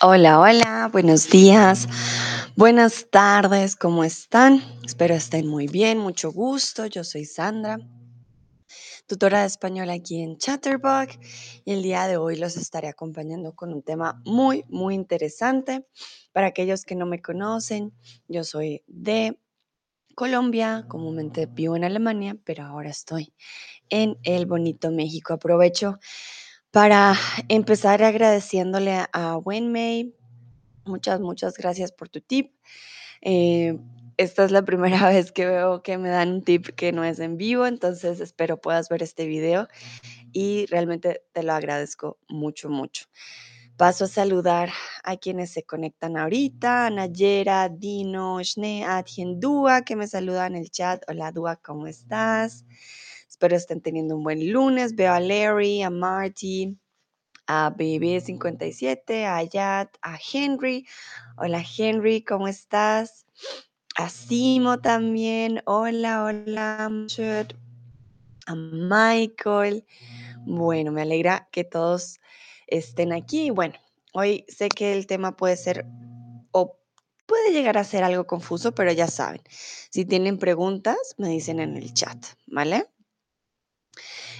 Hola, 0.00 0.38
hola, 0.38 0.88
buenos 0.92 1.28
días, 1.28 1.88
buenas 2.54 3.08
tardes, 3.10 3.74
¿cómo 3.74 4.04
están? 4.04 4.62
Espero 4.86 5.16
estén 5.16 5.48
muy 5.48 5.66
bien, 5.66 5.98
mucho 5.98 6.30
gusto. 6.30 6.86
Yo 6.86 7.02
soy 7.02 7.24
Sandra, 7.24 7.80
tutora 9.08 9.40
de 9.40 9.48
español 9.48 9.90
aquí 9.90 10.22
en 10.22 10.38
Chatterbox 10.38 11.18
y 11.64 11.72
el 11.72 11.82
día 11.82 12.06
de 12.06 12.16
hoy 12.16 12.36
los 12.36 12.56
estaré 12.56 12.86
acompañando 12.86 13.56
con 13.56 13.74
un 13.74 13.82
tema 13.82 14.22
muy, 14.24 14.64
muy 14.68 14.94
interesante. 14.94 15.84
Para 16.30 16.46
aquellos 16.46 16.84
que 16.84 16.94
no 16.94 17.04
me 17.04 17.20
conocen, 17.20 17.92
yo 18.28 18.44
soy 18.44 18.84
de 18.86 19.36
Colombia, 20.14 20.84
comúnmente 20.86 21.46
vivo 21.46 21.74
en 21.74 21.82
Alemania, 21.82 22.36
pero 22.44 22.62
ahora 22.62 22.90
estoy 22.90 23.34
en 23.88 24.16
el 24.22 24.46
bonito 24.46 24.92
México. 24.92 25.34
Aprovecho 25.34 25.98
para 26.70 27.14
empezar 27.48 28.02
agradeciéndole 28.02 29.04
a 29.12 29.36
Wenmei 29.38 30.14
Muchas, 30.88 31.20
muchas 31.20 31.56
gracias 31.58 31.92
por 31.92 32.08
tu 32.08 32.20
tip. 32.20 32.52
Eh, 33.20 33.78
esta 34.16 34.44
es 34.44 34.50
la 34.50 34.64
primera 34.64 35.08
vez 35.08 35.30
que 35.32 35.46
veo 35.46 35.82
que 35.82 35.98
me 35.98 36.08
dan 36.08 36.32
un 36.32 36.42
tip 36.42 36.68
que 36.70 36.92
no 36.92 37.04
es 37.04 37.20
en 37.20 37.36
vivo, 37.36 37.66
entonces 37.66 38.20
espero 38.20 38.60
puedas 38.60 38.88
ver 38.88 39.02
este 39.02 39.26
video 39.26 39.68
y 40.32 40.66
realmente 40.66 41.22
te 41.32 41.42
lo 41.42 41.52
agradezco 41.52 42.18
mucho, 42.28 42.70
mucho. 42.70 43.06
Paso 43.76 44.06
a 44.06 44.08
saludar 44.08 44.70
a 45.04 45.16
quienes 45.16 45.52
se 45.52 45.62
conectan 45.62 46.16
ahorita, 46.16 46.90
Nayera, 46.90 47.68
Dino, 47.68 48.42
Shne, 48.42 48.84
Adjen, 48.84 49.38
Dua, 49.38 49.82
que 49.82 49.94
me 49.94 50.08
saludan 50.08 50.56
en 50.56 50.62
el 50.62 50.70
chat. 50.70 51.02
Hola 51.08 51.30
Dua, 51.30 51.56
¿cómo 51.56 51.86
estás? 51.86 52.64
Espero 53.38 53.54
estén 53.54 53.80
teniendo 53.80 54.16
un 54.16 54.24
buen 54.24 54.52
lunes. 54.52 54.96
Veo 54.96 55.12
a 55.12 55.20
Larry, 55.20 55.82
a 55.82 55.90
Marty, 55.90 56.76
a 57.46 57.70
BB57, 57.70 59.24
a 59.24 59.44
Yat, 59.44 59.96
a 60.02 60.18
Henry. 60.18 60.84
Hola 61.36 61.62
Henry, 61.62 62.24
¿cómo 62.24 62.48
estás? 62.48 63.26
A 63.94 64.08
Simo 64.10 64.80
también. 64.80 65.62
Hola, 65.66 66.24
hola, 66.24 66.90
a 68.46 68.54
Michael. 68.56 69.84
Bueno, 70.44 70.90
me 70.90 71.02
alegra 71.02 71.48
que 71.52 71.62
todos 71.62 72.18
estén 72.66 73.12
aquí. 73.12 73.50
Bueno, 73.50 73.74
hoy 74.14 74.46
sé 74.48 74.68
que 74.68 74.94
el 74.94 75.06
tema 75.06 75.36
puede 75.36 75.56
ser 75.56 75.86
o 76.50 76.76
puede 77.26 77.52
llegar 77.52 77.78
a 77.78 77.84
ser 77.84 78.02
algo 78.02 78.26
confuso, 78.26 78.74
pero 78.74 78.90
ya 78.90 79.06
saben, 79.06 79.42
si 79.90 80.04
tienen 80.04 80.38
preguntas, 80.38 81.14
me 81.18 81.28
dicen 81.28 81.60
en 81.60 81.76
el 81.76 81.94
chat, 81.94 82.18
¿vale? 82.48 82.88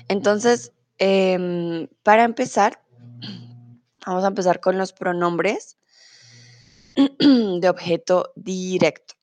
Entonces, 0.08 0.72
em, 0.98 1.88
para 2.02 2.24
empezar, 2.24 2.82
Vamos 4.08 4.24
a 4.24 4.28
empezar 4.28 4.60
con 4.60 4.78
los 4.78 4.94
pronombres 4.94 5.76
de 6.96 7.68
objeto 7.68 8.32
directo. 8.36 9.16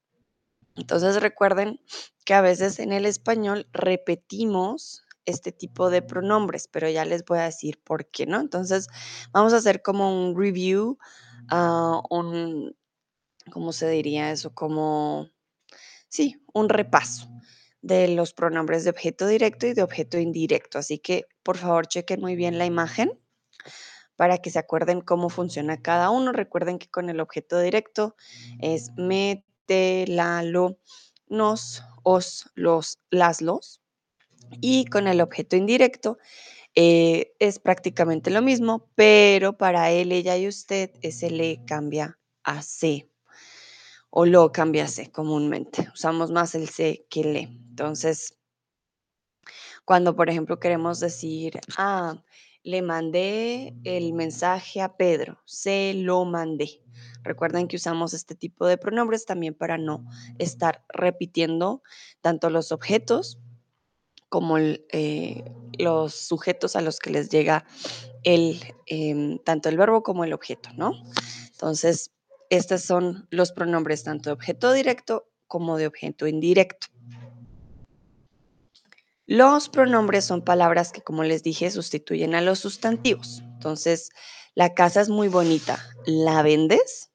Entonces 0.75 1.19
recuerden 1.21 1.81
que 2.23 2.35
a 2.35 2.41
veces 2.41 2.77
en 2.77 2.93
el 2.93 3.07
español 3.07 3.67
repetimos 3.73 5.03
este 5.25 5.51
tipo 5.51 5.89
de 5.89 6.03
pronombres, 6.03 6.67
pero 6.67 6.87
ya 6.87 7.03
les 7.03 7.25
voy 7.25 7.39
a 7.39 7.45
decir 7.45 7.81
por 7.83 8.11
qué, 8.11 8.27
¿no? 8.27 8.39
Entonces 8.39 8.89
vamos 9.31 9.53
a 9.53 9.57
hacer 9.57 9.81
como 9.81 10.23
un 10.23 10.39
review, 10.39 10.99
uh, 11.51 12.01
un, 12.11 12.75
¿cómo 13.51 13.73
se 13.73 13.89
diría 13.89 14.31
eso? 14.31 14.53
Como, 14.53 15.31
sí, 16.09 16.45
un 16.53 16.69
repaso 16.69 17.27
de 17.85 18.07
los 18.07 18.33
pronombres 18.33 18.83
de 18.83 18.89
objeto 18.89 19.27
directo 19.27 19.67
y 19.67 19.73
de 19.73 19.83
objeto 19.83 20.17
indirecto. 20.17 20.79
Así 20.79 20.97
que 20.97 21.25
por 21.43 21.57
favor 21.57 21.85
chequen 21.85 22.19
muy 22.19 22.35
bien 22.35 22.57
la 22.57 22.65
imagen 22.65 23.11
para 24.15 24.39
que 24.39 24.49
se 24.49 24.57
acuerden 24.57 25.01
cómo 25.01 25.29
funciona 25.29 25.79
cada 25.79 26.09
uno. 26.09 26.31
Recuerden 26.31 26.79
que 26.79 26.89
con 26.89 27.09
el 27.09 27.19
objeto 27.19 27.59
directo 27.59 28.15
es 28.59 28.89
me, 28.97 29.45
te, 29.67 30.07
la, 30.07 30.41
lo, 30.41 30.79
nos, 31.27 31.83
os, 32.01 32.49
los, 32.55 32.97
las, 33.11 33.41
los. 33.41 33.81
Y 34.61 34.85
con 34.85 35.07
el 35.07 35.21
objeto 35.21 35.55
indirecto 35.55 36.17
eh, 36.73 37.33
es 37.37 37.59
prácticamente 37.59 38.31
lo 38.31 38.41
mismo, 38.41 38.89
pero 38.95 39.57
para 39.57 39.91
él, 39.91 40.11
ella 40.11 40.35
y 40.37 40.47
usted 40.47 40.89
ese 41.03 41.29
le 41.29 41.63
cambia 41.65 42.17
a 42.43 42.63
se 42.63 43.11
o 44.09 44.25
lo 44.25 44.51
cambia 44.51 44.85
a 44.85 44.87
se 44.87 45.11
comúnmente. 45.11 45.87
Usamos 45.93 46.31
más 46.31 46.55
el 46.55 46.67
se 46.67 47.05
que 47.09 47.23
le. 47.23 47.64
Entonces, 47.75 48.37
cuando 49.83 50.15
por 50.15 50.29
ejemplo 50.29 50.61
queremos 50.61 51.01
decir, 51.01 51.59
ah, 51.77 52.23
le 52.63 52.81
mandé 52.81 53.75
el 53.83 54.13
mensaje 54.13 54.79
a 54.79 54.95
Pedro, 54.95 55.41
se 55.43 55.93
lo 55.93 56.23
mandé. 56.23 56.81
Recuerden 57.21 57.67
que 57.67 57.75
usamos 57.75 58.13
este 58.13 58.33
tipo 58.33 58.65
de 58.65 58.77
pronombres 58.77 59.25
también 59.25 59.55
para 59.55 59.77
no 59.77 60.05
estar 60.39 60.85
repitiendo 60.87 61.83
tanto 62.21 62.49
los 62.49 62.71
objetos 62.71 63.39
como 64.29 64.57
eh, 64.57 65.43
los 65.77 66.15
sujetos 66.15 66.77
a 66.77 66.81
los 66.81 66.99
que 66.99 67.09
les 67.09 67.27
llega 67.27 67.65
el, 68.23 68.61
em, 68.85 69.37
tanto 69.39 69.67
el 69.67 69.75
verbo 69.75 70.01
como 70.01 70.23
el 70.23 70.31
objeto, 70.31 70.69
¿no? 70.77 70.93
Entonces, 71.51 72.13
estos 72.49 72.83
son 72.83 73.27
los 73.31 73.51
pronombres 73.51 74.05
tanto 74.05 74.29
de 74.29 74.33
objeto 74.33 74.71
directo 74.71 75.27
como 75.47 75.77
de 75.77 75.87
objeto 75.87 76.25
indirecto. 76.25 76.87
Los 79.27 79.69
pronombres 79.69 80.25
son 80.25 80.43
palabras 80.43 80.91
que, 80.91 81.01
como 81.01 81.23
les 81.23 81.41
dije, 81.41 81.71
sustituyen 81.71 82.35
a 82.35 82.41
los 82.41 82.59
sustantivos. 82.59 83.41
Entonces, 83.53 84.11
la 84.53 84.75
casa 84.75 85.01
es 85.01 85.09
muy 85.09 85.29
bonita. 85.29 85.79
¿La 86.05 86.43
vendes? 86.43 87.11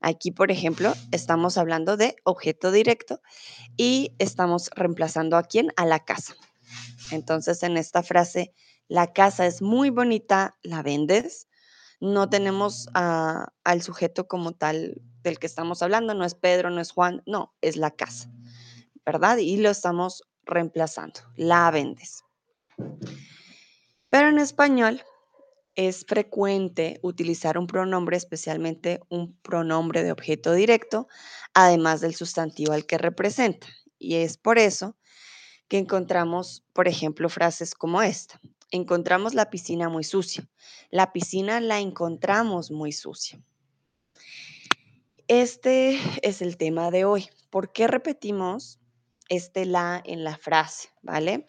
Aquí, 0.00 0.30
por 0.30 0.50
ejemplo, 0.50 0.94
estamos 1.12 1.58
hablando 1.58 1.98
de 1.98 2.16
objeto 2.24 2.72
directo 2.72 3.20
y 3.76 4.12
estamos 4.18 4.70
reemplazando 4.74 5.36
a 5.36 5.42
quién? 5.42 5.68
A 5.76 5.84
la 5.84 6.04
casa. 6.04 6.34
Entonces, 7.10 7.62
en 7.62 7.76
esta 7.76 8.02
frase, 8.02 8.54
la 8.88 9.12
casa 9.12 9.46
es 9.46 9.60
muy 9.60 9.90
bonita, 9.90 10.56
¿la 10.62 10.82
vendes? 10.82 11.48
No 12.00 12.28
tenemos 12.28 12.88
al 12.94 13.82
sujeto 13.82 14.28
como 14.28 14.52
tal 14.52 15.00
del 15.22 15.38
que 15.38 15.46
estamos 15.46 15.82
hablando, 15.82 16.14
no 16.14 16.24
es 16.24 16.34
Pedro, 16.34 16.70
no 16.70 16.80
es 16.80 16.90
Juan, 16.90 17.22
no, 17.26 17.54
es 17.62 17.76
la 17.76 17.90
casa, 17.90 18.30
¿verdad? 19.06 19.38
Y 19.38 19.56
lo 19.56 19.70
estamos 19.70 20.22
reemplazando, 20.46 21.20
la 21.36 21.70
vendes. 21.70 22.24
Pero 24.10 24.28
en 24.28 24.38
español 24.38 25.02
es 25.74 26.04
frecuente 26.06 27.00
utilizar 27.02 27.58
un 27.58 27.66
pronombre, 27.66 28.16
especialmente 28.16 29.00
un 29.08 29.36
pronombre 29.40 30.04
de 30.04 30.12
objeto 30.12 30.52
directo, 30.52 31.08
además 31.52 32.00
del 32.00 32.14
sustantivo 32.14 32.72
al 32.72 32.86
que 32.86 32.98
representa. 32.98 33.66
Y 33.98 34.16
es 34.16 34.36
por 34.36 34.58
eso 34.58 34.96
que 35.68 35.78
encontramos, 35.78 36.64
por 36.72 36.86
ejemplo, 36.88 37.28
frases 37.28 37.74
como 37.74 38.02
esta. 38.02 38.40
Encontramos 38.70 39.34
la 39.34 39.50
piscina 39.50 39.88
muy 39.88 40.04
sucia. 40.04 40.48
La 40.90 41.12
piscina 41.12 41.60
la 41.60 41.80
encontramos 41.80 42.70
muy 42.70 42.92
sucia. 42.92 43.42
Este 45.26 45.98
es 46.22 46.42
el 46.42 46.56
tema 46.56 46.90
de 46.90 47.04
hoy. 47.04 47.30
¿Por 47.50 47.72
qué 47.72 47.86
repetimos 47.86 48.78
este 49.28 49.66
la 49.66 50.00
en 50.04 50.24
la 50.24 50.36
frase, 50.36 50.88
¿vale? 51.02 51.46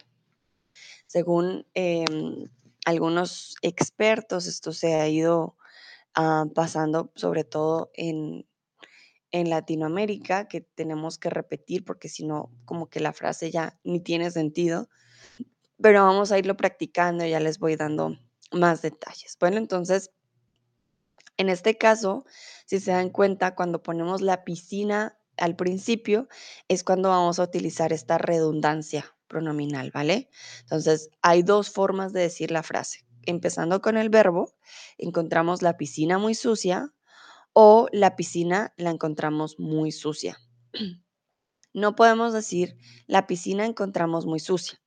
Según 1.06 1.66
em, 1.74 2.50
algunos 2.84 3.56
expertos, 3.62 4.46
esto 4.46 4.72
se 4.72 4.94
ha 4.94 5.08
ido 5.08 5.56
ah, 6.14 6.46
pasando 6.54 7.12
sobre 7.14 7.44
todo 7.44 7.90
en, 7.94 8.46
en 9.30 9.50
Latinoamérica, 9.50 10.48
que 10.48 10.60
tenemos 10.60 11.18
que 11.18 11.30
repetir 11.30 11.84
porque 11.84 12.08
si 12.08 12.24
no, 12.24 12.50
como 12.64 12.88
que 12.88 13.00
la 13.00 13.12
frase 13.12 13.50
ya 13.50 13.78
ni 13.84 14.00
tiene 14.00 14.30
sentido. 14.30 14.88
Pero 15.80 16.04
vamos 16.04 16.32
a 16.32 16.38
irlo 16.38 16.56
practicando, 16.56 17.24
y 17.24 17.30
ya 17.30 17.40
les 17.40 17.58
voy 17.58 17.76
dando 17.76 18.16
más 18.52 18.82
detalles. 18.82 19.36
Bueno, 19.38 19.58
entonces, 19.58 20.10
en 21.36 21.50
este 21.50 21.76
caso, 21.76 22.24
si 22.64 22.80
se 22.80 22.92
dan 22.92 23.10
cuenta, 23.10 23.54
cuando 23.54 23.82
ponemos 23.82 24.22
la 24.22 24.44
piscina 24.44 25.18
al 25.36 25.56
principio, 25.56 26.28
es 26.68 26.84
cuando 26.84 27.08
vamos 27.10 27.38
a 27.38 27.44
utilizar 27.44 27.92
esta 27.92 28.18
redundancia 28.18 29.16
pronominal, 29.28 29.90
¿vale? 29.90 30.30
Entonces, 30.62 31.10
hay 31.22 31.42
dos 31.42 31.70
formas 31.70 32.12
de 32.12 32.20
decir 32.20 32.50
la 32.50 32.62
frase. 32.62 33.04
Empezando 33.24 33.80
con 33.80 33.96
el 33.96 34.08
verbo, 34.08 34.54
encontramos 34.98 35.62
la 35.62 35.76
piscina 35.76 36.18
muy 36.18 36.34
sucia 36.34 36.92
o 37.52 37.88
la 37.92 38.16
piscina 38.16 38.72
la 38.76 38.90
encontramos 38.90 39.58
muy 39.58 39.92
sucia. 39.92 40.38
No 41.72 41.94
podemos 41.94 42.32
decir 42.32 42.78
la 43.06 43.26
piscina 43.26 43.66
encontramos 43.66 44.24
muy 44.24 44.40
sucia. 44.40 44.80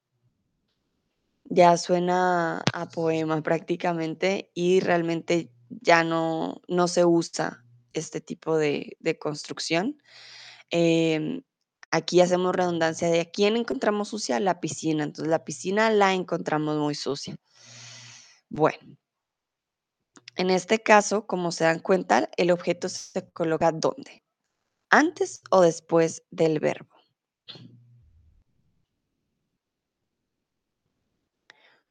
Ya 1.43 1.77
suena 1.77 2.63
a 2.73 2.89
poema 2.89 3.43
prácticamente 3.43 4.49
y 4.55 4.79
realmente 4.79 5.51
ya 5.69 6.03
no, 6.03 6.61
no 6.67 6.87
se 6.87 7.05
usa 7.05 7.63
este 7.93 8.21
tipo 8.21 8.57
de, 8.57 8.97
construcción. 9.19 10.01
Em, 10.71 11.41
aquí 11.91 12.21
hacemos 12.21 12.55
redundancia 12.55 13.09
de 13.09 13.21
a 13.21 13.25
quién 13.25 13.57
encontramos 13.57 14.09
sucia, 14.09 14.39
la 14.39 14.59
piscina. 14.59 15.03
Entonces 15.03 15.29
la 15.29 15.43
piscina 15.45 15.89
la 15.91 16.13
encontramos 16.13 16.77
muy 16.77 16.95
sucia. 16.95 17.37
Bueno, 18.49 18.97
En 20.35 20.49
este 20.49 20.79
caso, 20.81 21.27
como 21.27 21.51
se 21.51 21.65
dan 21.65 21.79
cuenta, 21.79 22.29
el 22.37 22.51
objeto 22.51 22.89
se 22.89 23.29
coloca 23.31 23.71
¿dónde? 23.73 24.23
¿Antes 24.89 25.41
o 25.51 25.61
después 25.61 26.23
del 26.31 26.59
verbo? 26.59 26.98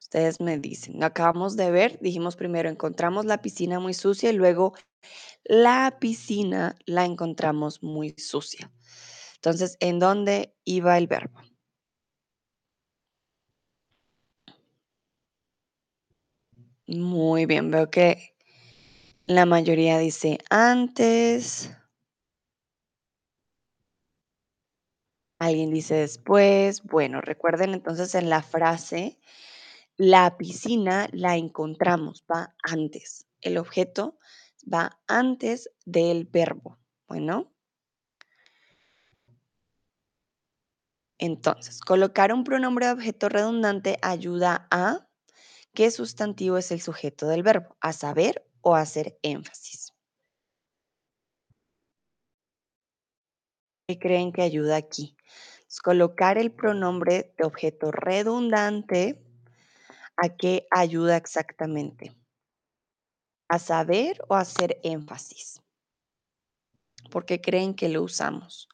Ustedes 0.09 0.41
me 0.41 0.59
dicen, 0.59 1.05
acabamos 1.05 1.55
de 1.55 1.71
ver, 1.71 1.99
dijimos 2.01 2.35
primero, 2.35 2.71
encontramos 2.71 3.27
la 3.27 3.43
piscina 3.43 3.79
muy 3.79 3.93
sucia 3.93 4.31
y 4.31 4.33
luego 4.33 4.73
la 5.45 5.99
piscina 6.01 6.77
la 6.87 7.05
encontramos 7.05 7.83
muy 7.83 8.15
sucia. 8.17 8.73
Entonces, 9.35 9.77
¿en 9.81 9.99
dónde 9.99 10.55
iba 10.65 10.97
el 10.97 11.09
verbo? 11.09 11.41
Muy 16.87 17.45
bien, 17.45 17.71
veo 17.71 17.91
que 17.91 18.35
la 19.27 19.45
mayoría 19.45 19.99
dice 19.99 20.39
antes. 20.49 21.71
Alguien 25.39 25.71
dice 25.71 25.97
después. 25.97 26.83
Bueno, 26.83 27.21
recuerden 27.21 27.75
entonces 27.75 28.15
en 28.15 28.31
la 28.31 28.43
frase, 28.43 29.19
la 29.99 30.39
piscina 30.39 31.09
la 31.13 31.37
encontramos, 31.37 32.25
va 32.31 32.55
antes. 32.63 33.27
El 33.41 33.59
objeto 33.59 34.19
va 34.73 34.99
antes 35.07 35.71
del 35.85 36.25
verbo. 36.25 36.79
Bueno. 37.07 37.53
Entonces, 41.19 41.81
colocar 41.81 42.33
un 42.33 42.45
pronombre 42.45 42.87
de 42.87 42.93
objeto 42.93 43.29
redundante 43.29 43.99
ayuda 44.03 44.69
a 44.71 45.09
qué 45.75 45.91
sustantivo 45.91 46.59
es 46.59 46.71
el 46.71 46.81
sujeto 46.81 47.27
del 47.27 47.43
verbo, 47.43 47.77
a 47.81 47.93
saber 47.93 48.49
o 48.61 48.77
a 48.77 48.83
hacer 48.83 49.19
énfasis. 49.23 49.93
¿Qué 53.89 53.99
creen 53.99 54.33
que 54.33 54.43
ayuda 54.43 54.77
aquí? 54.77 55.17
colocar 55.83 56.39
el 56.39 56.51
pronombre 56.51 57.35
de 57.37 57.45
objeto 57.45 57.91
redundante, 57.91 59.23
¿a 60.19 60.29
qué 60.31 60.67
ayuda 60.71 61.17
exactamente? 61.17 62.13
¿A 63.49 63.59
saber 63.59 64.21
o 64.29 64.35
a 64.35 64.41
hacer 64.41 64.81
énfasis? 64.83 65.63
¿Por 67.11 67.25
qué 67.25 67.41
creen 67.41 67.75
que 67.75 67.89
lo 67.89 68.03
usamos? 68.03 68.69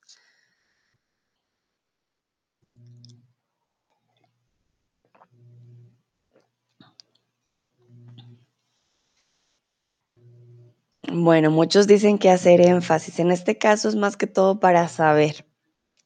Bueno, 11.13 11.51
muchos 11.51 11.87
dicen 11.87 12.19
que 12.19 12.31
hacer 12.31 12.63
énfasis. 12.63 13.19
En 13.19 13.31
este 13.31 13.59
caso 13.59 13.89
es 13.89 13.95
más 13.95 14.17
que 14.17 14.27
todo 14.27 14.59
para 14.59 14.89
saber. 14.89 15.47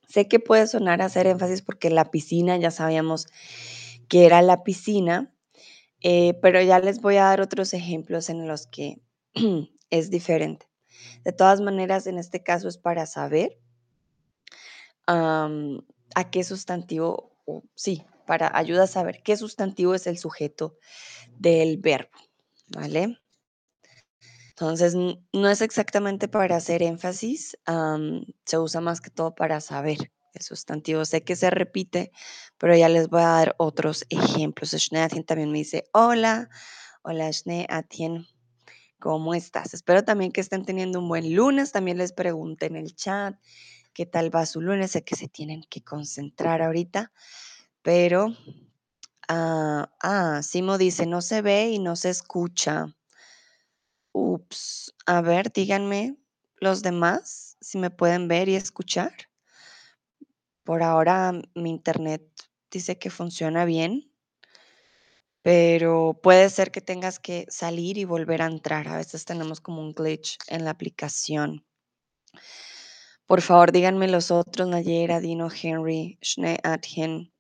Sé 0.08 0.26
que 0.26 0.40
puede 0.40 0.66
sonar 0.66 1.00
hacer 1.00 1.26
énfasis 1.28 1.62
porque 1.62 1.90
la 1.90 2.10
piscina 2.10 2.56
ya 2.56 2.70
sabíamos 2.72 3.28
que 4.08 4.26
era 4.26 4.42
la 4.42 4.64
piscina, 4.64 5.34
eh, 6.00 6.34
pero 6.40 6.62
ya 6.62 6.78
les 6.78 7.00
voy 7.00 7.16
a 7.16 7.24
dar 7.24 7.40
otros 7.40 7.74
ejemplos 7.74 8.28
en 8.28 8.46
los 8.46 8.66
que 8.66 9.00
es 9.90 10.10
diferente. 10.10 10.66
De 11.24 11.32
todas 11.32 11.60
maneras, 11.60 12.06
en 12.06 12.18
este 12.18 12.42
caso 12.42 12.68
es 12.68 12.78
para 12.78 13.06
saber 13.06 13.58
a 15.06 16.30
qué 16.30 16.44
sustantivo, 16.44 17.32
sí, 17.74 18.04
para 18.26 18.54
ayuda 18.54 18.82
a 18.82 18.88
saber 18.88 19.22
qué 19.22 19.38
sustantivo 19.38 19.94
es 19.94 20.06
el 20.06 20.18
sujeto 20.18 20.76
del 21.38 21.78
verbo, 21.78 22.10
¿vale? 22.66 23.18
Entonces, 24.50 24.94
no 24.94 25.48
es 25.48 25.62
exactamente 25.62 26.28
para 26.28 26.56
hacer 26.56 26.82
énfasis, 26.82 27.56
se 28.44 28.58
usa 28.58 28.80
más 28.82 29.00
que 29.00 29.08
todo 29.10 29.34
para 29.34 29.60
saber 29.60 30.12
el 30.34 30.42
sustantivo. 30.42 31.04
Sé 31.04 31.22
que 31.22 31.36
se 31.36 31.50
repite, 31.50 32.12
pero 32.58 32.76
ya 32.76 32.88
les 32.88 33.08
voy 33.08 33.22
a 33.22 33.28
dar 33.28 33.54
otros 33.58 34.04
ejemplos. 34.10 34.70
Schneatien 34.70 35.24
también 35.24 35.50
me 35.50 35.58
dice, 35.58 35.84
hola, 35.92 36.48
hola 37.02 37.32
Schneatien, 37.32 38.26
¿cómo 38.98 39.34
estás? 39.34 39.74
Espero 39.74 40.04
también 40.04 40.32
que 40.32 40.40
estén 40.40 40.64
teniendo 40.64 40.98
un 40.98 41.08
buen 41.08 41.34
lunes. 41.34 41.72
También 41.72 41.98
les 41.98 42.12
pregunté 42.12 42.66
en 42.66 42.76
el 42.76 42.94
chat 42.94 43.36
qué 43.92 44.06
tal 44.06 44.34
va 44.34 44.46
su 44.46 44.60
lunes. 44.60 44.92
Sé 44.92 45.04
que 45.04 45.16
se 45.16 45.28
tienen 45.28 45.62
que 45.68 45.82
concentrar 45.82 46.62
ahorita, 46.62 47.12
pero, 47.82 48.34
ah, 49.28 49.90
ah 50.02 50.40
Simo 50.42 50.78
dice, 50.78 51.06
no 51.06 51.22
se 51.22 51.42
ve 51.42 51.70
y 51.70 51.78
no 51.78 51.96
se 51.96 52.10
escucha. 52.10 52.94
Ups, 54.12 54.94
a 55.06 55.20
ver, 55.20 55.52
díganme 55.52 56.16
los 56.60 56.82
demás 56.82 57.56
si 57.60 57.78
me 57.78 57.90
pueden 57.90 58.28
ver 58.28 58.48
y 58.48 58.56
escuchar. 58.56 59.12
Por 60.68 60.82
ahora 60.82 61.32
mi 61.54 61.70
internet 61.70 62.22
dice 62.70 62.98
que 62.98 63.08
funciona 63.08 63.64
bien, 63.64 64.12
pero 65.40 66.20
puede 66.22 66.50
ser 66.50 66.70
que 66.70 66.82
tengas 66.82 67.18
que 67.18 67.46
salir 67.48 67.96
y 67.96 68.04
volver 68.04 68.42
a 68.42 68.48
entrar. 68.48 68.86
A 68.86 68.98
veces 68.98 69.24
tenemos 69.24 69.62
como 69.62 69.80
un 69.80 69.94
glitch 69.94 70.36
en 70.46 70.66
la 70.66 70.72
aplicación. 70.72 71.64
Por 73.24 73.40
favor, 73.40 73.72
díganme 73.72 74.08
los 74.08 74.30
otros, 74.30 74.68
Nayera, 74.68 75.20
Dino, 75.20 75.48
Henry, 75.50 76.18
Schnee, 76.20 76.58
Adjen. 76.62 77.32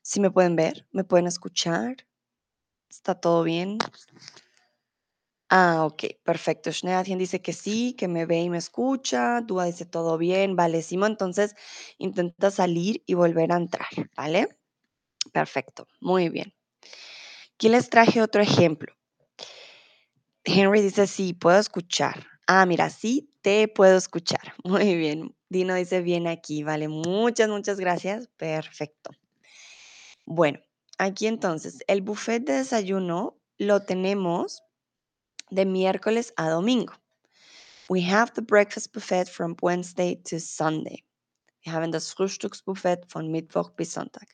Si 0.00 0.18
me 0.20 0.30
pueden 0.30 0.56
ver, 0.56 0.86
me 0.92 1.04
pueden 1.04 1.26
escuchar. 1.26 2.06
¿Está 2.88 3.16
todo 3.16 3.42
bien? 3.42 3.76
Ah, 5.50 5.84
ok, 5.86 6.04
perfecto. 6.24 6.72
Schneadien 6.72 7.18
dice 7.18 7.40
que 7.40 7.52
sí, 7.52 7.94
que 7.96 8.08
me 8.08 8.26
ve 8.26 8.40
y 8.42 8.50
me 8.50 8.58
escucha. 8.58 9.40
Dúa 9.42 9.66
dice 9.66 9.84
todo 9.86 10.18
bien. 10.18 10.56
Vale, 10.56 10.82
Simo, 10.82 11.06
entonces 11.06 11.54
intenta 11.98 12.50
salir 12.50 13.02
y 13.06 13.14
volver 13.14 13.52
a 13.52 13.56
entrar, 13.56 13.88
¿vale? 14.16 14.48
Perfecto, 15.32 15.86
muy 16.00 16.28
bien. 16.30 16.54
Aquí 17.54 17.68
les 17.70 17.88
traje 17.90 18.20
otro 18.22 18.42
ejemplo. 18.42 18.92
Henry 20.44 20.80
dice 20.82 21.06
sí, 21.06 21.32
puedo 21.34 21.58
escuchar. 21.58 22.26
Ah, 22.46 22.64
mira, 22.66 22.90
sí, 22.90 23.30
te 23.42 23.66
puedo 23.68 23.96
escuchar. 23.96 24.54
Muy 24.64 24.94
bien. 24.96 25.34
Dino 25.48 25.74
dice 25.74 26.00
bien 26.00 26.26
aquí, 26.28 26.62
vale. 26.62 26.88
Muchas, 26.88 27.48
muchas 27.48 27.78
gracias. 27.80 28.28
Perfecto. 28.36 29.10
Bueno, 30.26 30.58
aquí 30.98 31.26
entonces, 31.26 31.78
el 31.86 32.02
buffet 32.02 32.44
de 32.44 32.54
desayuno 32.54 33.38
lo 33.58 33.80
tenemos 33.80 34.62
de 35.50 35.64
miércoles 35.64 36.32
a 36.36 36.48
domingo. 36.50 36.94
We 37.88 38.02
have 38.02 38.32
the 38.34 38.42
breakfast 38.42 38.92
buffet 38.92 39.28
from 39.28 39.56
Wednesday 39.62 40.16
to 40.24 40.40
Sunday. 40.40 41.04
Wir 41.64 41.72
haben 41.72 41.92
das 41.92 42.12
Frühstücksbuffet 42.12 43.06
von 43.08 43.30
Mittwoch 43.30 43.70
bis 43.70 43.92
Sonntag. 43.92 44.28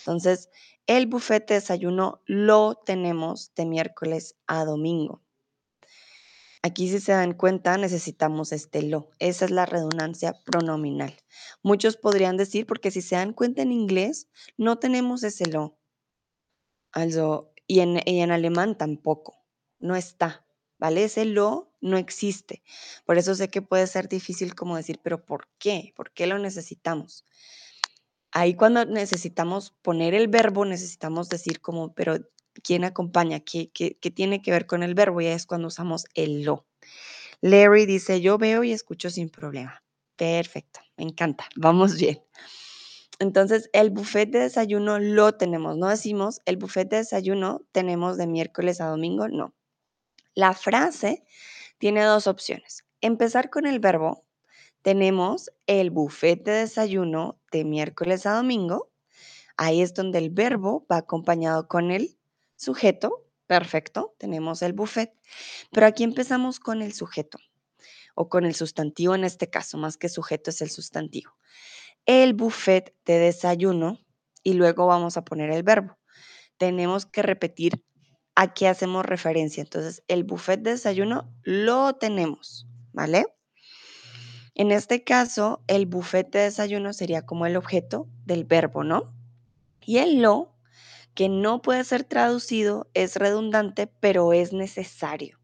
Entonces, 0.00 0.48
el 0.86 1.06
buffet 1.06 1.46
de 1.48 1.54
desayuno 1.54 2.22
lo 2.26 2.74
tenemos 2.74 3.54
de 3.54 3.64
miércoles 3.64 4.36
a 4.46 4.64
domingo. 4.64 5.22
Aquí 6.62 6.88
si 6.88 6.98
se 6.98 7.12
dan 7.12 7.34
cuenta 7.34 7.76
necesitamos 7.76 8.52
este 8.52 8.82
lo. 8.82 9.10
Esa 9.18 9.44
es 9.44 9.50
la 9.50 9.66
redundancia 9.66 10.34
pronominal. 10.46 11.14
Muchos 11.62 11.98
podrían 11.98 12.38
decir, 12.38 12.66
porque 12.66 12.90
si 12.90 13.02
se 13.02 13.16
dan 13.16 13.34
cuenta 13.34 13.60
en 13.60 13.70
inglés, 13.70 14.28
no 14.56 14.78
tenemos 14.78 15.24
ese 15.24 15.46
lo. 15.46 15.78
Also, 16.92 17.52
y 17.66 17.80
en, 17.80 18.00
y 18.06 18.20
en 18.20 18.30
alemán 18.30 18.78
tampoco. 18.78 19.44
No 19.78 19.94
está. 19.94 20.43
¿Vale? 20.84 21.04
Ese 21.04 21.24
lo 21.24 21.72
no 21.80 21.96
existe. 21.96 22.62
Por 23.06 23.16
eso 23.16 23.34
sé 23.34 23.48
que 23.48 23.62
puede 23.62 23.86
ser 23.86 24.06
difícil 24.06 24.54
como 24.54 24.76
decir, 24.76 25.00
pero 25.02 25.24
¿por 25.24 25.48
qué? 25.58 25.94
¿Por 25.96 26.12
qué 26.12 26.26
lo 26.26 26.38
necesitamos? 26.38 27.24
Ahí 28.32 28.54
cuando 28.54 28.84
necesitamos 28.84 29.70
poner 29.80 30.12
el 30.12 30.28
verbo, 30.28 30.66
necesitamos 30.66 31.30
decir 31.30 31.62
como, 31.62 31.94
pero 31.94 32.18
¿quién 32.62 32.84
acompaña? 32.84 33.40
¿Qué, 33.40 33.70
qué, 33.72 33.96
qué 33.98 34.10
tiene 34.10 34.42
que 34.42 34.50
ver 34.50 34.66
con 34.66 34.82
el 34.82 34.94
verbo? 34.94 35.22
Y 35.22 35.26
es 35.28 35.46
cuando 35.46 35.68
usamos 35.68 36.04
el 36.12 36.42
lo. 36.42 36.66
Larry 37.40 37.86
dice, 37.86 38.20
yo 38.20 38.36
veo 38.36 38.62
y 38.62 38.72
escucho 38.72 39.08
sin 39.08 39.30
problema. 39.30 39.82
Perfecto, 40.16 40.80
me 40.98 41.04
encanta, 41.04 41.48
vamos 41.56 41.96
bien. 41.96 42.22
Entonces, 43.20 43.70
el 43.72 43.88
buffet 43.88 44.30
de 44.30 44.40
desayuno 44.40 44.98
lo 44.98 45.32
tenemos, 45.32 45.78
no 45.78 45.88
decimos, 45.88 46.42
el 46.44 46.58
buffet 46.58 46.90
de 46.90 46.98
desayuno 46.98 47.62
tenemos 47.72 48.18
de 48.18 48.26
miércoles 48.26 48.82
a 48.82 48.88
domingo, 48.88 49.28
no. 49.28 49.54
La 50.34 50.52
frase 50.52 51.24
tiene 51.78 52.02
dos 52.02 52.26
opciones. 52.26 52.84
Empezar 53.00 53.50
con 53.50 53.66
el 53.66 53.78
verbo. 53.78 54.24
Tenemos 54.82 55.52
el 55.66 55.90
buffet 55.90 56.42
de 56.42 56.52
desayuno 56.52 57.40
de 57.52 57.64
miércoles 57.64 58.26
a 58.26 58.34
domingo. 58.34 58.90
Ahí 59.56 59.80
es 59.80 59.94
donde 59.94 60.18
el 60.18 60.30
verbo 60.30 60.86
va 60.90 60.96
acompañado 60.96 61.68
con 61.68 61.92
el 61.92 62.18
sujeto. 62.56 63.24
Perfecto, 63.46 64.16
tenemos 64.18 64.62
el 64.62 64.72
buffet. 64.72 65.12
Pero 65.70 65.86
aquí 65.86 66.02
empezamos 66.02 66.58
con 66.58 66.82
el 66.82 66.94
sujeto 66.94 67.38
o 68.16 68.28
con 68.28 68.44
el 68.44 68.56
sustantivo 68.56 69.14
en 69.14 69.22
este 69.22 69.50
caso, 69.50 69.78
más 69.78 69.96
que 69.96 70.08
sujeto 70.08 70.50
es 70.50 70.60
el 70.62 70.70
sustantivo. 70.70 71.36
El 72.06 72.34
buffet 72.34 72.92
de 73.04 73.18
desayuno 73.18 74.00
y 74.42 74.54
luego 74.54 74.86
vamos 74.86 75.16
a 75.16 75.24
poner 75.24 75.50
el 75.50 75.62
verbo. 75.62 75.96
Tenemos 76.58 77.06
que 77.06 77.22
repetir 77.22 77.84
a 78.34 78.52
qué 78.52 78.68
hacemos 78.68 79.04
referencia. 79.04 79.62
Entonces, 79.62 80.02
el 80.08 80.24
buffet 80.24 80.60
de 80.60 80.72
desayuno 80.72 81.32
lo 81.42 81.94
tenemos, 81.94 82.66
¿vale? 82.92 83.26
En 84.54 84.70
este 84.70 85.02
caso, 85.02 85.62
el 85.66 85.86
buffet 85.86 86.30
de 86.30 86.40
desayuno 86.40 86.92
sería 86.92 87.26
como 87.26 87.46
el 87.46 87.56
objeto 87.56 88.08
del 88.24 88.44
verbo, 88.44 88.84
¿no? 88.84 89.12
Y 89.80 89.98
el 89.98 90.22
lo, 90.22 90.54
que 91.14 91.28
no 91.28 91.62
puede 91.62 91.84
ser 91.84 92.04
traducido, 92.04 92.90
es 92.94 93.16
redundante, 93.16 93.86
pero 93.86 94.32
es 94.32 94.52
necesario, 94.52 95.40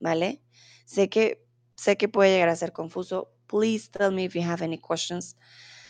¿vale? 0.00 0.42
Sé 0.84 1.08
que, 1.08 1.46
sé 1.76 1.96
que 1.96 2.08
puede 2.08 2.32
llegar 2.32 2.48
a 2.48 2.56
ser 2.56 2.72
confuso. 2.72 3.30
Please 3.46 3.90
tell 3.90 4.10
me 4.10 4.24
if 4.24 4.34
you 4.34 4.42
have 4.42 4.64
any 4.64 4.78
questions. 4.78 5.36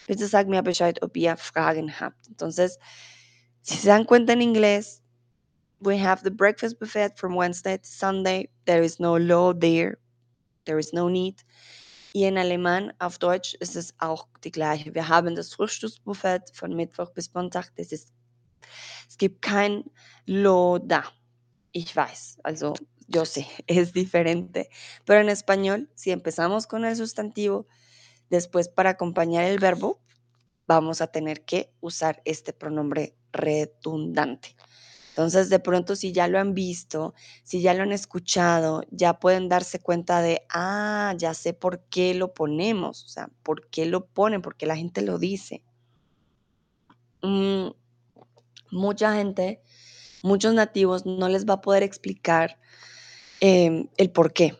Bitte 0.08 0.28
sag 0.28 0.48
mir 0.48 0.62
Bescheid, 0.62 0.98
ob 1.02 1.16
ihr 1.16 1.36
Fragen 1.36 1.88
habt. 1.88 2.26
Entonces, 2.28 2.78
si 3.62 3.76
se 3.76 3.88
dan 3.88 4.04
cuenta 4.04 4.32
en 4.32 4.42
inglés, 4.42 5.03
we 5.84 5.98
have 5.98 6.22
the 6.22 6.30
breakfast 6.30 6.78
buffet 6.78 7.18
from 7.18 7.34
Wednesday 7.34 7.76
to 7.76 7.86
Sunday. 7.86 8.48
There 8.64 8.82
is 8.82 8.98
no 8.98 9.16
law 9.16 9.52
there. 9.52 9.98
There 10.64 10.78
is 10.78 10.92
no 10.92 11.08
need. 11.08 11.42
Y 12.14 12.24
en 12.24 12.36
alemán, 12.36 12.92
auf 13.00 13.18
Deutsch, 13.18 13.54
ist 13.60 13.76
es 13.76 13.92
auch 13.98 14.26
die 14.44 14.50
gleiche. 14.50 14.94
Wir 14.94 15.08
haben 15.08 15.34
das 15.34 15.52
Frühstücksbuffet 15.52 16.50
von 16.52 16.74
Mittwoch 16.74 17.10
bis 17.10 17.32
Montag. 17.34 17.74
Das 17.76 17.92
ist, 17.92 18.12
es 19.08 19.18
gibt 19.18 19.42
kein 19.42 19.84
lo 20.26 20.78
da. 20.78 21.04
Ich 21.72 21.94
weiß, 21.94 22.38
also 22.44 22.74
yo 23.08 23.24
sé, 23.24 23.46
es 23.66 23.92
diferente. 23.92 24.70
Pero 25.04 25.20
en 25.20 25.28
español, 25.28 25.90
si 25.94 26.12
empezamos 26.12 26.66
con 26.66 26.84
el 26.84 26.96
sustantivo, 26.96 27.66
después 28.30 28.68
para 28.68 28.90
acompañar 28.90 29.44
el 29.44 29.58
verbo, 29.58 30.00
vamos 30.66 31.00
a 31.00 31.08
tener 31.08 31.44
que 31.44 31.74
usar 31.80 32.22
este 32.24 32.52
pronombre 32.52 33.16
redundante. 33.32 34.56
Entonces, 35.14 35.48
de 35.48 35.60
pronto, 35.60 35.94
si 35.94 36.10
ya 36.10 36.26
lo 36.26 36.40
han 36.40 36.54
visto, 36.54 37.14
si 37.44 37.62
ya 37.62 37.72
lo 37.72 37.84
han 37.84 37.92
escuchado, 37.92 38.82
ya 38.90 39.20
pueden 39.20 39.48
darse 39.48 39.78
cuenta 39.78 40.20
de, 40.20 40.42
ah, 40.50 41.14
ya 41.16 41.34
sé 41.34 41.54
por 41.54 41.84
qué 41.84 42.14
lo 42.14 42.34
ponemos, 42.34 43.04
o 43.04 43.08
sea, 43.08 43.30
por 43.44 43.68
qué 43.68 43.86
lo 43.86 44.06
ponen, 44.06 44.42
por 44.42 44.56
qué 44.56 44.66
la 44.66 44.74
gente 44.74 45.02
lo 45.02 45.18
dice. 45.18 45.62
Mm, 47.22 47.68
mucha 48.72 49.14
gente, 49.14 49.62
muchos 50.24 50.52
nativos 50.52 51.06
no 51.06 51.28
les 51.28 51.46
va 51.46 51.54
a 51.54 51.60
poder 51.60 51.84
explicar 51.84 52.58
em, 53.38 53.86
el 53.96 54.10
por 54.10 54.32
qué. 54.32 54.58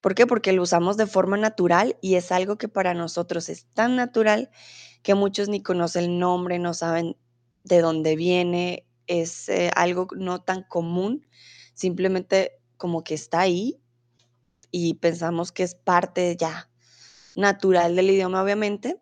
¿Por 0.00 0.14
qué? 0.14 0.26
Porque 0.26 0.54
lo 0.54 0.62
usamos 0.62 0.96
de 0.96 1.06
forma 1.06 1.36
natural 1.36 1.98
y 2.00 2.14
es 2.14 2.32
algo 2.32 2.56
que 2.56 2.68
para 2.68 2.94
nosotros 2.94 3.50
es 3.50 3.66
tan 3.74 3.96
natural 3.96 4.48
que 5.02 5.14
muchos 5.14 5.50
ni 5.50 5.62
conocen 5.62 6.04
el 6.04 6.18
nombre, 6.18 6.58
no 6.58 6.72
saben 6.72 7.18
de 7.64 7.82
dónde 7.82 8.16
viene, 8.16 8.87
es 9.08 9.48
eh, 9.48 9.70
algo 9.74 10.06
no 10.16 10.42
tan 10.42 10.62
común, 10.62 11.26
simplemente 11.74 12.52
como 12.76 13.02
que 13.02 13.14
está 13.14 13.40
ahí 13.40 13.80
y 14.70 14.94
pensamos 14.94 15.50
que 15.50 15.64
es 15.64 15.74
parte 15.74 16.36
ya 16.36 16.70
natural 17.34 17.96
del 17.96 18.10
idioma, 18.10 18.42
obviamente, 18.42 19.00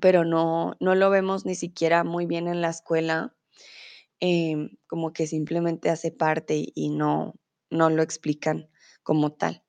pero 0.00 0.24
no, 0.24 0.76
no 0.80 0.94
lo 0.94 1.10
vemos 1.10 1.44
ni 1.46 1.54
siquiera 1.54 2.04
muy 2.04 2.26
bien 2.26 2.48
en 2.48 2.60
la 2.60 2.70
escuela, 2.70 3.36
em, 4.20 4.70
como 4.86 5.12
que 5.12 5.26
simplemente 5.26 5.90
hace 5.90 6.10
parte 6.10 6.64
y 6.74 6.90
no, 6.90 7.34
no 7.70 7.90
lo 7.90 8.02
explican 8.02 8.70
como 9.02 9.32
tal. 9.32 9.62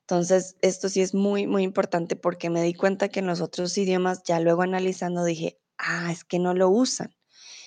Entonces, 0.00 0.56
esto 0.60 0.88
sí 0.88 1.00
es 1.00 1.14
muy, 1.14 1.46
muy 1.46 1.62
importante 1.62 2.16
porque 2.16 2.50
me 2.50 2.62
di 2.62 2.74
cuenta 2.74 3.08
que 3.08 3.20
en 3.20 3.26
los 3.26 3.40
otros 3.40 3.76
idiomas, 3.78 4.22
ya 4.24 4.40
luego 4.40 4.62
analizando, 4.62 5.24
dije, 5.24 5.58
ah, 5.78 6.10
es 6.12 6.24
que 6.24 6.38
no 6.38 6.54
lo 6.54 6.68
usan 6.68 7.14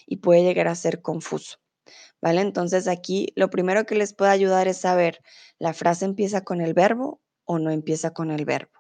y 0.08 0.18
puede 0.18 0.44
llegar 0.44 0.68
a 0.68 0.76
ser 0.76 1.02
confuso. 1.02 1.58
¿Vale? 2.20 2.42
Entonces 2.42 2.88
aquí 2.88 3.32
lo 3.36 3.52
primero 3.52 3.86
que 3.86 3.94
les 3.94 4.14
puede 4.14 4.32
ayudar 4.32 4.68
es 4.68 4.78
saber, 4.78 5.22
¿la 5.60 5.74
frase 5.74 6.06
empieza 6.06 6.42
con 6.42 6.62
el 6.62 6.74
verbo 6.74 7.22
o 7.46 7.60
no 7.60 7.70
empieza 7.70 8.12
con 8.12 8.32
el 8.32 8.44
verbo? 8.44 8.72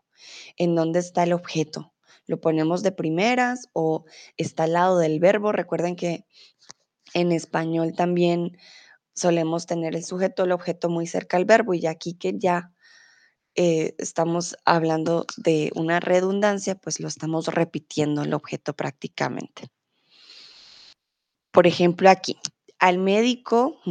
¿En 0.55 0.73
dónde 0.73 0.99
está 0.99 1.23
el 1.23 1.33
objeto? 1.33 1.93
¿Lo 2.25 2.41
ponemos 2.41 2.81
de 2.81 2.91
primeras 2.91 3.69
o 3.73 4.05
está 4.37 4.63
al 4.63 4.73
lado 4.73 4.97
del 4.97 5.19
verbo? 5.19 5.51
Recuerden 5.51 5.95
que 5.95 6.25
en 7.13 7.31
español 7.31 7.93
también 7.95 8.57
solemos 9.13 9.65
tener 9.65 9.95
el 9.95 10.03
sujeto, 10.03 10.43
el 10.43 10.51
objeto 10.51 10.89
muy 10.89 11.07
cerca 11.07 11.37
al 11.37 11.45
verbo 11.45 11.73
y 11.73 11.85
aquí 11.85 12.15
que 12.15 12.37
ya 12.37 12.71
eh, 13.55 13.95
estamos 13.97 14.55
hablando 14.65 15.25
de 15.37 15.71
una 15.75 15.99
redundancia, 15.99 16.75
pues 16.75 16.99
lo 16.99 17.07
estamos 17.07 17.47
repitiendo 17.47 18.21
el 18.21 18.33
objeto 18.33 18.75
prácticamente. 18.75 19.69
Por 21.57 21.65
ejemplo, 21.65 22.11
aquí, 22.11 22.37
al 22.77 22.99
médico 22.99 23.81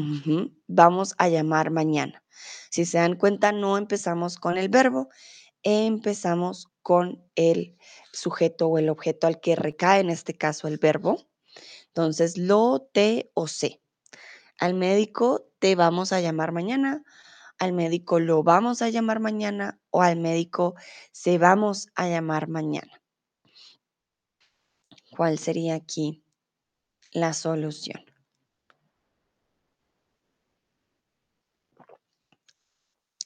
vamos 0.69 1.17
a 1.19 1.29
llamar 1.29 1.73
mañana. 1.73 2.23
Si 2.71 2.85
se 2.85 2.99
dan 2.99 3.17
cuenta, 3.17 3.51
no 3.51 3.77
empezamos 3.77 4.37
con 4.37 4.57
el 4.57 4.69
verbo, 4.69 5.09
empezamos 5.65 6.69
con 6.83 7.29
el 7.35 7.77
sujeto 8.13 8.69
o 8.69 8.79
el 8.79 8.89
objeto 8.89 9.27
al 9.27 9.41
que 9.41 9.57
recae, 9.57 9.99
en 9.99 10.11
este 10.11 10.39
caso 10.39 10.69
el 10.69 10.79
verbo. 10.79 11.27
Entonces, 11.89 12.39
lo, 12.39 12.89
te 12.93 13.33
o 13.35 13.49
se. 13.49 13.83
Al 14.61 14.75
médico 14.75 15.49
te 15.59 15.75
vamos 15.75 16.13
a 16.13 16.21
llamar 16.21 16.53
mañana, 16.53 17.03
al 17.59 17.73
médico 17.73 18.21
lo 18.21 18.45
vamos 18.45 18.81
a 18.81 18.91
llamar 18.91 19.19
mañana 19.19 19.81
o 19.91 20.03
al 20.03 20.21
médico 20.21 20.77
se 21.11 21.37
vamos 21.37 21.89
a 21.97 22.09
llamar 22.09 22.47
mañana. 22.47 23.03
¿Cuál 25.11 25.41
sería 25.41 25.75
aquí 25.75 26.23
la 27.17 27.33
solución? 27.33 28.05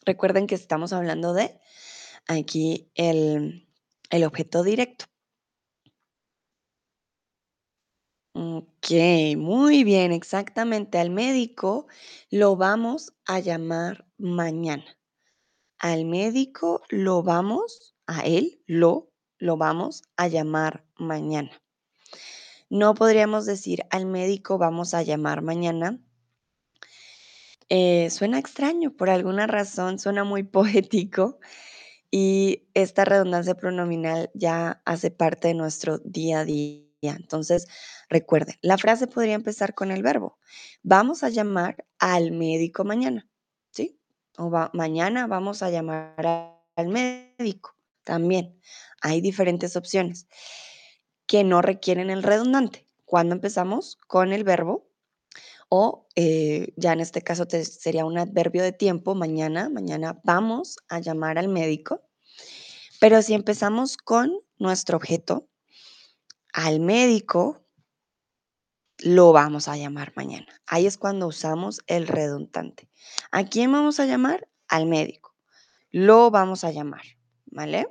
Recuerden 0.07 0.47
que 0.47 0.55
estamos 0.55 0.93
hablando 0.93 1.35
de 1.35 1.61
aquí 2.29 2.91
el, 2.95 3.69
el 4.11 4.25
objeto 4.25 4.63
directo. 4.63 5.07
Ok, 8.33 8.93
muy 9.37 9.83
bien, 9.83 10.13
exactamente. 10.13 10.99
Al 10.99 11.11
médico 11.11 11.89
lo 12.31 12.55
vamos 12.55 13.13
a 13.27 13.41
llamar 13.41 14.07
mañana. 14.19 14.97
Al 15.79 16.05
médico 16.05 16.83
lo 16.91 17.25
vamos, 17.25 17.97
a 18.07 18.21
él 18.21 18.63
lo, 18.67 19.11
lo 19.39 19.57
vamos 19.57 20.03
a 20.17 20.29
llamar 20.29 20.87
mañana. 20.97 21.61
No 22.71 22.95
podríamos 22.95 23.47
decir 23.47 23.85
al 23.91 24.07
médico 24.07 24.57
vamos 24.57 24.95
a 24.95 25.03
llamar 25.03 25.43
mañana 25.43 25.99
eh, 27.73 28.11
suena 28.11 28.41
extraño, 28.41 28.93
por 28.97 29.11
alguna 29.11 29.47
razón 29.47 30.01
suena 30.01 30.25
muy 30.25 30.43
poético 30.45 31.39
y 32.11 32.69
esta 32.75 33.05
redundancia 33.05 33.55
pronominal 33.55 34.31
ya 34.35 34.83
hace 34.85 35.13
parte 35.13 35.49
de 35.49 35.55
nuestro 35.55 35.99
día 35.99 36.41
a 36.41 36.45
día. 36.45 36.85
Entonces, 37.03 37.69
recuerden, 38.09 38.57
la 38.61 38.77
frase 38.77 39.07
podría 39.07 39.35
empezar 39.35 39.75
con 39.75 39.93
el 39.93 40.03
verbo. 40.03 40.39
Vamos 40.83 41.23
a 41.23 41.29
llamar 41.29 41.87
al 42.01 42.33
médico 42.33 42.85
mañana, 42.85 43.29
¿sí? 43.71 43.99
O 44.37 44.51
mañana 44.75 45.29
vamos 45.29 45.63
a 45.63 45.71
llamar 45.71 46.59
al 46.77 46.89
médico. 46.89 47.77
También 48.03 48.61
hay 49.01 49.21
diferentes 49.21 49.77
opciones 49.77 50.27
que 51.31 51.45
no 51.45 51.63
requieren 51.63 52.11
el 52.11 52.25
redundante. 52.25 52.89
Cuando 53.05 53.37
empezamos 53.37 53.97
con 54.09 54.33
el 54.33 54.43
verbo, 54.43 54.91
o 55.69 56.09
eh, 56.17 56.73
ya 56.77 56.93
en 56.93 56.99
este 56.99 57.23
caso 57.23 57.47
sería 57.49 58.05
un 58.05 58.19
adverbio 58.19 58.65
de 58.65 58.73
tiempo, 58.73 59.15
mañana, 59.15 59.69
mañana 59.69 60.21
vamos 60.25 60.79
a 60.89 60.99
llamar 60.99 61.39
al 61.39 61.47
médico. 61.47 62.03
Pero 62.99 63.23
si 63.23 63.35
empezamos 63.35 63.97
con 63.97 64.41
nuestro 64.59 64.97
objeto, 64.97 65.49
al 66.53 66.81
médico 66.81 67.65
lo 68.99 69.33
vamos 69.33 69.69
a 69.69 69.77
llamar 69.77 70.13
mañana. 70.17 70.61
Ahí 70.67 70.87
es 70.87 70.99
cuando 70.99 71.29
usamos 71.29 71.79
el 71.87 72.09
redundante. 72.09 72.91
¿A 73.31 73.45
quién 73.45 73.71
vamos 73.71 74.01
a 74.01 74.07
llamar? 74.07 74.49
Al 74.67 74.87
médico. 74.87 75.37
Lo 75.93 76.33
vamos 76.33 76.65
a 76.65 76.73
llamar, 76.73 77.05
¿vale? 77.47 77.87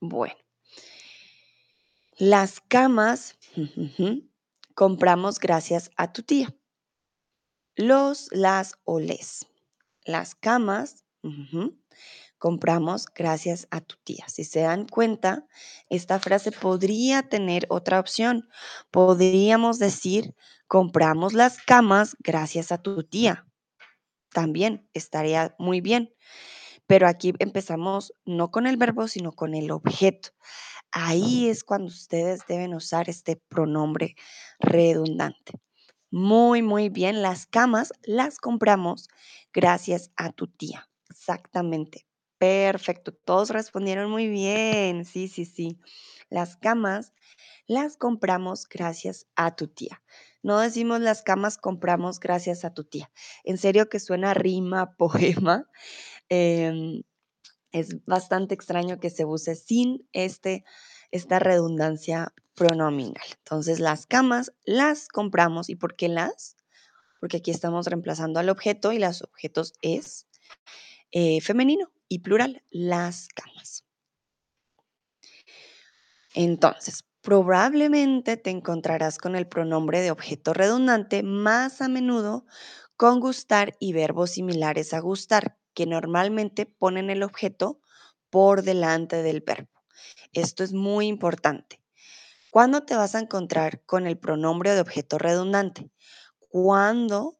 Bueno. 0.00 0.45
Las 2.18 2.60
camas 2.60 3.38
compramos 4.74 5.38
gracias 5.38 5.90
a 5.96 6.12
tu 6.12 6.22
tía 6.22 6.54
los, 7.76 8.28
las 8.32 8.74
o 8.84 8.98
les. 8.98 9.46
Las 10.04 10.34
camas 10.34 11.04
compramos 12.38 13.06
gracias 13.14 13.66
a 13.70 13.80
tu 13.80 13.96
tía. 14.04 14.28
Si 14.28 14.44
se 14.44 14.60
dan 14.60 14.86
cuenta, 14.86 15.46
esta 15.88 16.18
frase 16.18 16.52
podría 16.52 17.28
tener 17.28 17.66
otra 17.68 18.00
opción. 18.00 18.48
Podríamos 18.90 19.78
decir, 19.78 20.34
compramos 20.66 21.32
las 21.32 21.58
camas 21.58 22.16
gracias 22.20 22.72
a 22.72 22.78
tu 22.78 23.02
tía. 23.04 23.46
También 24.32 24.88
estaría 24.94 25.54
muy 25.58 25.80
bien. 25.80 26.14
Pero 26.86 27.08
aquí 27.08 27.32
empezamos 27.40 28.12
no 28.24 28.52
con 28.52 28.68
el 28.68 28.76
verbo, 28.76 29.08
sino 29.08 29.32
con 29.32 29.54
el 29.54 29.72
objeto. 29.72 30.30
Ahí 30.98 31.50
es 31.50 31.62
cuando 31.62 31.88
ustedes 31.88 32.46
deben 32.48 32.72
usar 32.72 33.10
este 33.10 33.36
pronombre 33.36 34.16
redundante. 34.58 35.52
Muy, 36.10 36.62
muy 36.62 36.88
bien. 36.88 37.20
Las 37.20 37.44
camas 37.44 37.92
las 38.04 38.38
compramos 38.38 39.06
gracias 39.52 40.10
a 40.16 40.32
tu 40.32 40.46
tía. 40.46 40.88
Exactamente. 41.10 42.06
Perfecto. 42.38 43.12
Todos 43.12 43.50
respondieron 43.50 44.10
muy 44.10 44.26
bien. 44.26 45.04
Sí, 45.04 45.28
sí, 45.28 45.44
sí. 45.44 45.78
Las 46.30 46.56
camas 46.56 47.12
las 47.66 47.98
compramos 47.98 48.66
gracias 48.66 49.26
a 49.36 49.54
tu 49.54 49.68
tía. 49.68 50.02
No 50.42 50.60
decimos 50.60 51.00
las 51.00 51.22
camas 51.22 51.58
compramos 51.58 52.20
gracias 52.20 52.64
a 52.64 52.72
tu 52.72 52.84
tía. 52.84 53.12
En 53.44 53.58
serio 53.58 53.90
que 53.90 54.00
suena 54.00 54.32
rima, 54.32 54.96
poema. 54.96 55.68
Em, 56.30 57.02
es 57.72 58.04
bastante 58.06 58.54
extraño 58.54 58.98
que 58.98 59.10
se 59.10 59.24
use 59.24 59.54
sin 59.54 60.08
este, 60.12 60.64
esta 61.10 61.38
redundancia 61.38 62.32
pronominal. 62.54 63.26
Entonces, 63.38 63.80
las 63.80 64.06
camas 64.06 64.52
las 64.64 65.08
compramos. 65.08 65.68
¿Y 65.68 65.76
por 65.76 65.94
qué 65.94 66.08
las? 66.08 66.56
Porque 67.20 67.38
aquí 67.38 67.50
estamos 67.50 67.86
reemplazando 67.86 68.40
al 68.40 68.48
objeto 68.48 68.92
y 68.92 68.98
los 68.98 69.22
objetos 69.22 69.74
es 69.82 70.26
eh, 71.12 71.40
femenino 71.40 71.90
y 72.08 72.20
plural, 72.20 72.62
las 72.70 73.28
camas. 73.28 73.84
Entonces, 76.34 77.04
probablemente 77.22 78.36
te 78.36 78.50
encontrarás 78.50 79.18
con 79.18 79.34
el 79.34 79.48
pronombre 79.48 80.00
de 80.00 80.10
objeto 80.10 80.52
redundante 80.52 81.22
más 81.22 81.80
a 81.80 81.88
menudo 81.88 82.46
con 82.96 83.20
gustar 83.20 83.74
y 83.80 83.92
verbos 83.92 84.30
similares 84.30 84.94
a 84.94 85.00
gustar, 85.00 85.58
que 85.76 85.84
normalmente 85.84 86.64
ponen 86.64 87.10
el 87.10 87.22
objeto 87.22 87.78
por 88.30 88.62
delante 88.62 89.22
del 89.22 89.42
verbo. 89.42 89.84
Esto 90.32 90.64
es 90.64 90.72
muy 90.72 91.06
importante. 91.06 91.82
¿Cuándo 92.50 92.84
te 92.84 92.96
vas 92.96 93.14
a 93.14 93.20
encontrar 93.20 93.82
con 93.84 94.06
el 94.06 94.16
pronombre 94.16 94.72
de 94.72 94.80
objeto 94.80 95.18
redundante? 95.18 95.90
Cuando 96.48 97.38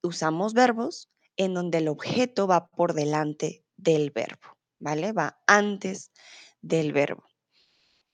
usamos 0.00 0.54
verbos 0.54 1.10
en 1.36 1.54
donde 1.54 1.78
el 1.78 1.88
objeto 1.88 2.46
va 2.46 2.68
por 2.68 2.94
delante 2.94 3.64
del 3.76 4.12
verbo, 4.12 4.56
¿vale? 4.78 5.10
Va 5.10 5.40
antes 5.48 6.12
del 6.62 6.92
verbo. 6.92 7.24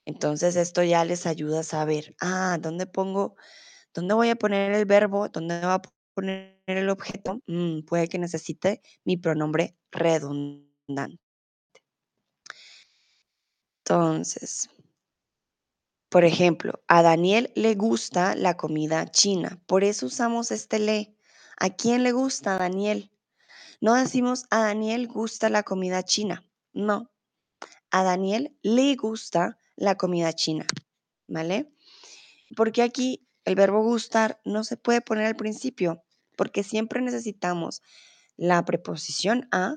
Entonces 0.07 0.57
esto 0.57 0.83
ya 0.83 1.05
les 1.05 1.27
ayuda 1.27 1.61
a 1.61 1.65
saber, 1.65 2.17
ah, 2.23 2.57
¿dónde 2.59 2.87
pongo, 2.87 3.37
dónde 3.93 4.15
voy 4.15 4.31
a 4.31 4.37
poner 4.37 4.73
el 4.73 4.87
verbo? 4.87 5.29
¿Dónde 5.29 5.61
va 5.61 5.75
a 5.75 5.83
poner 6.15 6.61
el 6.67 6.89
objeto? 6.89 7.41
Mm, 7.47 7.83
puede 7.83 8.09
que 8.09 8.19
necesite 8.19 8.83
mi 9.05 9.17
pronombre 9.17 9.77
redundante. 9.91 11.21
Entonces, 13.85 14.69
por 16.09 16.25
ejemplo, 16.25 16.83
a 16.89 17.03
Daniel 17.03 17.51
le 17.55 17.75
gusta 17.75 18.35
la 18.35 18.57
comida 18.57 19.11
china, 19.11 19.61
por 19.67 19.83
eso 19.83 20.07
usamos 20.07 20.51
este 20.51 20.79
le. 20.79 21.17
¿A 21.59 21.71
quién 21.71 22.03
le 22.03 22.13
gusta, 22.13 22.59
Daniel? 22.59 23.11
No 23.81 23.95
decimos 23.95 24.45
a 24.51 24.61
Daniel 24.61 25.09
gusta 25.09 25.49
la 25.49 25.63
comida 25.63 26.03
china, 26.03 26.45
no. 26.73 27.11
A 27.91 28.05
Daniel 28.05 28.57
le 28.63 28.95
gusta 28.95 29.59
la 29.75 29.97
comida 29.97 30.33
china, 30.33 30.67
¿vale? 31.27 31.73
Porque 32.57 32.83
aquí 32.83 33.27
el 33.45 33.55
verbo 33.55 33.83
gustar 33.83 34.41
no 34.45 34.65
se 34.65 34.77
puede 34.77 35.01
poner 35.01 35.27
al 35.27 35.37
principio, 35.37 36.05
porque 36.37 36.63
siempre 36.63 37.01
necesitamos 37.01 37.83
la 38.37 38.65
preposición 38.65 39.49
a, 39.53 39.77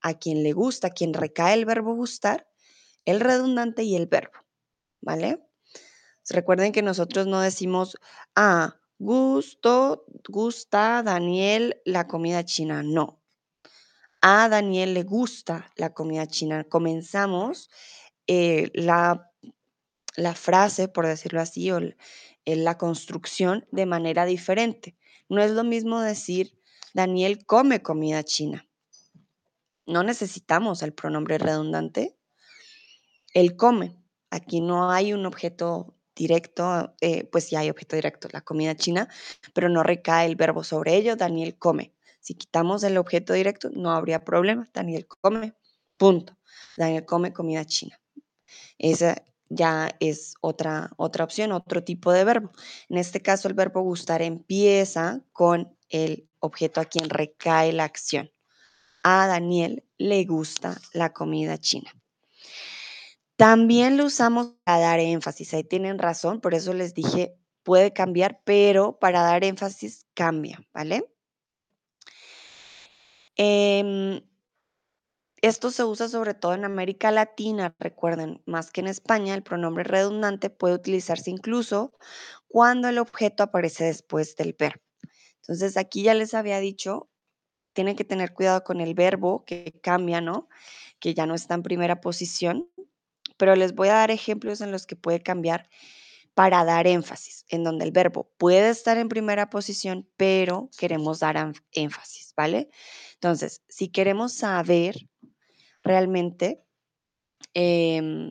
a 0.00 0.14
quien 0.14 0.42
le 0.42 0.52
gusta, 0.52 0.88
a 0.88 0.90
quien 0.90 1.14
recae 1.14 1.54
el 1.54 1.64
verbo 1.64 1.94
gustar, 1.94 2.46
el 3.04 3.20
redundante 3.20 3.82
y 3.82 3.96
el 3.96 4.06
verbo, 4.06 4.38
¿vale? 5.00 5.42
Recuerden 6.30 6.72
que 6.72 6.82
nosotros 6.82 7.26
no 7.26 7.40
decimos, 7.40 7.98
ah, 8.34 8.76
gusto, 8.98 10.06
gusta 10.28 11.02
Daniel 11.02 11.80
la 11.84 12.06
comida 12.06 12.44
china, 12.44 12.82
no. 12.82 13.20
A 14.22 14.48
Daniel 14.48 14.94
le 14.94 15.02
gusta 15.02 15.70
la 15.76 15.92
comida 15.92 16.26
china. 16.26 16.64
Comenzamos 16.64 17.68
eh, 18.26 18.70
la, 18.72 19.30
la, 20.16 20.34
frase, 20.34 20.88
por 20.88 21.06
decirlo 21.06 21.42
así, 21.42 21.70
o 21.70 21.80
la 22.46 22.78
construcción 22.78 23.66
de 23.70 23.86
manera 23.86 24.24
diferente. 24.26 24.96
No 25.28 25.42
es 25.42 25.50
lo 25.50 25.64
mismo 25.64 26.00
decir, 26.00 26.58
Daniel 26.92 27.44
come 27.46 27.82
comida 27.82 28.22
china. 28.22 28.66
No 29.86 30.02
necesitamos 30.02 30.82
el 30.82 30.92
pronombre 30.92 31.38
redundante. 31.38 32.16
Él 33.32 33.56
come. 33.56 33.96
Aquí 34.30 34.60
no 34.60 34.90
hay 34.90 35.12
un 35.12 35.26
objeto 35.26 35.94
directo, 36.14 36.94
eh, 37.00 37.24
pues 37.24 37.44
sí 37.44 37.56
hay 37.56 37.70
objeto 37.70 37.96
directo, 37.96 38.28
la 38.32 38.40
comida 38.40 38.74
china, 38.76 39.08
pero 39.52 39.68
no 39.68 39.82
recae 39.82 40.26
el 40.26 40.36
verbo 40.36 40.62
sobre 40.64 40.96
ello, 40.96 41.16
Daniel 41.16 41.58
come. 41.58 41.92
Si 42.20 42.34
quitamos 42.34 42.82
el 42.84 42.96
objeto 42.96 43.32
directo, 43.32 43.70
no 43.72 43.90
habría 43.90 44.24
problema, 44.24 44.68
Daniel 44.72 45.06
come, 45.06 45.54
punto. 45.96 46.36
Daniel 46.76 47.04
come 47.04 47.32
comida 47.32 47.64
china. 47.64 48.00
Esa 48.78 49.22
ya 49.48 49.90
es 50.00 50.34
otra, 50.40 50.90
otra 50.96 51.24
opción, 51.24 51.52
otro 51.52 51.84
tipo 51.84 52.12
de 52.12 52.24
verbo. 52.24 52.50
En 52.88 52.98
este 52.98 53.22
caso, 53.22 53.48
el 53.48 53.54
verbo 53.54 53.82
gustar 53.82 54.22
empieza 54.22 55.22
con 55.32 55.76
el 55.88 56.28
objeto 56.40 56.80
a 56.80 56.84
quien 56.84 57.10
recae 57.10 57.72
la 57.72 57.84
acción. 57.84 58.30
A 59.02 59.26
Daniel 59.26 59.84
le 59.98 60.24
gusta 60.24 60.80
la 60.92 61.12
comida 61.12 61.58
china. 61.58 61.92
También 63.36 63.96
lo 63.96 64.06
usamos 64.06 64.54
para 64.64 64.78
dar 64.80 65.00
énfasis. 65.00 65.54
Ahí 65.54 65.64
tienen 65.64 65.98
razón, 65.98 66.40
por 66.40 66.54
eso 66.54 66.72
les 66.72 66.94
dije, 66.94 67.36
puede 67.62 67.92
cambiar, 67.92 68.40
pero 68.44 68.98
para 68.98 69.22
dar 69.22 69.44
énfasis 69.44 70.06
cambia, 70.14 70.64
¿vale? 70.72 71.10
Em, 73.36 74.20
esto 75.46 75.70
se 75.70 75.84
usa 75.84 76.08
sobre 76.08 76.34
todo 76.34 76.54
en 76.54 76.64
América 76.64 77.10
Latina, 77.10 77.74
recuerden, 77.78 78.42
más 78.46 78.70
que 78.70 78.80
en 78.80 78.86
España, 78.86 79.34
el 79.34 79.42
pronombre 79.42 79.84
redundante 79.84 80.48
puede 80.48 80.74
utilizarse 80.74 81.30
incluso 81.30 81.92
cuando 82.48 82.88
el 82.88 82.98
objeto 82.98 83.42
aparece 83.42 83.84
después 83.84 84.36
del 84.36 84.54
verbo. 84.58 84.82
Entonces, 85.42 85.76
aquí 85.76 86.02
ya 86.02 86.14
les 86.14 86.34
había 86.34 86.60
dicho, 86.60 87.10
tienen 87.74 87.96
que 87.96 88.04
tener 88.04 88.32
cuidado 88.32 88.64
con 88.64 88.80
el 88.80 88.94
verbo 88.94 89.44
que 89.44 89.78
cambia, 89.82 90.20
¿no? 90.20 90.48
Que 91.00 91.14
ya 91.14 91.26
no 91.26 91.34
está 91.34 91.54
en 91.54 91.62
primera 91.62 92.00
posición, 92.00 92.70
pero 93.36 93.56
les 93.56 93.74
voy 93.74 93.88
a 93.88 93.94
dar 93.94 94.10
ejemplos 94.10 94.60
en 94.60 94.72
los 94.72 94.86
que 94.86 94.96
puede 94.96 95.20
cambiar 95.20 95.68
para 96.34 96.64
dar 96.64 96.86
énfasis, 96.86 97.44
en 97.48 97.64
donde 97.64 97.84
el 97.84 97.92
verbo 97.92 98.30
puede 98.38 98.70
estar 98.70 98.98
en 98.98 99.08
primera 99.08 99.50
posición, 99.50 100.08
pero 100.16 100.70
queremos 100.78 101.20
dar 101.20 101.52
énfasis, 101.72 102.32
¿vale? 102.36 102.70
Entonces, 103.14 103.62
si 103.68 103.88
queremos 103.88 104.32
saber 104.34 105.08
realmente 105.84 106.64
em, 107.52 108.30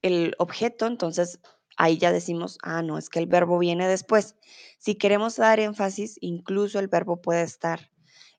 el 0.00 0.34
objeto, 0.38 0.86
entonces 0.86 1.40
ahí 1.76 1.98
ya 1.98 2.12
decimos, 2.12 2.58
ah, 2.62 2.82
no, 2.82 2.98
es 2.98 3.08
que 3.08 3.18
el 3.18 3.26
verbo 3.26 3.58
viene 3.58 3.88
después. 3.88 4.36
Si 4.78 4.94
queremos 4.94 5.36
dar 5.36 5.60
énfasis, 5.60 6.18
incluso 6.20 6.78
el 6.78 6.88
verbo 6.88 7.20
puede 7.20 7.42
estar 7.42 7.90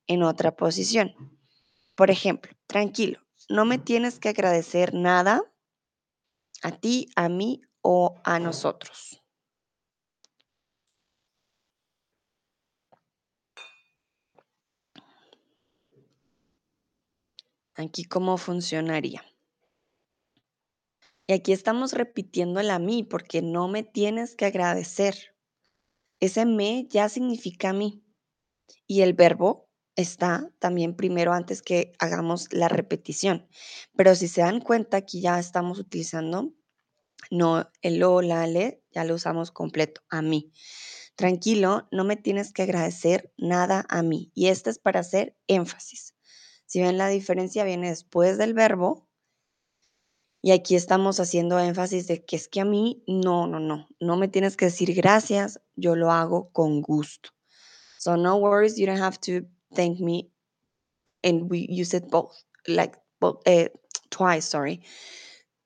en 0.07 0.23
otra 0.23 0.55
posición. 0.55 1.13
Por 1.95 2.09
ejemplo, 2.09 2.51
tranquilo, 2.67 3.19
no 3.49 3.65
me 3.65 3.77
tienes 3.77 4.19
que 4.19 4.29
agradecer 4.29 4.93
nada 4.93 5.43
a 6.61 6.71
ti, 6.71 7.09
a 7.15 7.29
mí 7.29 7.61
o 7.81 8.15
a 8.23 8.39
nosotros. 8.39 9.22
Aquí 17.75 18.03
cómo 18.03 18.37
funcionaría. 18.37 19.23
Y 21.25 21.33
aquí 21.33 21.53
estamos 21.53 21.93
repitiendo 21.93 22.59
el 22.59 22.69
a 22.69 22.79
mí 22.79 23.03
porque 23.03 23.41
no 23.41 23.67
me 23.67 23.83
tienes 23.83 24.35
que 24.35 24.45
agradecer. 24.45 25.35
Ese 26.19 26.45
me 26.45 26.85
ya 26.89 27.09
significa 27.09 27.69
a 27.69 27.73
mí. 27.73 28.03
Y 28.87 29.01
el 29.01 29.13
verbo 29.13 29.69
está 29.95 30.51
también 30.59 30.95
primero 30.95 31.33
antes 31.33 31.61
que 31.61 31.93
hagamos 31.99 32.51
la 32.51 32.67
repetición. 32.67 33.47
Pero 33.95 34.15
si 34.15 34.27
se 34.27 34.41
dan 34.41 34.59
cuenta, 34.59 34.97
aquí 34.97 35.21
ya 35.21 35.39
estamos 35.39 35.79
utilizando 35.79 36.53
no 37.31 37.69
el 37.81 38.03
o, 38.03 38.21
la, 38.21 38.47
le, 38.47 38.83
ya 38.91 39.03
lo 39.03 39.15
usamos 39.15 39.51
completo, 39.51 40.01
a 40.09 40.21
mí. 40.21 40.51
Tranquilo, 41.15 41.87
no 41.91 42.03
me 42.03 42.17
tienes 42.17 42.51
que 42.51 42.63
agradecer 42.63 43.31
nada 43.37 43.85
a 43.89 44.03
mí. 44.03 44.31
Y 44.33 44.47
esto 44.47 44.69
es 44.69 44.79
para 44.79 44.99
hacer 44.99 45.37
énfasis. 45.47 46.12
Si 46.73 46.81
ven 46.81 46.97
la 46.97 47.07
diferencia, 47.07 47.63
viene 47.63 47.89
después 47.89 48.39
del 48.39 48.55
verbo. 48.55 49.07
Y 50.41 50.53
aquí 50.53 50.75
estamos 50.75 51.19
haciendo 51.19 51.59
énfasis 51.59 52.07
de 52.07 52.25
que 52.25 52.35
es 52.35 52.47
que 52.47 52.61
a 52.61 52.65
mí, 52.65 53.03
no, 53.05 53.45
no, 53.45 53.59
no, 53.59 53.87
no 53.99 54.17
me 54.17 54.27
tienes 54.27 54.57
que 54.57 54.65
decir 54.65 54.95
gracias, 54.95 55.61
yo 55.75 55.95
lo 55.95 56.11
hago 56.11 56.51
con 56.51 56.81
gusto. 56.81 57.29
So 57.99 58.17
no 58.17 58.37
worries, 58.37 58.75
you 58.75 58.87
don't 58.87 58.99
have 58.99 59.19
to 59.19 59.47
thank 59.75 59.99
me. 59.99 60.31
And 61.23 61.47
we 61.47 61.67
use 61.69 61.93
it 61.93 62.09
both, 62.09 62.33
like 62.67 62.97
both, 63.19 63.47
uh, 63.47 63.69
twice, 64.09 64.47
sorry. 64.47 64.81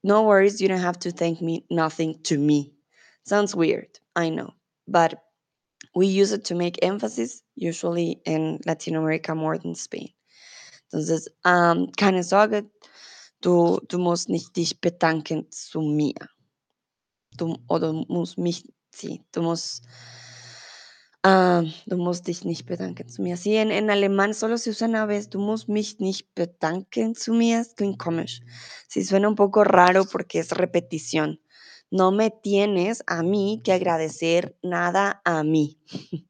No 0.03 0.23
worries, 0.23 0.59
you 0.59 0.67
don't 0.67 0.83
have 0.83 0.99
to 0.99 1.11
thank 1.11 1.41
me, 1.41 1.65
nothing 1.69 2.21
to 2.23 2.37
me. 2.37 2.73
Sounds 3.23 3.55
weird, 3.55 3.97
I 4.13 4.27
know, 4.27 4.55
but 4.89 5.23
We 5.95 6.07
use 6.07 6.33
it 6.33 6.45
to 6.45 6.55
make 6.55 6.83
emphasis, 6.83 7.41
usually 7.55 8.21
in 8.25 8.59
Latin 8.65 8.95
America 8.95 9.33
more 9.33 9.57
than 9.57 9.73
Spain. 9.73 10.09
Entonces, 10.91 11.31
ähm, 11.45 11.91
keine 11.97 12.23
Sorge, 12.23 12.69
du, 13.41 13.79
du 13.87 13.99
musst 13.99 14.29
nicht 14.29 14.55
dich 14.55 14.79
bedanken 14.79 15.51
zu 15.51 15.81
mir. 15.81 16.15
Du, 17.37 17.57
oder 17.67 17.93
musst 17.93 18.37
mich, 18.37 18.63
sí, 18.91 19.21
du 19.31 19.41
musst, 19.41 19.83
ähm, 21.23 21.73
du 21.85 21.97
musst 21.97 22.27
dich 22.27 22.45
nicht 22.45 22.65
bedanken 22.65 23.09
zu 23.09 23.21
mir. 23.21 23.37
Sí, 23.37 23.55
en, 23.55 23.69
en 23.69 23.89
alemán 23.89 24.33
solo 24.33 24.57
se 24.57 24.69
usa 24.69 24.87
una 24.87 25.05
vez, 25.05 25.29
du 25.29 25.39
musst 25.39 25.67
mich 25.67 25.99
nicht 25.99 26.33
bedanken 26.35 27.15
zu 27.15 27.33
mir, 27.33 27.59
es 27.59 27.75
klingt 27.75 27.99
komisch. 27.99 28.41
Sí, 28.87 29.03
suena 29.03 29.27
un 29.27 29.35
poco 29.35 29.63
raro 29.63 30.05
porque 30.05 30.39
es 30.39 30.51
repetición. 30.51 31.39
No 31.91 32.11
me 32.11 32.31
tienes 32.31 33.03
a 33.07 33.23
mí 33.23 33.61
que 33.63 33.73
agradecer 33.73 34.57
nada 34.63 35.21
a 35.25 35.43
mí. 35.43 35.79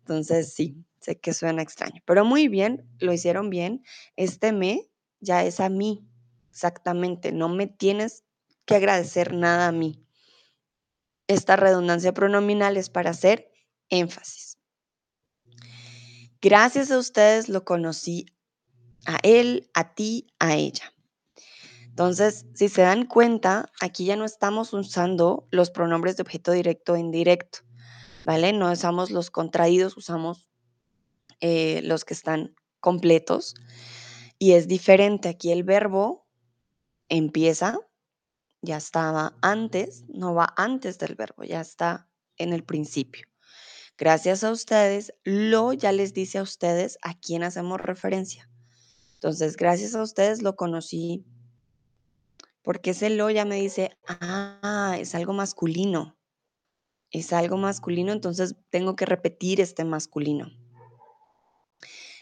Entonces, 0.00 0.52
sí, 0.52 0.84
sé 1.04 1.18
que 1.18 1.34
suena 1.34 1.62
extraño, 1.62 2.02
pero 2.06 2.24
muy 2.24 2.48
bien, 2.48 2.88
lo 2.98 3.12
hicieron 3.12 3.50
bien. 3.50 3.84
Este 4.16 4.52
me 4.52 4.88
ya 5.20 5.44
es 5.44 5.60
a 5.60 5.68
mí, 5.68 6.06
exactamente. 6.50 7.32
No 7.32 7.48
me 7.48 7.66
tienes 7.66 8.24
que 8.64 8.76
agradecer 8.76 9.34
nada 9.34 9.68
a 9.68 9.72
mí. 9.72 10.04
Esta 11.26 11.56
redundancia 11.56 12.12
pronominal 12.12 12.76
es 12.76 12.90
para 12.90 13.10
hacer 13.10 13.50
énfasis. 13.88 14.58
Gracias 16.40 16.90
a 16.90 16.98
ustedes 16.98 17.48
lo 17.48 17.64
conocí 17.64 18.26
a 19.06 19.18
él, 19.22 19.70
a 19.74 19.94
ti, 19.94 20.26
a 20.38 20.54
ella. 20.54 20.92
Entonces, 21.86 22.46
si 22.54 22.68
se 22.68 22.82
dan 22.82 23.06
cuenta, 23.06 23.70
aquí 23.80 24.04
ya 24.04 24.16
no 24.16 24.24
estamos 24.24 24.72
usando 24.72 25.46
los 25.50 25.70
pronombres 25.70 26.16
de 26.16 26.22
objeto 26.22 26.52
directo 26.52 26.96
e 26.96 27.00
indirecto, 27.00 27.60
¿vale? 28.26 28.52
No 28.52 28.70
usamos 28.70 29.10
los 29.10 29.30
contraídos, 29.30 29.96
usamos 29.96 30.48
eh, 31.40 31.80
los 31.82 32.04
que 32.04 32.14
están 32.14 32.54
completos. 32.80 33.54
Y 34.38 34.52
es 34.52 34.68
diferente, 34.68 35.28
aquí 35.28 35.52
el 35.52 35.62
verbo 35.62 36.26
empieza, 37.08 37.78
ya 38.62 38.76
estaba 38.76 39.36
antes, 39.42 40.04
no 40.08 40.34
va 40.34 40.52
antes 40.56 40.98
del 40.98 41.14
verbo, 41.14 41.44
ya 41.44 41.60
está 41.60 42.08
en 42.36 42.52
el 42.52 42.64
principio. 42.64 43.26
Gracias 43.96 44.42
a 44.42 44.50
ustedes, 44.50 45.14
lo 45.22 45.72
ya 45.72 45.92
les 45.92 46.12
dice 46.14 46.38
a 46.38 46.42
ustedes 46.42 46.98
a 47.02 47.14
quién 47.14 47.44
hacemos 47.44 47.80
referencia. 47.80 48.50
Entonces, 49.14 49.56
gracias 49.56 49.94
a 49.94 50.02
ustedes 50.02 50.42
lo 50.42 50.56
conocí. 50.56 51.24
Porque 52.62 52.90
ese 52.90 53.10
lo 53.10 53.30
ya 53.30 53.44
me 53.44 53.56
dice, 53.56 53.96
ah, 54.06 54.96
es 54.98 55.14
algo 55.14 55.32
masculino. 55.32 56.16
Es 57.10 57.32
algo 57.32 57.56
masculino, 57.56 58.12
entonces 58.12 58.56
tengo 58.70 58.96
que 58.96 59.06
repetir 59.06 59.60
este 59.60 59.84
masculino. 59.84 60.50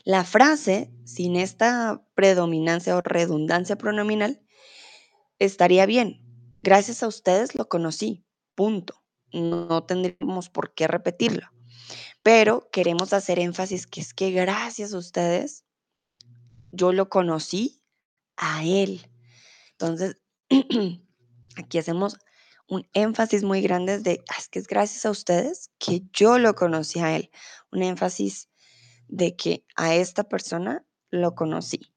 La 0.05 0.25
frase, 0.25 0.93
sin 1.05 1.37
esta 1.37 2.05
predominancia 2.15 2.97
o 2.97 3.03
redundancia 3.03 3.77
pronominal, 3.77 4.43
estaría 5.38 5.87
bien. 5.87 6.21
Gracias 6.62 7.03
a 7.03 7.09
ustedes 7.09 7.55
lo 7.55 7.69
conocí. 7.69 8.25
Punto. 8.55 9.03
No 9.33 9.85
tendríamos 9.85 10.51
por 10.51 10.75
qué 10.75 10.88
repetirlo. 10.88 11.49
Pero 12.23 12.69
queremos 12.71 13.12
hacer 13.12 13.38
énfasis 13.38 13.87
que 13.87 14.01
es 14.01 14.12
que 14.15 14.31
gracias 14.31 14.93
a 14.93 14.99
ustedes 14.99 15.65
yo 16.73 16.93
lo 16.93 17.09
conocí 17.09 17.83
a 18.37 18.65
él. 18.65 19.09
Entonces, 19.73 20.17
aquí 21.57 21.79
hacemos 21.79 22.19
un 22.69 22.88
énfasis 22.93 23.45
muy 23.45 23.61
grande 23.61 23.99
de, 23.99 24.25
ah, 24.31 24.37
es 24.38 24.49
que 24.49 24.59
es 24.59 24.67
gracias 24.67 25.05
a 25.05 25.11
ustedes 25.11 25.71
que 25.79 26.03
yo 26.12 26.38
lo 26.38 26.55
conocí 26.55 27.01
a 27.01 27.17
él. 27.17 27.31
Un 27.71 27.83
énfasis 27.83 28.49
de 29.12 29.37
que 29.37 29.62
a 29.77 29.94
esta 29.94 30.25
persona 30.25 30.87
lo 31.11 31.35
conocí. 31.35 31.92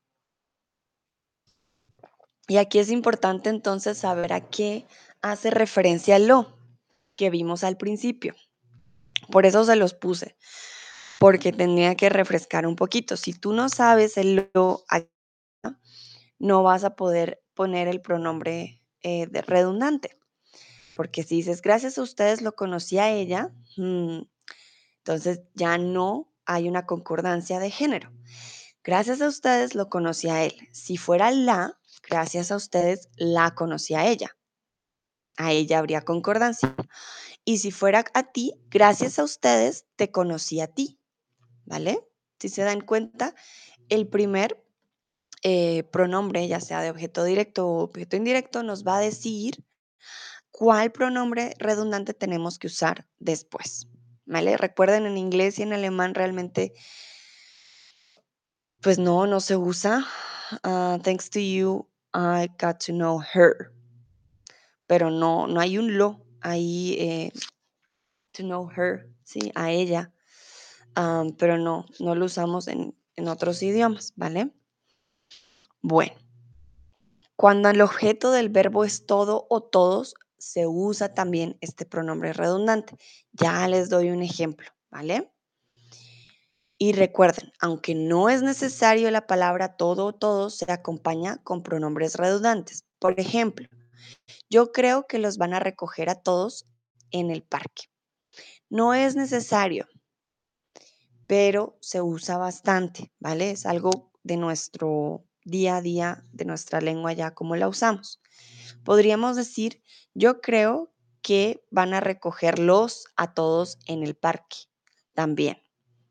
Y 2.48 2.58
aquí 2.58 2.78
es 2.78 2.92
importante 2.92 3.50
entonces 3.50 3.98
saber 3.98 4.34
a 4.34 4.42
qué 4.42 4.86
hace 5.22 5.50
referencia 5.50 6.20
lo 6.20 6.60
que 7.16 7.30
vimos 7.30 7.64
al 7.64 7.78
principio. 7.78 8.36
Por 9.32 9.46
eso 9.46 9.64
se 9.64 9.78
los 9.78 9.94
puse, 9.94 10.36
porque 11.18 11.54
tendría 11.54 11.96
que 11.96 12.10
refrescar 12.10 12.68
un 12.68 12.76
poquito. 12.76 13.16
Si 13.16 13.34
tú 13.34 13.54
no 13.54 13.70
sabes 13.70 14.18
el 14.18 14.50
lo, 14.54 14.84
no 16.38 16.64
vas 16.64 16.84
a 16.84 16.98
poder 16.98 17.42
poner 17.54 17.88
el 17.88 18.02
pronombre 18.02 18.82
eh, 19.04 19.26
redundante. 19.48 20.20
Porque 20.98 21.24
si 21.24 21.38
dices, 21.38 21.62
gracias 21.62 21.98
a 21.98 22.02
ustedes 22.02 22.42
lo 22.42 22.56
conocí 22.56 23.00
a 23.00 23.10
ella, 23.10 23.54
mm, 23.78 24.20
entonces 24.98 25.44
ya 25.54 25.78
no 25.78 26.35
hay 26.46 26.68
una 26.68 26.86
concordancia 26.86 27.60
de 27.60 27.72
género. 27.72 28.12
Gracias 28.84 29.22
a 29.22 29.28
ustedes 29.28 29.74
lo 29.74 29.90
conocí 29.90 30.30
a 30.30 30.44
él. 30.44 30.56
Si 30.72 30.98
fuera 30.98 31.32
la, 31.32 31.80
gracias 32.08 32.52
a 32.52 32.56
ustedes 32.56 33.10
la 33.16 33.56
conocí 33.56 33.96
a 33.96 34.06
ella. 34.06 34.38
A 35.38 35.52
ella 35.52 35.80
habría 35.80 36.02
concordancia. 36.02 36.76
Y 37.44 37.58
si 37.58 37.72
fuera 37.72 38.06
a 38.14 38.32
ti, 38.32 38.54
gracias 38.70 39.20
a 39.20 39.24
ustedes 39.24 39.86
te 39.96 40.12
conocí 40.12 40.62
a 40.62 40.68
ti. 40.68 41.00
¿Vale? 41.66 42.08
Si 42.40 42.50
se 42.50 42.62
dan 42.62 42.82
cuenta, 42.82 43.34
el 43.90 44.08
primer 44.08 44.64
eh, 45.42 45.84
pronombre, 45.92 46.48
ya 46.48 46.60
sea 46.60 46.82
de 46.82 46.92
objeto 46.92 47.24
directo 47.24 47.68
o 47.68 47.84
objeto 47.84 48.16
indirecto, 48.16 48.64
nos 48.64 48.86
va 48.86 48.98
a 48.98 49.02
decir 49.02 49.64
cuál 50.52 50.92
pronombre 50.92 51.54
redundante 51.58 52.14
tenemos 52.14 52.60
que 52.60 52.68
usar 52.68 53.08
después. 53.20 53.88
¿Vale? 54.26 54.58
Recuerden, 54.58 55.06
en 55.06 55.18
inglés 55.18 55.60
y 55.60 55.64
en 55.64 55.74
alemán 55.74 56.16
realmente 56.16 56.74
pues 58.86 59.00
no, 59.00 59.26
no 59.26 59.40
se 59.40 59.58
usa. 59.58 60.06
Ah, 60.64 61.00
thanks 61.04 61.28
to 61.32 61.40
you, 61.40 61.88
I 62.14 62.48
got 62.62 62.78
to 62.86 62.92
know 62.92 63.20
her. 63.20 63.72
Pero 64.86 65.10
no, 65.10 65.48
no 65.48 65.60
hay 65.60 65.80
un 65.80 65.98
lo 65.98 66.22
ahí, 66.42 66.96
eh, 67.00 67.32
to 68.34 68.44
know 68.44 68.70
her, 68.70 69.10
sí, 69.24 69.52
a 69.56 69.72
ella. 69.72 70.14
Ah, 70.96 71.24
pero 71.40 71.58
no, 71.58 71.88
no 72.00 72.14
lo 72.14 72.26
usamos 72.26 72.68
en, 72.68 72.96
en 73.16 73.28
otros 73.28 73.64
idiomas, 73.64 74.14
¿vale? 74.16 74.52
Bueno, 75.82 76.14
cuando 77.36 77.70
el 77.70 77.82
objeto 77.82 78.32
del 78.32 78.50
verbo 78.50 78.86
es 78.86 79.08
todo 79.08 79.48
o 79.50 79.64
todos, 79.64 80.14
se 80.38 80.68
usa 80.68 81.14
también 81.14 81.58
este 81.62 81.86
pronombre 81.86 82.34
redundante. 82.34 82.98
Ya 83.32 83.68
les 83.68 83.90
doy 83.90 84.10
un 84.12 84.22
ejemplo, 84.22 84.68
¿vale? 84.90 85.32
Y 86.78 86.92
recuerden, 86.92 87.54
aunque 87.60 87.96
no 87.96 88.30
es 88.30 88.42
necesario 88.42 89.10
la 89.10 89.28
palabra 89.28 89.78
todo 89.78 90.08
o 90.08 90.14
todos, 90.14 90.58
se 90.58 90.72
acompaña 90.72 91.38
con 91.38 91.64
pronombres 91.64 92.16
redundantes. 92.16 92.86
Por 93.00 93.20
ejemplo, 93.20 93.68
yo 94.50 94.72
creo 94.72 95.08
que 95.08 95.20
los 95.20 95.38
van 95.38 95.54
a 95.54 95.60
recoger 95.60 96.10
a 96.10 96.16
todos 96.16 96.68
en 97.12 97.32
el 97.32 97.44
parque. 97.44 97.84
No 98.70 98.94
es 98.94 99.16
necesario, 99.16 99.88
pero 101.28 101.78
se 101.82 102.02
usa 102.02 102.38
bastante, 102.38 103.14
¿vale? 103.20 103.52
Es 103.52 103.66
algo 103.66 104.12
de 104.24 104.38
nuestro 104.38 105.24
día 105.46 105.78
a 105.78 105.82
día, 105.82 106.24
de 106.34 106.46
nuestra 106.46 106.82
lengua 106.82 107.14
ya, 107.14 107.32
como 107.32 107.56
la 107.56 107.70
usamos. 107.70 108.22
Podríamos 108.84 109.36
decir, 109.36 109.82
yo 110.14 110.42
creo 110.42 110.94
que 111.22 111.64
van 111.72 111.94
a 111.94 112.00
recogerlos 112.00 113.06
a 113.16 113.34
todos 113.34 113.80
en 113.88 114.04
el 114.04 114.16
parque 114.16 114.58
también 115.16 115.58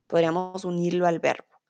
podríamos 0.06 0.64
unirlo 0.64 1.06
al 1.06 1.20
verbo. 1.20 1.60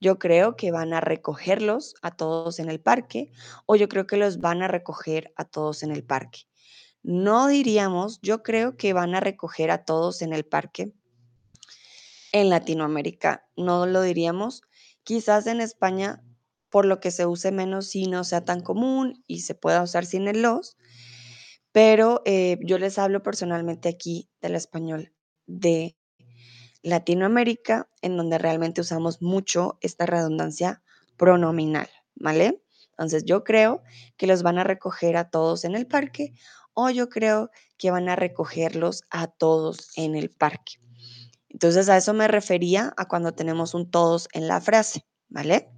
Yo 0.00 0.18
creo 0.18 0.56
que 0.56 0.72
van 0.72 0.92
a 0.92 1.00
recogerlos 1.00 1.94
a 2.02 2.16
todos 2.16 2.58
en 2.58 2.68
el 2.68 2.80
parque 2.80 3.30
o 3.66 3.76
yo 3.76 3.88
creo 3.88 4.06
que 4.06 4.16
los 4.16 4.40
van 4.40 4.62
a 4.62 4.68
recoger 4.68 5.32
a 5.36 5.44
todos 5.44 5.82
en 5.82 5.92
el 5.92 6.02
parque. 6.02 6.40
No 7.02 7.46
diríamos, 7.46 8.20
yo 8.20 8.42
creo 8.42 8.76
que 8.76 8.92
van 8.92 9.14
a 9.14 9.20
recoger 9.20 9.70
a 9.70 9.84
todos 9.84 10.22
en 10.22 10.32
el 10.32 10.44
parque. 10.44 10.92
En 12.32 12.50
Latinoamérica 12.50 13.46
no 13.56 13.86
lo 13.86 14.02
diríamos. 14.02 14.62
Quizás 15.04 15.46
en 15.46 15.60
España, 15.60 16.24
por 16.72 16.86
lo 16.86 17.00
que 17.00 17.10
se 17.10 17.26
use 17.26 17.52
menos, 17.52 17.94
y 17.94 18.06
no 18.06 18.24
sea 18.24 18.46
tan 18.46 18.62
común 18.62 19.22
y 19.26 19.42
se 19.42 19.54
pueda 19.54 19.82
usar 19.82 20.06
sin 20.06 20.26
el 20.26 20.40
los. 20.40 20.78
Pero 21.70 22.22
eh, 22.24 22.58
yo 22.62 22.78
les 22.78 22.98
hablo 22.98 23.22
personalmente 23.22 23.90
aquí 23.90 24.30
del 24.40 24.56
español 24.56 25.12
de 25.46 25.98
Latinoamérica, 26.82 27.90
en 28.00 28.16
donde 28.16 28.38
realmente 28.38 28.80
usamos 28.80 29.20
mucho 29.20 29.78
esta 29.82 30.06
redundancia 30.06 30.82
pronominal, 31.18 31.90
¿vale? 32.14 32.62
Entonces 32.92 33.24
yo 33.26 33.44
creo 33.44 33.82
que 34.16 34.26
los 34.26 34.42
van 34.42 34.58
a 34.58 34.64
recoger 34.64 35.18
a 35.18 35.28
todos 35.28 35.64
en 35.64 35.74
el 35.74 35.86
parque 35.86 36.32
o 36.72 36.88
yo 36.88 37.10
creo 37.10 37.50
que 37.76 37.90
van 37.90 38.08
a 38.08 38.16
recogerlos 38.16 39.02
a 39.10 39.26
todos 39.26 39.90
en 39.96 40.16
el 40.16 40.30
parque. 40.30 40.76
Entonces 41.50 41.90
a 41.90 41.98
eso 41.98 42.14
me 42.14 42.28
refería 42.28 42.94
a 42.96 43.08
cuando 43.08 43.32
tenemos 43.32 43.74
un 43.74 43.90
todos 43.90 44.26
en 44.32 44.48
la 44.48 44.58
frase, 44.62 45.04
¿vale? 45.28 45.68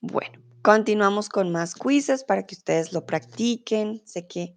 Bueno, 0.00 0.40
continuamos 0.62 1.28
con 1.28 1.52
más 1.52 1.74
quizzes 1.74 2.24
para 2.24 2.46
que 2.46 2.54
ustedes 2.54 2.92
lo 2.92 3.06
practiquen. 3.06 4.02
Sé 4.06 4.26
que 4.26 4.56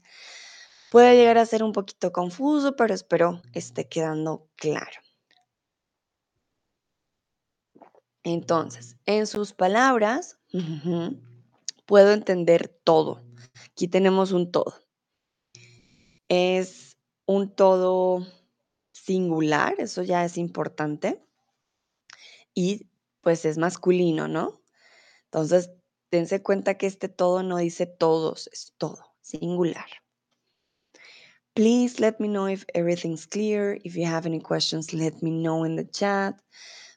Puede 0.94 1.16
llegar 1.16 1.40
a 1.40 1.46
ser 1.48 1.64
un 1.64 1.72
poquito 1.72 2.12
confuso, 2.14 2.76
pero 2.76 2.94
espero 2.94 3.42
esté 3.54 3.90
quedando 3.90 4.48
claro. 4.58 5.02
Entonces, 8.22 8.96
en 9.08 9.26
sus 9.26 9.54
palabras, 9.54 10.38
puedo 11.88 12.12
entender 12.12 12.68
todo. 12.84 13.24
Aquí 13.72 13.88
tenemos 13.88 14.34
un 14.34 14.52
todo. 14.52 14.86
Es 16.30 16.96
un 17.26 17.50
todo 17.50 18.28
singular, 18.92 19.74
eso 19.80 20.04
ya 20.04 20.24
es 20.24 20.38
importante. 20.38 21.20
Y 22.54 22.88
pues 23.22 23.46
es 23.46 23.58
masculino, 23.58 24.28
¿no? 24.28 24.62
Entonces, 25.34 25.72
dense 26.12 26.44
cuenta 26.44 26.78
que 26.78 26.86
este 26.86 27.10
todo 27.10 27.42
no 27.42 27.58
dice 27.58 27.88
todos, 27.88 28.48
es 28.54 28.76
todo, 28.78 29.16
singular. 29.22 29.88
Please 31.56 32.00
let 32.00 32.18
me 32.20 32.28
know 32.28 32.48
if 32.48 32.66
everything's 32.76 33.26
clear. 33.26 33.80
If 33.84 33.96
you 33.96 34.06
have 34.06 34.28
any 34.28 34.40
questions, 34.40 34.94
let 34.94 35.24
me 35.24 35.32
know 35.32 35.66
in 35.66 35.76
the 35.76 35.90
chat. 35.90 36.36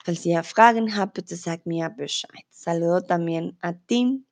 Falls 0.04 0.26
ihr 0.26 0.42
Fragen 0.42 0.90
habt, 0.90 1.14
bitte 1.14 1.34
sagt 1.34 1.64
Bescheid. 1.64 2.44
Saludo 2.50 3.00
también 3.00 3.56
a 3.62 3.72
Tim, 3.72 4.26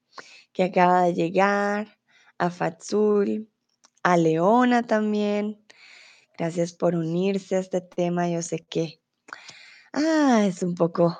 que 0.52 0.64
acaba 0.64 1.04
de 1.04 1.14
llegar, 1.14 1.98
a 2.38 2.50
Fatzul, 2.50 3.48
a 4.02 4.18
Leona 4.18 4.82
también. 4.82 5.64
Gracias 6.36 6.74
por 6.74 6.94
unirse 6.94 7.56
a 7.56 7.60
este 7.60 7.80
tema. 7.80 8.28
Yo 8.28 8.42
sé 8.42 8.58
que 8.58 9.00
ah, 9.94 10.44
es 10.46 10.62
un 10.62 10.74
poco 10.74 11.18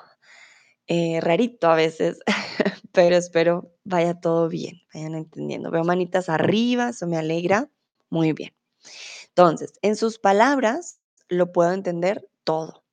eh, 0.87 1.19
rarito 1.21 1.67
a 1.67 1.75
veces, 1.75 2.19
pero 2.91 3.15
espero 3.15 3.73
vaya 3.83 4.19
todo 4.19 4.49
bien, 4.49 4.81
vayan 4.93 5.15
entendiendo. 5.15 5.71
Veo 5.71 5.83
manitas 5.83 6.29
arriba, 6.29 6.89
eso 6.89 7.07
me 7.07 7.17
alegra. 7.17 7.69
Muy 8.09 8.33
bien. 8.33 8.53
Entonces, 9.29 9.73
en 9.81 9.95
sus 9.95 10.19
palabras 10.19 10.99
lo 11.27 11.51
puedo 11.51 11.73
entender 11.73 12.29
todo. 12.43 12.83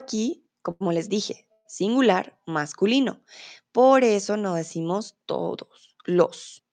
Aquí, 0.00 0.44
como 0.62 0.92
les 0.92 1.08
dije, 1.08 1.46
singular, 1.66 2.38
masculino. 2.46 3.22
Por 3.72 4.04
eso 4.04 4.36
no 4.36 4.54
decimos 4.54 5.16
todos, 5.26 5.96
los. 6.04 6.64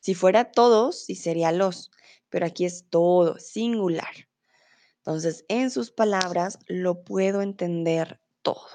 Si 0.00 0.14
fuera 0.14 0.50
todos, 0.50 1.04
sí 1.04 1.14
sería 1.14 1.52
los, 1.52 1.90
pero 2.28 2.46
aquí 2.46 2.64
es 2.64 2.86
todo, 2.90 3.38
singular. 3.38 4.28
Entonces, 4.98 5.44
en 5.48 5.70
sus 5.70 5.90
palabras 5.90 6.58
lo 6.66 7.04
puedo 7.04 7.42
entender 7.42 8.20
todo. 8.42 8.66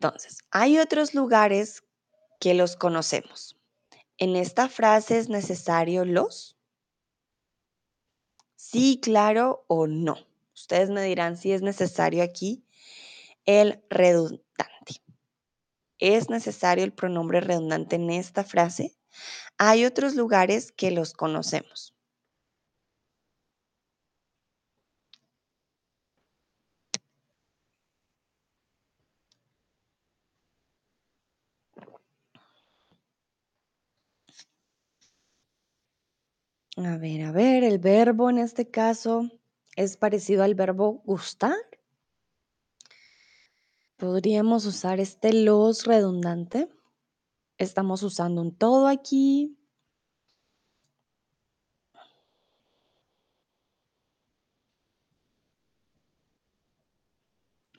Entonces, 0.00 0.38
hay 0.52 0.78
otros 0.78 1.14
lugares 1.14 1.82
que 2.38 2.54
los 2.54 2.76
conocemos. 2.76 3.56
¿En 4.16 4.36
esta 4.36 4.68
frase 4.68 5.18
es 5.18 5.28
necesario 5.28 6.04
los? 6.04 6.56
Sí, 8.54 9.00
claro 9.02 9.64
o 9.66 9.88
no. 9.88 10.16
Ustedes 10.54 10.90
me 10.90 11.02
dirán 11.02 11.36
si 11.36 11.52
es 11.52 11.62
necesario 11.62 12.22
aquí 12.22 12.64
el 13.44 13.82
redundante. 13.90 15.02
¿Es 15.98 16.30
necesario 16.30 16.84
el 16.84 16.92
pronombre 16.92 17.40
redundante 17.40 17.96
en 17.96 18.10
esta 18.10 18.44
frase? 18.44 18.96
Hay 19.56 19.84
otros 19.84 20.14
lugares 20.14 20.70
que 20.70 20.92
los 20.92 21.12
conocemos. 21.12 21.97
A 36.84 36.96
ver, 36.96 37.22
a 37.24 37.32
ver, 37.32 37.64
el 37.64 37.78
verbo 37.80 38.30
en 38.30 38.38
este 38.38 38.70
caso 38.70 39.28
es 39.74 39.96
parecido 39.96 40.44
al 40.44 40.54
verbo 40.54 41.02
gustar. 41.04 41.56
Podríamos 43.96 44.64
usar 44.64 45.00
este 45.00 45.32
los 45.32 45.86
redundante. 45.86 46.68
Estamos 47.58 48.04
usando 48.04 48.42
un 48.42 48.56
todo 48.56 48.86
aquí. 48.86 49.58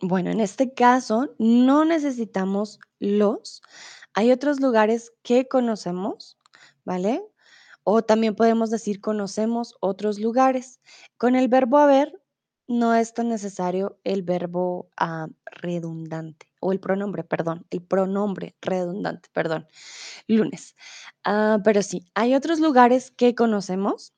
Bueno, 0.01 0.29
en 0.29 0.41
este 0.41 0.73
caso 0.73 1.33
no 1.39 1.85
necesitamos 1.85 2.79
los. 2.99 3.61
Hay 4.13 4.31
otros 4.33 4.59
lugares 4.59 5.13
que 5.23 5.47
conocemos, 5.47 6.37
¿vale? 6.83 7.23
O 7.83 8.01
también 8.03 8.35
podemos 8.35 8.69
decir 8.69 9.01
conocemos 9.01 9.75
otros 9.79 10.19
lugares. 10.19 10.79
Con 11.17 11.35
el 11.35 11.47
verbo 11.47 11.77
haber 11.77 12.19
no 12.69 12.93
es 12.93 13.15
tan 13.15 13.29
necesario 13.29 13.99
el 14.03 14.21
verbo 14.21 14.89
ah, 14.95 15.27
redundante 15.45 16.45
o 16.59 16.71
el 16.71 16.79
pronombre, 16.79 17.23
perdón, 17.23 17.65
el 17.71 17.81
pronombre 17.81 18.55
redundante, 18.61 19.27
perdón, 19.33 19.67
lunes. 20.27 20.75
Ah, 21.23 21.59
pero 21.63 21.81
sí, 21.81 22.05
hay 22.13 22.35
otros 22.35 22.59
lugares 22.59 23.09
que 23.09 23.33
conocemos. 23.33 24.13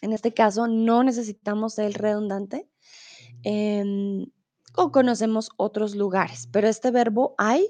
En 0.00 0.14
este 0.14 0.32
caso 0.32 0.68
no 0.68 1.02
necesitamos 1.02 1.78
el 1.78 1.92
redundante 1.92 2.66
em, 3.42 4.26
o 4.74 4.90
conocemos 4.90 5.50
otros 5.58 5.94
lugares, 5.96 6.48
pero 6.50 6.66
este 6.66 6.90
verbo 6.90 7.34
hay 7.36 7.68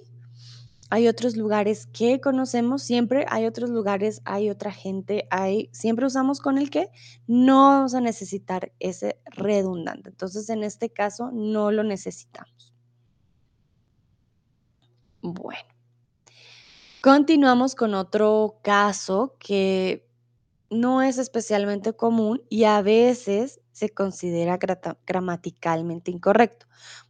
hay 0.90 1.06
otros 1.08 1.36
lugares 1.36 1.86
que 1.92 2.20
conocemos, 2.20 2.82
siempre 2.82 3.26
hay 3.28 3.46
otros 3.46 3.70
lugares, 3.70 4.22
hay 4.24 4.48
otra 4.48 4.72
gente, 4.72 5.26
hay, 5.30 5.68
siempre 5.72 6.06
usamos 6.06 6.40
con 6.40 6.56
el 6.56 6.70
que 6.70 6.90
no 7.26 7.68
vamos 7.68 7.94
a 7.94 8.00
necesitar 8.00 8.72
ese 8.80 9.20
redundante. 9.26 10.08
Entonces, 10.08 10.48
en 10.48 10.64
este 10.64 10.90
caso, 10.90 11.30
no 11.30 11.70
lo 11.72 11.82
necesitamos. 11.82 12.72
Bueno, 15.20 15.68
continuamos 17.02 17.74
con 17.74 17.94
otro 17.94 18.60
caso 18.62 19.36
que 19.38 20.08
no 20.70 21.02
es 21.02 21.18
especialmente 21.18 21.92
común 21.92 22.42
y 22.48 22.64
a 22.64 22.80
veces 22.82 23.60
se 23.72 23.90
considera 23.90 24.58
gramaticalmente 25.06 26.10
incorrecto. 26.10 26.66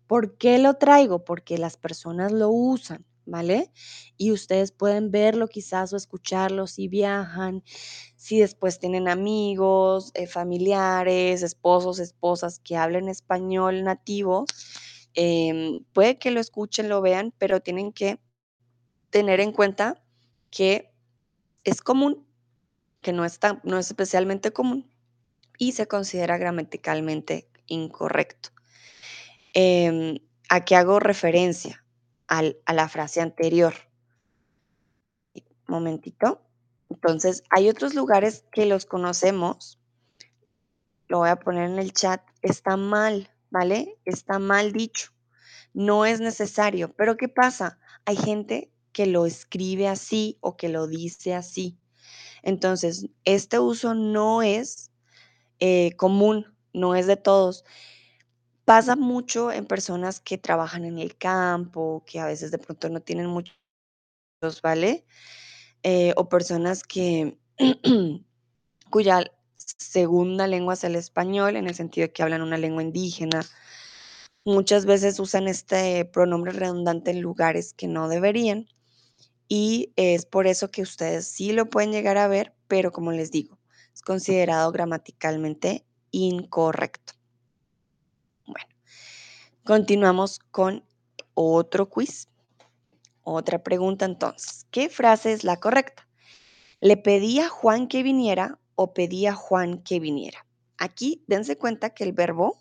¿Por 0.06 0.36
qué 0.36 0.58
lo 0.58 0.74
traigo? 0.74 1.24
Porque 1.24 1.58
las 1.58 1.76
personas 1.76 2.32
lo 2.32 2.50
usan. 2.50 3.04
¿Vale? 3.28 3.70
Y 4.16 4.32
ustedes 4.32 4.72
pueden 4.72 5.10
verlo 5.10 5.48
quizás 5.48 5.92
o 5.92 5.96
escucharlo 5.96 6.66
si 6.66 6.88
viajan, 6.88 7.62
si 8.16 8.40
después 8.40 8.78
tienen 8.78 9.08
amigos, 9.08 10.10
eh, 10.14 10.26
familiares, 10.26 11.42
esposos, 11.42 11.98
esposas 11.98 12.60
que 12.60 12.76
hablen 12.76 13.08
español 13.08 13.84
nativo. 13.84 14.46
Em, 15.14 15.84
puede 15.92 16.18
que 16.18 16.30
lo 16.30 16.40
escuchen, 16.40 16.88
lo 16.88 17.00
vean, 17.02 17.34
pero 17.38 17.60
tienen 17.60 17.92
que 17.92 18.18
tener 19.10 19.40
en 19.40 19.52
cuenta 19.52 20.02
que 20.50 20.92
es 21.64 21.82
común, 21.82 22.26
que 23.02 23.12
no 23.12 23.24
es, 23.24 23.38
no 23.64 23.78
es 23.78 23.88
especialmente 23.88 24.52
común 24.52 24.90
y 25.58 25.72
se 25.72 25.86
considera 25.88 26.38
gramaticalmente 26.38 27.50
incorrecto. 27.66 28.50
Em, 29.54 30.18
¿A 30.48 30.64
qué 30.64 30.76
hago 30.76 30.98
referencia? 31.00 31.84
A 32.28 32.72
la 32.72 32.88
frase 32.88 33.20
anterior. 33.20 33.74
Momentito. 35.66 36.42
Entonces, 36.90 37.42
hay 37.50 37.68
otros 37.68 37.94
lugares 37.94 38.44
que 38.52 38.66
los 38.66 38.86
conocemos. 38.86 39.78
Lo 41.08 41.18
voy 41.18 41.30
a 41.30 41.36
poner 41.36 41.70
en 41.70 41.78
el 41.78 41.92
chat. 41.92 42.22
Está 42.42 42.76
mal, 42.76 43.30
¿vale? 43.50 43.98
Está 44.04 44.38
mal 44.38 44.72
dicho. 44.72 45.12
No 45.72 46.06
es 46.06 46.20
necesario. 46.20 46.94
Pero 46.94 47.16
¿qué 47.16 47.28
pasa? 47.28 47.78
Hay 48.04 48.16
gente 48.16 48.72
que 48.92 49.06
lo 49.06 49.26
escribe 49.26 49.88
así 49.88 50.38
o 50.40 50.56
que 50.56 50.68
lo 50.68 50.86
dice 50.86 51.34
así. 51.34 51.78
Entonces, 52.42 53.06
este 53.24 53.58
uso 53.58 53.94
no 53.94 54.42
es 54.42 54.90
eh, 55.60 55.94
común, 55.96 56.54
no 56.72 56.94
es 56.94 57.06
de 57.06 57.16
todos. 57.16 57.64
Pasa 58.68 58.96
mucho 58.96 59.50
en 59.50 59.64
personas 59.64 60.20
que 60.20 60.36
trabajan 60.36 60.84
en 60.84 60.98
el 60.98 61.16
campo, 61.16 62.04
que 62.06 62.20
a 62.20 62.26
veces 62.26 62.50
de 62.50 62.58
pronto 62.58 62.90
no 62.90 63.00
tienen 63.00 63.26
muchos, 63.26 63.56
¿vale? 64.62 65.06
Eh, 65.82 66.12
o 66.16 66.28
personas 66.28 66.84
que 66.84 67.38
cuya 68.90 69.24
segunda 69.56 70.46
lengua 70.46 70.74
es 70.74 70.84
el 70.84 70.96
español, 70.96 71.56
en 71.56 71.66
el 71.66 71.74
sentido 71.74 72.08
de 72.08 72.12
que 72.12 72.22
hablan 72.22 72.42
una 72.42 72.58
lengua 72.58 72.82
indígena. 72.82 73.42
Muchas 74.44 74.86
veces 74.86 75.18
usan 75.20 75.48
este 75.48 76.04
pronombre 76.04 76.52
redundante 76.52 77.12
en 77.12 77.22
lugares 77.22 77.72
que 77.74 77.88
no 77.88 78.08
deberían. 78.08 78.68
Y 79.48 79.92
es 79.96 80.26
por 80.26 80.46
eso 80.46 80.70
que 80.70 80.82
ustedes 80.82 81.26
sí 81.28 81.52
lo 81.52 81.70
pueden 81.70 81.92
llegar 81.92 82.18
a 82.18 82.28
ver, 82.28 82.54
pero 82.68 82.92
como 82.92 83.12
les 83.12 83.30
digo, 83.30 83.58
es 83.94 84.02
considerado 84.02 84.72
gramaticalmente 84.72 85.86
incorrecto. 86.12 87.17
Continuamos 89.68 90.38
con 90.50 90.82
otro 91.34 91.90
quiz. 91.90 92.28
Otra 93.22 93.62
pregunta 93.62 94.06
entonces. 94.06 94.66
¿Qué 94.70 94.88
frase 94.88 95.34
es 95.34 95.44
la 95.44 95.60
correcta? 95.60 96.08
Le 96.80 96.96
pedí 96.96 97.40
a 97.40 97.50
Juan 97.50 97.86
que 97.86 98.02
viniera 98.02 98.58
o 98.76 98.94
pedí 98.94 99.26
a 99.26 99.34
Juan 99.34 99.82
que 99.82 100.00
viniera. 100.00 100.46
Aquí 100.78 101.22
dense 101.26 101.58
cuenta 101.58 101.90
que 101.90 102.04
el 102.04 102.14
verbo 102.14 102.58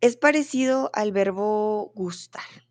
es 0.00 0.16
parecido 0.16 0.90
al 0.94 1.12
verbo 1.12 1.92
gustar. 1.94 2.66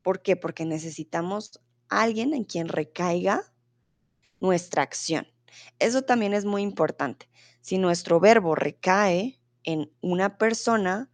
¿Por 0.00 0.22
qué? 0.22 0.36
Porque 0.36 0.64
necesitamos 0.64 1.58
a 1.88 2.02
alguien 2.02 2.32
en 2.32 2.44
quien 2.44 2.68
recaiga 2.68 3.42
nuestra 4.38 4.84
acción. 4.84 5.26
Eso 5.80 6.02
también 6.02 6.34
es 6.34 6.44
muy 6.44 6.62
importante. 6.62 7.28
Si 7.60 7.76
nuestro 7.78 8.20
verbo 8.20 8.54
recae 8.54 9.40
en 9.64 9.90
una 10.00 10.38
persona, 10.38 11.10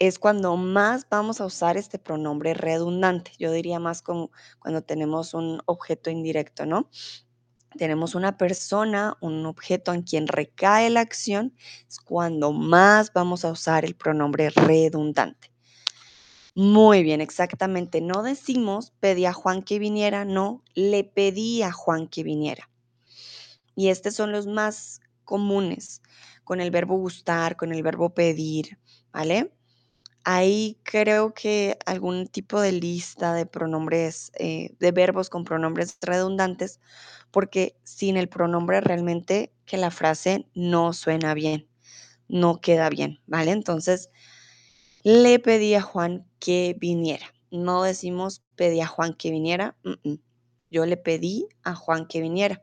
es 0.00 0.18
cuando 0.18 0.56
más 0.56 1.06
vamos 1.10 1.40
a 1.42 1.46
usar 1.46 1.76
este 1.76 1.98
pronombre 1.98 2.54
redundante. 2.54 3.32
Yo 3.38 3.52
diría 3.52 3.78
más 3.78 4.00
como 4.00 4.32
cuando 4.58 4.82
tenemos 4.82 5.34
un 5.34 5.60
objeto 5.66 6.08
indirecto, 6.10 6.64
¿no? 6.64 6.88
Tenemos 7.76 8.14
una 8.14 8.38
persona, 8.38 9.18
un 9.20 9.44
objeto 9.44 9.92
en 9.92 10.02
quien 10.02 10.26
recae 10.26 10.88
la 10.88 11.00
acción, 11.00 11.54
es 11.86 12.00
cuando 12.00 12.50
más 12.50 13.12
vamos 13.12 13.44
a 13.44 13.52
usar 13.52 13.84
el 13.84 13.94
pronombre 13.94 14.48
redundante. 14.48 15.52
Muy 16.54 17.02
bien, 17.02 17.20
exactamente. 17.20 18.00
No 18.00 18.22
decimos 18.22 18.92
pedí 19.00 19.26
a 19.26 19.34
Juan 19.34 19.62
que 19.62 19.78
viniera, 19.78 20.24
no, 20.24 20.64
le 20.74 21.04
pedí 21.04 21.62
a 21.62 21.72
Juan 21.72 22.08
que 22.08 22.22
viniera. 22.24 22.70
Y 23.76 23.88
estos 23.88 24.14
son 24.14 24.32
los 24.32 24.46
más 24.46 25.02
comunes, 25.24 26.00
con 26.42 26.60
el 26.60 26.70
verbo 26.70 26.96
gustar, 26.96 27.56
con 27.56 27.72
el 27.72 27.82
verbo 27.82 28.14
pedir, 28.14 28.78
¿vale? 29.12 29.52
Ahí 30.24 30.78
creo 30.82 31.32
que 31.34 31.78
algún 31.86 32.26
tipo 32.28 32.60
de 32.60 32.72
lista 32.72 33.32
de 33.34 33.46
pronombres, 33.46 34.32
eh, 34.38 34.74
de 34.78 34.92
verbos 34.92 35.30
con 35.30 35.44
pronombres 35.44 35.96
redundantes, 36.02 36.80
porque 37.30 37.76
sin 37.84 38.16
el 38.16 38.28
pronombre 38.28 38.80
realmente 38.80 39.52
que 39.64 39.78
la 39.78 39.90
frase 39.90 40.46
no 40.54 40.92
suena 40.92 41.32
bien, 41.34 41.68
no 42.28 42.60
queda 42.60 42.90
bien, 42.90 43.20
¿vale? 43.26 43.52
Entonces, 43.52 44.10
le 45.04 45.38
pedí 45.38 45.74
a 45.74 45.82
Juan 45.82 46.26
que 46.38 46.76
viniera. 46.78 47.26
No 47.50 47.82
decimos 47.82 48.42
pedí 48.56 48.80
a 48.80 48.86
Juan 48.86 49.14
que 49.14 49.30
viniera, 49.30 49.76
yo 50.70 50.86
le 50.86 50.96
pedí 50.96 51.48
a 51.64 51.74
Juan 51.74 52.06
que 52.06 52.20
viniera. 52.20 52.62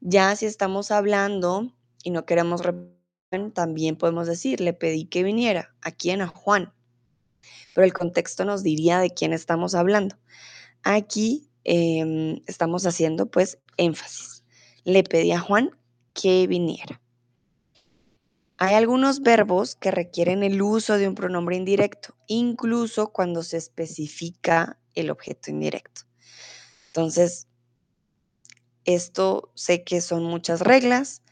Ya 0.00 0.36
si 0.36 0.46
estamos 0.46 0.90
hablando 0.90 1.72
y 2.04 2.10
no 2.10 2.26
queremos 2.26 2.62
repetir, 2.62 2.97
también 3.52 3.96
podemos 3.96 4.26
decir, 4.26 4.60
le 4.60 4.72
pedí 4.72 5.04
que 5.04 5.22
viniera. 5.22 5.74
¿A 5.82 5.90
quién? 5.90 6.22
A 6.22 6.28
Juan. 6.28 6.72
Pero 7.74 7.84
el 7.84 7.92
contexto 7.92 8.44
nos 8.44 8.62
diría 8.62 8.98
de 9.00 9.10
quién 9.10 9.32
estamos 9.32 9.74
hablando. 9.74 10.16
Aquí 10.82 11.50
em, 11.64 12.40
estamos 12.46 12.86
haciendo 12.86 13.30
pues 13.30 13.58
énfasis. 13.76 14.44
Le 14.84 15.04
pedí 15.04 15.32
a 15.32 15.40
Juan 15.40 15.70
que 16.14 16.46
viniera. 16.46 17.00
Hay 18.56 18.74
algunos 18.74 19.20
verbos 19.20 19.76
que 19.76 19.90
requieren 19.90 20.42
el 20.42 20.60
uso 20.62 20.98
de 20.98 21.06
un 21.06 21.14
pronombre 21.14 21.54
indirecto, 21.54 22.16
incluso 22.26 23.12
cuando 23.12 23.44
se 23.44 23.56
especifica 23.56 24.80
el 24.94 25.10
objeto 25.10 25.50
indirecto. 25.50 26.02
Entonces, 26.88 27.46
esto 28.84 29.52
sé 29.54 29.84
que 29.84 30.00
son 30.00 30.24
muchas 30.24 30.60
reglas, 30.62 31.22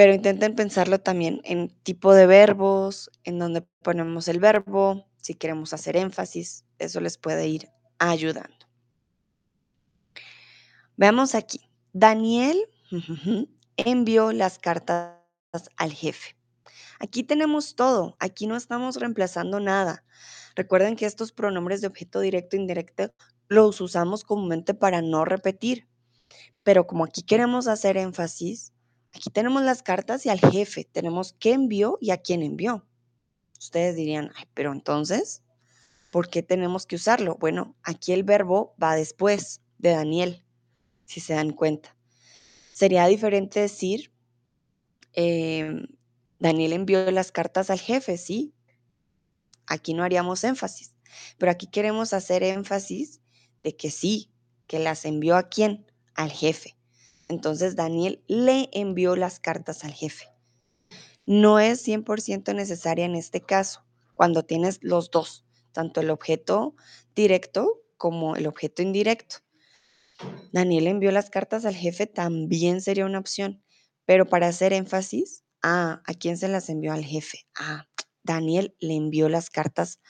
pero 0.00 0.14
intenten 0.14 0.54
pensarlo 0.54 0.98
también 0.98 1.42
en 1.44 1.68
tipo 1.82 2.14
de 2.14 2.24
verbos, 2.24 3.10
en 3.24 3.38
donde 3.38 3.60
ponemos 3.82 4.28
el 4.28 4.40
verbo, 4.40 5.06
si 5.18 5.34
queremos 5.34 5.74
hacer 5.74 5.94
énfasis, 5.94 6.64
eso 6.78 7.02
les 7.02 7.18
puede 7.18 7.46
ir 7.48 7.68
ayudando. 7.98 8.66
Veamos 10.96 11.34
aquí. 11.34 11.68
Daniel 11.92 12.56
envió 13.76 14.32
las 14.32 14.58
cartas 14.58 15.18
al 15.76 15.92
jefe. 15.92 16.34
Aquí 16.98 17.22
tenemos 17.22 17.74
todo, 17.74 18.16
aquí 18.20 18.46
no 18.46 18.56
estamos 18.56 18.96
reemplazando 18.96 19.60
nada. 19.60 20.02
Recuerden 20.54 20.96
que 20.96 21.04
estos 21.04 21.30
pronombres 21.30 21.82
de 21.82 21.88
objeto 21.88 22.20
directo 22.20 22.56
e 22.56 22.60
indirecto 22.60 23.12
los 23.48 23.82
usamos 23.82 24.24
comúnmente 24.24 24.72
para 24.72 25.02
no 25.02 25.26
repetir. 25.26 25.90
Pero 26.62 26.86
como 26.86 27.04
aquí 27.04 27.20
queremos 27.20 27.68
hacer 27.68 27.98
énfasis, 27.98 28.72
aquí 29.20 29.28
tenemos 29.28 29.62
las 29.62 29.82
cartas 29.82 30.24
y 30.24 30.30
al 30.30 30.40
jefe, 30.40 30.88
tenemos 30.90 31.34
qué 31.38 31.52
envió 31.52 31.98
y 32.00 32.10
a 32.10 32.16
quién 32.16 32.42
envió. 32.42 32.86
Ustedes 33.58 33.94
dirían, 33.94 34.32
pero 34.54 34.72
entonces, 34.72 35.42
¿por 36.10 36.30
qué 36.30 36.42
tenemos 36.42 36.86
que 36.86 36.96
usarlo? 36.96 37.36
Bueno, 37.36 37.76
aquí 37.82 38.14
el 38.14 38.24
verbo 38.24 38.74
va 38.82 38.96
después 38.96 39.60
de 39.76 39.90
Daniel, 39.90 40.42
si 41.04 41.20
se 41.20 41.34
dan 41.34 41.50
cuenta. 41.50 41.94
Sería 42.72 43.06
diferente 43.08 43.60
decir, 43.60 44.10
em, 45.12 45.86
Daniel 46.38 46.72
envió 46.72 47.10
las 47.10 47.30
cartas 47.30 47.68
al 47.68 47.78
jefe, 47.78 48.16
sí. 48.16 48.54
Aquí 49.66 49.92
no 49.92 50.02
haríamos 50.02 50.44
énfasis, 50.44 50.94
pero 51.36 51.52
aquí 51.52 51.66
queremos 51.66 52.14
hacer 52.14 52.42
énfasis 52.42 53.20
de 53.62 53.76
que 53.76 53.90
sí, 53.90 54.32
que 54.66 54.78
las 54.78 55.04
envió 55.04 55.36
a 55.36 55.50
quién, 55.50 55.84
al 56.14 56.30
jefe. 56.30 56.79
Entonces 57.30 57.76
Daniel 57.76 58.24
le 58.26 58.68
envió 58.72 59.14
las 59.14 59.38
cartas 59.38 59.84
al 59.84 59.92
jefe. 59.92 60.26
No 61.26 61.60
es 61.60 61.86
100% 61.86 62.52
necesaria 62.56 63.04
en 63.04 63.14
este 63.14 63.40
caso, 63.40 63.84
cuando 64.16 64.44
tienes 64.44 64.80
los 64.82 65.12
dos, 65.12 65.44
tanto 65.70 66.00
el 66.00 66.10
objeto 66.10 66.74
directo 67.14 67.82
como 67.96 68.34
el 68.34 68.48
objeto 68.48 68.82
indirecto. 68.82 69.36
Daniel 70.52 70.88
envió 70.88 71.12
las 71.12 71.30
cartas 71.30 71.64
al 71.64 71.76
jefe 71.76 72.08
también 72.08 72.80
sería 72.80 73.06
una 73.06 73.20
opción, 73.20 73.62
pero 74.06 74.26
para 74.26 74.48
hacer 74.48 74.72
énfasis, 74.72 75.44
ah, 75.62 76.02
¿a 76.04 76.14
quién 76.14 76.36
se 76.36 76.48
las 76.48 76.68
envió 76.68 76.92
al 76.92 77.04
jefe? 77.04 77.46
Ah, 77.54 77.86
Daniel 78.24 78.74
le 78.80 78.96
envió 78.96 79.28
las 79.28 79.50
cartas 79.50 80.00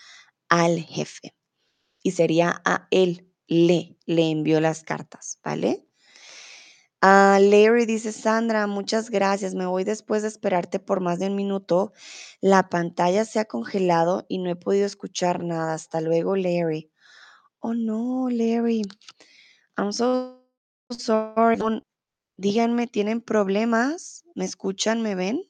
al 0.48 0.80
jefe 0.80 1.34
y 2.02 2.12
sería 2.12 2.62
a 2.64 2.88
él, 2.90 3.30
le, 3.46 3.98
le 4.06 4.30
envió 4.30 4.58
las 4.60 4.82
cartas, 4.82 5.38
¿vale? 5.44 5.89
Ah, 7.02 7.38
Larry 7.40 7.86
dice, 7.86 8.12
Sandra, 8.12 8.66
muchas 8.66 9.08
gracias. 9.08 9.54
Me 9.54 9.64
voy 9.66 9.84
después 9.84 10.20
de 10.22 10.28
esperarte 10.28 10.78
por 10.78 11.00
más 11.00 11.18
de 11.18 11.28
un 11.28 11.36
minuto. 11.36 11.92
La 12.42 12.68
pantalla 12.68 13.24
se 13.24 13.40
ha 13.40 13.46
congelado 13.46 14.26
y 14.28 14.38
no 14.38 14.50
he 14.50 14.56
podido 14.56 14.84
escuchar 14.86 15.42
nada. 15.42 15.72
Hasta 15.74 16.02
luego, 16.02 16.36
Larry. 16.36 16.90
Oh, 17.60 17.72
no, 17.74 18.28
Larry. 18.30 18.82
I'm 19.78 19.92
so 19.92 20.44
sorry. 20.90 21.58
Díganme, 22.36 22.86
¿tienen 22.86 23.22
problemas? 23.22 24.24
¿Me 24.34 24.44
escuchan? 24.44 25.02
¿Me 25.02 25.14
ven? 25.14 25.42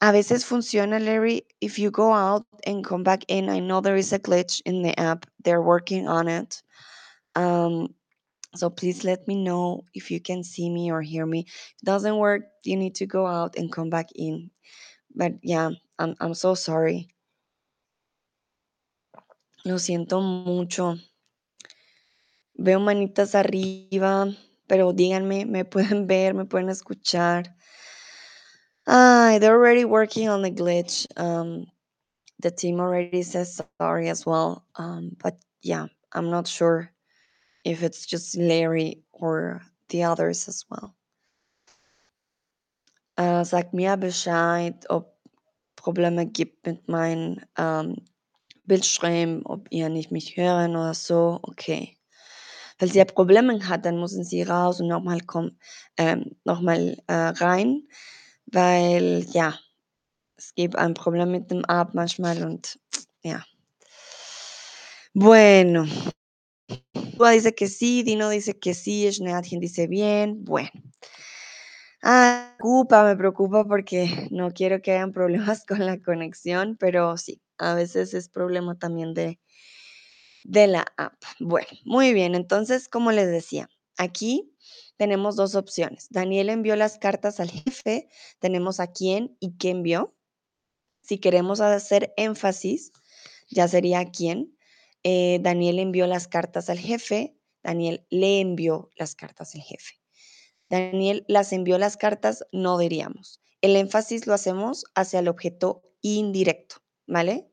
A 0.00 0.12
veces 0.12 0.44
funciona, 0.44 0.98
Larry. 0.98 1.46
If 1.60 1.78
you 1.78 1.90
go 1.90 2.14
out 2.14 2.46
and 2.66 2.84
come 2.84 3.04
back 3.04 3.24
in, 3.28 3.48
I 3.48 3.60
know 3.60 3.80
there 3.80 3.96
is 3.96 4.12
a 4.12 4.18
glitch 4.18 4.60
in 4.66 4.82
the 4.82 4.98
app. 5.00 5.24
They're 5.42 5.62
working 5.62 6.08
on 6.08 6.28
it. 6.28 6.62
Um, 7.36 7.94
so 8.54 8.70
please 8.70 9.04
let 9.04 9.26
me 9.26 9.34
know 9.34 9.84
if 9.94 10.10
you 10.10 10.20
can 10.20 10.44
see 10.44 10.70
me 10.70 10.90
or 10.90 11.02
hear 11.02 11.26
me. 11.26 11.40
If 11.40 11.82
it 11.82 11.84
doesn't 11.84 12.16
work, 12.16 12.42
you 12.64 12.76
need 12.76 12.94
to 12.96 13.06
go 13.06 13.26
out 13.26 13.56
and 13.56 13.70
come 13.72 13.90
back 13.90 14.08
in. 14.14 14.50
But 15.14 15.34
yeah, 15.42 15.70
I'm, 15.98 16.14
I'm 16.20 16.34
so 16.34 16.54
sorry. 16.54 17.08
Lo 19.64 19.76
siento 19.76 20.20
mucho. 20.20 20.96
Veo 22.56 22.78
manitas 22.78 23.34
arriba, 23.34 24.32
pero 24.68 24.92
díganme, 24.92 25.46
me 25.46 25.64
pueden 25.64 26.06
ver, 26.08 26.34
me 26.34 26.44
pueden 26.44 26.68
escuchar. 26.68 27.54
Ah, 28.86 29.38
they're 29.40 29.54
already 29.54 29.84
working 29.84 30.28
on 30.28 30.42
the 30.42 30.50
glitch. 30.50 31.06
Um, 31.16 31.66
the 32.40 32.50
team 32.50 32.78
already 32.78 33.22
says 33.22 33.60
sorry 33.80 34.08
as 34.10 34.26
well. 34.26 34.64
Um, 34.76 35.16
but 35.22 35.38
yeah, 35.62 35.86
I'm 36.12 36.30
not 36.30 36.46
sure 36.46 36.93
if 37.64 37.82
it's 37.82 38.06
just 38.06 38.36
Larry 38.36 39.02
or 39.12 39.62
the 39.88 40.04
others 40.04 40.48
as 40.48 40.64
well. 40.70 40.94
Äh, 43.16 43.44
sag 43.44 43.72
mir 43.72 43.96
Bescheid, 43.96 44.84
ob 44.90 45.14
Probleme 45.76 46.26
gibt 46.26 46.66
mit 46.66 46.88
meinem 46.88 47.40
ähm, 47.56 47.96
Bildschirm, 48.64 49.42
ob 49.44 49.66
ihr 49.70 49.88
nicht 49.88 50.10
mich 50.10 50.36
hören 50.36 50.76
oder 50.76 50.94
so. 50.94 51.38
Okay. 51.42 51.96
Falls 52.78 52.94
ihr 52.94 53.04
Probleme 53.04 53.68
hat, 53.68 53.84
dann 53.84 54.00
müssen 54.00 54.24
Sie 54.24 54.42
raus 54.42 54.80
und 54.80 54.88
nochmal 54.88 55.20
ähm, 55.96 56.36
noch 56.44 56.62
äh, 56.62 56.96
rein, 57.08 57.86
weil 58.46 59.24
ja, 59.30 59.54
es 60.36 60.54
gibt 60.54 60.76
ein 60.76 60.94
Problem 60.94 61.30
mit 61.30 61.50
dem 61.50 61.64
App 61.68 61.94
manchmal 61.94 62.42
und 62.44 62.78
ja. 63.22 63.44
Bueno. 65.12 65.86
Dice 67.32 67.54
que 67.54 67.68
sí, 67.68 68.02
Dino 68.02 68.28
dice 68.28 68.58
que 68.58 68.74
sí, 68.74 69.10
Schneadchen 69.10 69.60
dice 69.60 69.86
bien. 69.86 70.44
Bueno. 70.44 70.70
Ah, 72.02 72.50
me 72.52 72.56
preocupa, 72.58 73.04
me 73.04 73.16
preocupa 73.16 73.64
porque 73.64 74.28
no 74.30 74.50
quiero 74.52 74.82
que 74.82 74.92
hayan 74.92 75.12
problemas 75.12 75.64
con 75.66 75.86
la 75.86 76.00
conexión, 76.00 76.76
pero 76.78 77.16
sí, 77.16 77.40
a 77.58 77.74
veces 77.74 78.12
es 78.14 78.28
problema 78.28 78.78
también 78.78 79.14
de, 79.14 79.40
de 80.44 80.66
la 80.66 80.86
app. 80.96 81.14
Bueno, 81.40 81.68
muy 81.84 82.12
bien, 82.12 82.34
entonces, 82.34 82.88
como 82.88 83.10
les 83.10 83.28
decía, 83.30 83.70
aquí 83.96 84.54
tenemos 84.96 85.36
dos 85.36 85.54
opciones. 85.54 86.08
Daniel 86.10 86.50
envió 86.50 86.76
las 86.76 86.98
cartas 86.98 87.40
al 87.40 87.50
jefe, 87.50 88.08
tenemos 88.38 88.80
a 88.80 88.88
quién 88.88 89.36
y 89.40 89.56
qué 89.56 89.70
envió. 89.70 90.14
Si 91.02 91.18
queremos 91.18 91.60
hacer 91.60 92.12
énfasis, 92.16 92.92
ya 93.48 93.68
sería 93.68 94.00
a 94.00 94.10
quién. 94.10 94.53
Eh, 95.04 95.38
Daniel 95.42 95.78
envió 95.78 96.06
las 96.06 96.28
cartas 96.28 96.70
al 96.70 96.78
jefe, 96.78 97.36
Daniel 97.62 98.06
le 98.10 98.40
envió 98.40 98.90
las 98.96 99.14
cartas 99.14 99.54
al 99.54 99.60
jefe. 99.60 99.94
Daniel 100.68 101.24
las 101.28 101.52
envió 101.52 101.78
las 101.78 101.96
cartas, 101.96 102.44
no 102.52 102.78
diríamos. 102.78 103.40
El 103.60 103.76
énfasis 103.76 104.26
lo 104.26 104.34
hacemos 104.34 104.84
hacia 104.94 105.20
el 105.20 105.28
objeto 105.28 105.82
indirecto, 106.00 106.76
¿vale? 107.06 107.50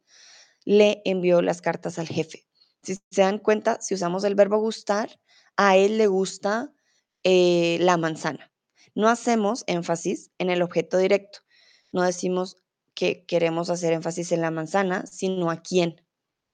Le 0.66 1.02
envió 1.06 1.42
las 1.42 1.62
cartas 1.62 2.00
al 2.00 2.08
jefe. 2.08 2.46
Si 2.84 2.96
se 2.96 3.22
dan 3.22 3.38
cuenta, 3.38 3.80
si 3.82 3.94
usamos 3.94 4.24
el 4.24 4.36
verbo 4.36 4.58
gustar, 4.58 5.20
a 5.56 5.78
él 5.78 5.98
le 5.98 6.08
gusta 6.08 6.74
eh, 7.24 7.78
la 7.80 7.98
manzana. 7.98 8.52
No 8.96 9.08
hacemos 9.08 9.64
énfasis 9.68 10.32
en 10.38 10.50
el 10.50 10.62
objeto 10.62 10.98
directo. 10.98 11.40
No 11.92 12.02
decimos 12.02 12.58
que 12.94 13.26
queremos 13.26 13.70
hacer 13.70 13.94
énfasis 13.94 14.32
en 14.32 14.42
la 14.42 14.52
manzana, 14.52 15.06
sino 15.06 15.52
a 15.52 15.62
quién, 15.62 16.02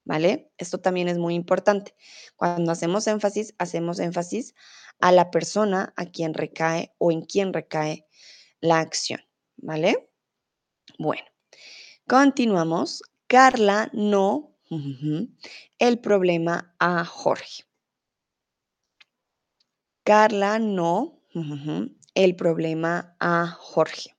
¿vale? 0.08 0.50
Esto 0.58 0.80
también 0.80 1.10
es 1.10 1.18
muy 1.18 1.36
importante. 1.36 1.94
Cuando 2.38 2.72
hacemos 2.72 3.06
énfasis, 3.08 3.54
hacemos 3.58 4.00
énfasis 4.00 4.56
a 5.00 5.12
la 5.12 5.30
persona 5.32 5.94
a 5.98 6.06
quien 6.06 6.34
recae 6.34 6.94
o 6.98 7.12
en 7.12 7.22
quien 7.24 7.54
recae 7.54 8.08
la 8.62 8.80
acción, 8.80 9.20
¿vale? 9.58 10.10
Bueno, 10.98 11.26
continuamos. 12.08 13.04
Carla 13.28 13.90
no 13.92 14.56
el 15.80 16.00
problema 16.00 16.74
a 16.80 17.04
Jorge. 17.04 17.66
Carla 20.04 20.58
no 20.58 21.22
el 22.16 22.36
problema 22.38 23.14
a 23.20 23.48
Jorge. 23.48 24.16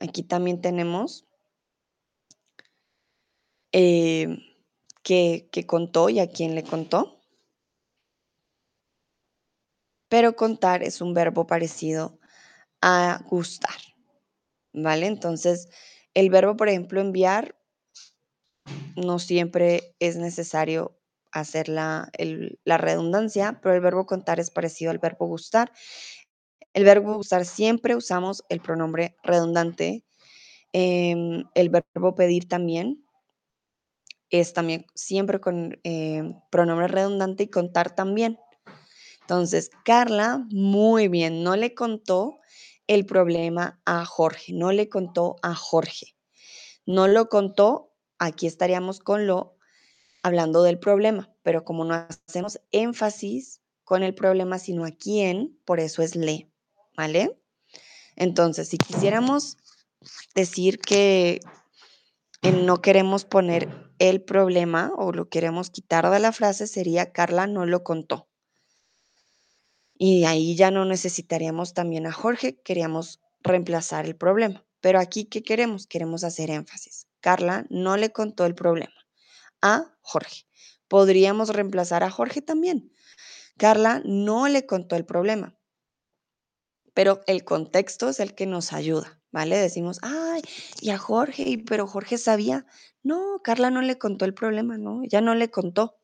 Aquí 0.00 0.24
también 0.24 0.60
tenemos 0.60 1.24
que, 3.74 5.48
que 5.50 5.66
contó 5.66 6.08
y 6.08 6.20
a 6.20 6.30
quién 6.30 6.54
le 6.54 6.62
contó. 6.62 7.20
Pero 10.08 10.36
contar 10.36 10.82
es 10.82 11.00
un 11.00 11.12
verbo 11.12 11.46
parecido 11.46 12.20
a 12.80 13.20
gustar. 13.28 13.76
¿Vale? 14.72 15.06
Entonces, 15.06 15.68
el 16.14 16.30
verbo, 16.30 16.56
por 16.56 16.68
ejemplo, 16.68 17.00
enviar, 17.00 17.56
no 18.96 19.18
siempre 19.18 19.94
es 19.98 20.16
necesario 20.16 20.96
hacer 21.32 21.68
la, 21.68 22.10
la, 22.64 22.78
redundancia, 22.78 23.58
pero 23.60 23.74
el 23.74 23.80
verbo 23.80 24.06
contar 24.06 24.38
es 24.38 24.50
parecido 24.50 24.92
al 24.92 24.98
verbo 24.98 25.26
gustar. 25.26 25.72
El 26.72 26.84
verbo 26.84 27.14
gustar 27.14 27.44
siempre 27.44 27.96
usamos 27.96 28.44
el 28.48 28.60
pronombre 28.60 29.16
redundante. 29.24 30.04
Em, 30.72 31.44
el 31.54 31.70
verbo 31.70 32.14
pedir 32.14 32.48
también 32.48 33.03
es 34.40 34.52
también 34.52 34.86
siempre 34.94 35.40
con 35.40 35.78
em, 35.84 36.34
pronombre 36.50 36.88
redundante 36.88 37.44
y 37.44 37.48
contar 37.48 37.94
también. 37.94 38.38
Entonces, 39.20 39.70
Carla, 39.84 40.44
muy 40.50 41.08
bien, 41.08 41.42
no 41.42 41.56
le 41.56 41.74
contó 41.74 42.38
el 42.86 43.06
problema 43.06 43.80
a 43.84 44.04
Jorge, 44.04 44.52
no 44.52 44.72
le 44.72 44.88
contó 44.88 45.36
a 45.42 45.54
Jorge. 45.54 46.14
No 46.84 47.08
lo 47.08 47.28
contó, 47.28 47.94
aquí 48.18 48.46
estaríamos 48.46 49.00
con 49.00 49.26
lo 49.26 49.56
hablando 50.22 50.62
del 50.62 50.78
problema, 50.78 51.32
pero 51.42 51.64
como 51.64 51.84
no 51.84 51.94
hacemos 51.94 52.60
énfasis 52.72 53.60
con 53.84 54.02
el 54.02 54.14
problema, 54.14 54.58
sino 54.58 54.84
a 54.84 54.90
quién, 54.90 55.58
por 55.64 55.80
eso 55.80 56.02
es 56.02 56.16
le, 56.16 56.50
¿vale? 56.96 57.38
Entonces, 58.16 58.68
si 58.68 58.78
quisiéramos 58.78 59.58
decir 60.34 60.78
que 60.78 61.40
no 62.42 62.82
queremos 62.82 63.24
poner 63.24 63.83
el 63.98 64.22
problema 64.22 64.92
o 64.96 65.12
lo 65.12 65.28
queremos 65.28 65.70
quitar 65.70 66.10
de 66.10 66.18
la 66.18 66.32
frase, 66.32 66.66
sería 66.66 67.12
Carla 67.12 67.46
no 67.46 67.66
lo 67.66 67.84
contó. 67.84 68.28
Y 69.96 70.24
ahí 70.24 70.56
ya 70.56 70.70
no 70.70 70.84
necesitaríamos 70.84 71.74
también 71.74 72.06
a 72.06 72.12
Jorge, 72.12 72.60
queríamos 72.62 73.20
reemplazar 73.42 74.06
el 74.06 74.16
problema. 74.16 74.64
Pero 74.80 74.98
aquí, 74.98 75.24
¿qué 75.24 75.42
queremos? 75.42 75.86
Queremos 75.86 76.24
hacer 76.24 76.50
énfasis. 76.50 77.06
Carla 77.20 77.64
no 77.70 77.96
le 77.96 78.12
contó 78.12 78.44
el 78.44 78.54
problema 78.54 78.94
a 79.62 79.96
Jorge. 80.02 80.44
Podríamos 80.88 81.48
reemplazar 81.48 82.02
a 82.02 82.10
Jorge 82.10 82.42
también. 82.42 82.92
Carla 83.56 84.02
no 84.04 84.48
le 84.48 84.66
contó 84.66 84.96
el 84.96 85.06
problema, 85.06 85.56
pero 86.92 87.20
el 87.26 87.44
contexto 87.44 88.08
es 88.08 88.20
el 88.20 88.34
que 88.34 88.46
nos 88.46 88.72
ayuda, 88.72 89.20
¿vale? 89.34 89.58
Decimos, 89.58 89.98
ay, 90.02 90.42
y 90.80 90.90
a 90.90 90.98
Jorge, 90.98 91.62
pero 91.66 91.88
Jorge 91.88 92.18
sabía. 92.18 92.66
No, 93.02 93.40
Carla 93.42 93.70
no 93.70 93.82
le 93.82 93.98
contó 93.98 94.24
el 94.24 94.32
problema, 94.32 94.78
no, 94.78 95.02
ya 95.04 95.20
no 95.20 95.34
le 95.34 95.50
contó. 95.50 95.98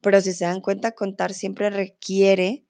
Pero 0.00 0.20
si 0.20 0.32
se 0.32 0.44
dan 0.44 0.60
cuenta, 0.60 0.92
contar 0.92 1.34
siempre 1.34 1.70
requiere 1.70 2.66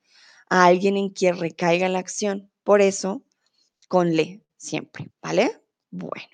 a 0.51 0.67
alguien 0.67 0.97
en 0.99 1.11
quien 1.11 1.39
recaiga 1.39 1.89
la 1.89 2.01
acción. 2.01 2.51
Por 2.65 2.83
eso, 2.83 3.25
con 3.89 4.15
le, 4.15 4.45
siempre, 4.59 5.11
¿vale? 5.23 5.61
Bueno. 5.91 6.29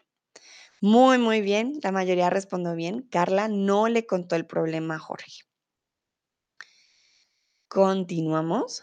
Muy, 0.81 1.19
muy 1.19 1.41
bien. 1.41 1.79
La 1.83 1.93
mayoría 1.93 2.31
respondió 2.31 2.75
bien. 2.75 3.03
Carla 3.11 3.49
no 3.49 3.89
le 3.89 4.05
contó 4.05 4.37
el 4.37 4.47
problema 4.47 4.97
a 4.97 4.99
Jorge. 4.99 5.45
Continuamos. 7.69 8.83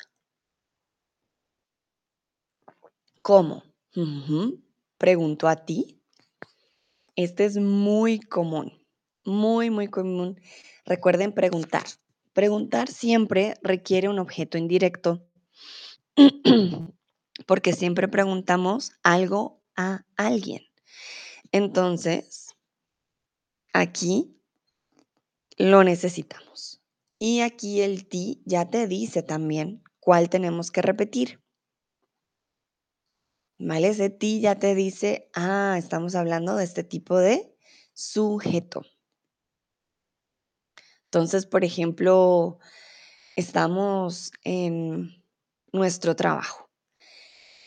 ¿Cómo? 3.22 3.71
Pregunto 4.98 5.48
a 5.48 5.66
ti. 5.66 6.02
Este 7.16 7.46
es 7.46 7.58
muy 7.58 8.20
común, 8.20 8.72
muy, 9.26 9.70
muy 9.70 9.88
común. 9.88 10.40
Recuerden 10.86 11.34
preguntar. 11.34 11.84
Preguntar 12.34 12.88
siempre 12.88 13.56
requiere 13.62 14.08
un 14.08 14.18
objeto 14.20 14.58
indirecto 14.58 15.28
porque 17.46 17.74
siempre 17.74 18.08
preguntamos 18.08 18.94
algo 19.04 19.62
a 19.76 20.06
alguien. 20.16 20.62
Entonces, 21.52 22.56
aquí 23.74 24.38
lo 25.58 25.84
necesitamos. 25.84 26.82
Y 27.20 27.42
aquí 27.42 27.82
el 27.82 28.08
ti 28.08 28.42
ya 28.46 28.70
te 28.70 28.88
dice 28.88 29.22
también 29.22 29.84
cuál 30.00 30.30
tenemos 30.30 30.72
que 30.72 30.82
repetir. 30.82 31.42
¿Vale? 33.64 33.90
Ese 33.90 34.10
ti 34.10 34.42
ya 34.42 34.58
te 34.58 34.74
dice, 34.74 35.30
ah, 35.36 35.76
estamos 35.78 36.16
hablando 36.16 36.56
de 36.56 36.64
este 36.64 36.84
tipo 36.84 37.20
de 37.20 37.56
sujeto. 37.94 38.82
Entonces, 41.06 41.46
por 41.46 41.64
ejemplo, 41.64 42.58
estamos 43.36 44.32
en 44.44 45.24
nuestro 45.72 46.16
trabajo 46.16 46.72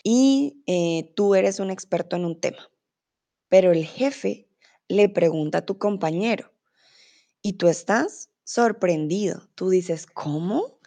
y 0.03 0.64
eh, 0.66 1.12
tú 1.14 1.36
eres 1.36 1.61
un 1.61 1.70
experto 1.70 2.16
en 2.16 2.24
un 2.24 2.40
tema, 2.40 2.68
pero 3.49 3.70
el 3.70 3.84
jefe 3.86 4.49
le 4.88 5.09
pregunta 5.09 5.59
a 5.59 5.66
tu 5.66 5.78
compañero 5.78 6.53
y 7.40 7.53
tú 7.53 7.68
estás 7.68 8.30
sorprendido. 8.42 9.49
Tú 9.55 9.70
dices, 9.70 10.07
¿cómo? 10.07 10.80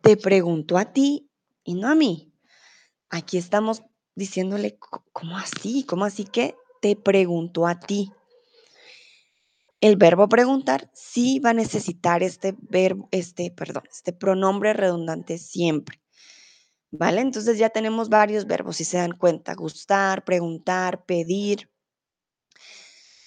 Te 0.00 0.16
preguntó 0.16 0.78
a 0.78 0.92
ti 0.92 1.30
y 1.62 1.74
no 1.74 1.88
a 1.88 1.94
mí. 1.94 2.32
Aquí 3.10 3.38
estamos 3.38 3.82
diciéndole, 4.18 4.76
¿cómo 5.12 5.38
así? 5.38 5.84
¿Cómo 5.84 6.04
así 6.04 6.24
que 6.24 6.56
te 6.82 6.96
preguntó 6.96 7.66
a 7.66 7.78
ti? 7.78 8.12
El 9.80 9.96
verbo 9.96 10.28
preguntar 10.28 10.90
sí 10.92 11.38
va 11.38 11.50
a 11.50 11.54
necesitar 11.54 12.24
este 12.24 12.56
verbo, 12.58 13.08
este, 13.12 13.52
perdón, 13.52 13.84
este 13.90 14.12
pronombre 14.12 14.72
redundante 14.72 15.38
siempre. 15.38 16.00
¿Vale? 16.90 17.20
Entonces 17.20 17.58
ya 17.58 17.70
tenemos 17.70 18.08
varios 18.08 18.46
verbos, 18.46 18.76
si 18.76 18.84
se 18.84 18.96
dan 18.96 19.12
cuenta, 19.12 19.54
gustar, 19.54 20.24
preguntar, 20.24 21.04
pedir. 21.04 21.70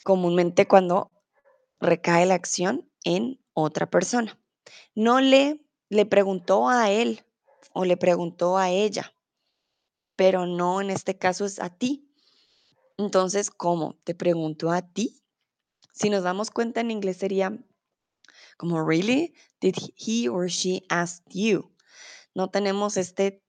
Comúnmente 0.03 0.67
cuando 0.67 1.11
recae 1.79 2.25
la 2.25 2.33
acción 2.33 2.89
en 3.05 3.39
otra 3.53 3.89
persona. 3.89 4.37
No 4.93 5.21
le, 5.21 5.61
le 5.89 6.05
preguntó 6.05 6.67
a 6.67 6.91
él 6.91 7.23
o 7.71 7.85
le 7.85 7.95
preguntó 7.95 8.57
a 8.57 8.69
ella, 8.71 9.13
pero 10.21 10.45
no 10.45 10.81
en 10.81 10.91
este 10.91 11.17
caso 11.17 11.45
es 11.45 11.59
a 11.59 11.71
ti. 11.71 12.07
Entonces, 12.99 13.49
¿cómo? 13.49 13.97
Te 14.03 14.13
preguntó 14.13 14.69
a 14.69 14.83
ti 14.83 15.23
si 15.93 16.11
nos 16.11 16.21
damos 16.21 16.51
cuenta 16.51 16.79
en 16.79 16.91
inglés 16.91 17.17
sería 17.17 17.57
como, 18.57 18.87
¿really? 18.87 19.33
Did 19.61 19.77
he 19.97 20.29
or 20.29 20.47
she 20.47 20.85
ask 20.89 21.23
you? 21.29 21.71
No 22.35 22.51
tenemos 22.51 22.97
este 22.97 23.43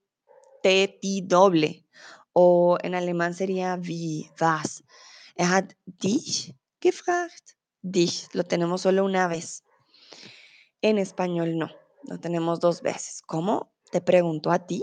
T, 0.63 0.99
T 1.03 1.21
doble. 1.25 1.87
O 2.33 2.79
en 2.83 2.95
alemán 2.95 3.35
sería 3.35 3.77
wie, 3.77 4.31
was. 4.41 4.83
Er 5.37 5.53
hat 5.53 5.75
dich 5.85 6.55
gefragt. 6.81 7.51
Dich, 7.83 8.29
lo 8.33 8.45
tenemos 8.45 8.81
solo 8.81 9.05
una 9.05 9.29
vez. 9.29 9.63
En 10.81 10.97
español 10.97 11.59
no, 11.59 11.71
lo 12.05 12.19
tenemos 12.19 12.61
dos 12.61 12.81
veces. 12.81 13.21
¿Cómo? 13.27 13.73
te 13.93 14.01
pregunto 14.01 14.51
a 14.51 14.67
ti, 14.67 14.83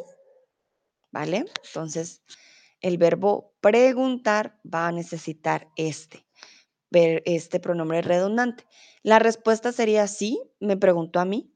¿vale? 1.11 1.45
Entonces, 1.65 2.21
el 2.81 2.97
verbo 2.97 3.53
preguntar 3.61 4.59
va 4.63 4.87
a 4.87 4.91
necesitar 4.91 5.69
este, 5.75 6.25
este 6.91 7.59
pronombre 7.59 8.01
redundante. 8.01 8.65
La 9.03 9.19
respuesta 9.19 9.71
sería 9.71 10.07
sí, 10.07 10.41
me 10.59 10.77
preguntó 10.77 11.19
a 11.19 11.25
mí. 11.25 11.53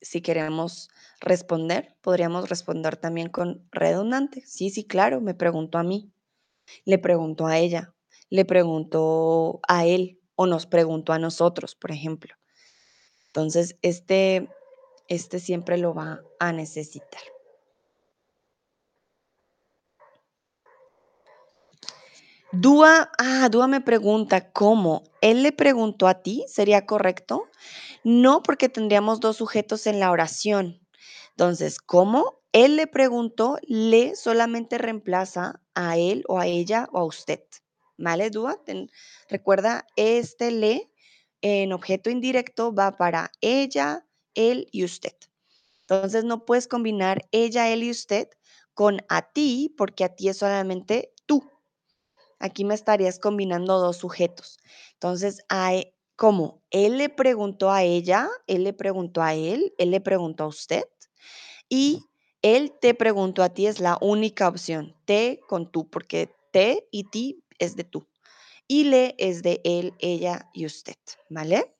Si 0.00 0.22
queremos 0.22 0.90
responder, 1.20 1.96
podríamos 2.02 2.48
responder 2.48 2.96
también 2.96 3.28
con 3.28 3.66
redundante. 3.72 4.44
Sí, 4.46 4.70
sí, 4.70 4.84
claro, 4.84 5.20
me 5.20 5.34
preguntó 5.34 5.78
a 5.78 5.82
mí. 5.82 6.12
Le 6.84 6.98
preguntó 6.98 7.46
a 7.46 7.58
ella, 7.58 7.94
le 8.28 8.44
preguntó 8.44 9.60
a 9.66 9.86
él 9.86 10.20
o 10.36 10.46
nos 10.46 10.66
preguntó 10.66 11.12
a 11.12 11.18
nosotros, 11.18 11.74
por 11.74 11.90
ejemplo. 11.90 12.34
Entonces, 13.28 13.76
este, 13.82 14.48
este 15.08 15.40
siempre 15.40 15.78
lo 15.78 15.94
va 15.94 16.22
a 16.38 16.52
necesitar. 16.52 17.22
Dúa, 22.52 23.10
ah, 23.18 23.48
Dúa 23.50 23.66
me 23.68 23.82
pregunta, 23.82 24.50
¿cómo? 24.52 25.02
¿Él 25.20 25.42
le 25.42 25.52
preguntó 25.52 26.08
a 26.08 26.22
ti? 26.22 26.46
¿Sería 26.48 26.86
correcto? 26.86 27.46
No, 28.04 28.42
porque 28.42 28.70
tendríamos 28.70 29.20
dos 29.20 29.36
sujetos 29.36 29.86
en 29.86 30.00
la 30.00 30.10
oración. 30.10 30.80
Entonces, 31.30 31.78
¿cómo? 31.78 32.40
Él 32.52 32.76
le 32.76 32.86
preguntó, 32.86 33.58
le 33.62 34.16
solamente 34.16 34.78
reemplaza 34.78 35.60
a 35.74 35.98
él 35.98 36.24
o 36.26 36.38
a 36.38 36.46
ella 36.46 36.88
o 36.92 36.98
a 36.98 37.04
usted. 37.04 37.42
¿Vale, 37.98 38.30
Dúa? 38.30 38.58
recuerda, 39.28 39.86
este 39.96 40.50
le 40.50 40.90
en 41.42 41.72
objeto 41.74 42.08
indirecto 42.08 42.74
va 42.74 42.96
para 42.96 43.30
ella, 43.42 44.06
él 44.34 44.68
y 44.72 44.84
usted. 44.84 45.14
Entonces, 45.82 46.24
no 46.24 46.46
puedes 46.46 46.66
combinar 46.66 47.26
ella, 47.30 47.68
él 47.68 47.82
y 47.82 47.90
usted 47.90 48.28
con 48.72 49.02
a 49.08 49.32
ti, 49.32 49.74
porque 49.76 50.04
a 50.04 50.14
ti 50.14 50.30
es 50.30 50.38
solamente. 50.38 51.12
Aquí 52.40 52.64
me 52.64 52.74
estarías 52.74 53.18
combinando 53.18 53.78
dos 53.78 53.96
sujetos. 53.98 54.58
Entonces, 54.94 55.40
e, 55.50 55.94
¿cómo? 56.16 56.62
Él 56.70 56.98
le 56.98 57.08
preguntó 57.08 57.70
a 57.70 57.82
ella, 57.82 58.28
él 58.46 58.64
le 58.64 58.72
preguntó 58.72 59.22
a 59.22 59.34
él, 59.34 59.74
él 59.78 59.90
le 59.90 60.00
preguntó 60.00 60.44
a 60.44 60.48
usted 60.48 60.84
y 61.68 62.04
él 62.42 62.72
te 62.80 62.94
preguntó 62.94 63.42
a 63.42 63.50
ti 63.50 63.66
es 63.66 63.80
la 63.80 63.98
única 64.00 64.48
opción. 64.48 64.96
Te 65.04 65.40
con 65.48 65.70
tú, 65.70 65.88
porque 65.90 66.30
te 66.52 66.88
y 66.90 67.04
ti 67.04 67.44
es 67.58 67.76
de 67.76 67.84
tú. 67.84 68.06
Y 68.68 68.84
le 68.84 69.14
es 69.18 69.42
de 69.42 69.60
él, 69.64 69.94
ella 69.98 70.50
y 70.54 70.66
usted, 70.66 70.96
¿vale? 71.30 71.74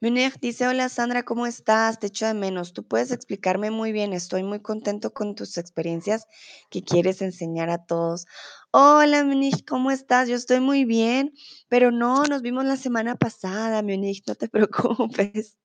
Munir 0.00 0.34
dice, 0.40 0.68
hola 0.68 0.88
Sandra, 0.88 1.24
¿cómo 1.24 1.44
estás? 1.44 1.98
Te 1.98 2.06
echo 2.06 2.24
de 2.24 2.34
menos. 2.34 2.72
Tú 2.72 2.86
puedes 2.86 3.10
explicarme 3.10 3.72
muy 3.72 3.90
bien. 3.90 4.12
Estoy 4.12 4.44
muy 4.44 4.60
contento 4.60 5.12
con 5.12 5.34
tus 5.34 5.58
experiencias 5.58 6.24
que 6.70 6.84
quieres 6.84 7.20
enseñar 7.20 7.68
a 7.68 7.84
todos. 7.84 8.26
Hola 8.70 9.24
Munich, 9.24 9.64
¿cómo 9.66 9.90
estás? 9.90 10.28
Yo 10.28 10.36
estoy 10.36 10.60
muy 10.60 10.84
bien, 10.84 11.32
pero 11.66 11.90
no, 11.90 12.22
nos 12.26 12.42
vimos 12.42 12.64
la 12.64 12.76
semana 12.76 13.16
pasada, 13.16 13.82
Munich, 13.82 14.22
no 14.28 14.36
te 14.36 14.48
preocupes. 14.48 15.58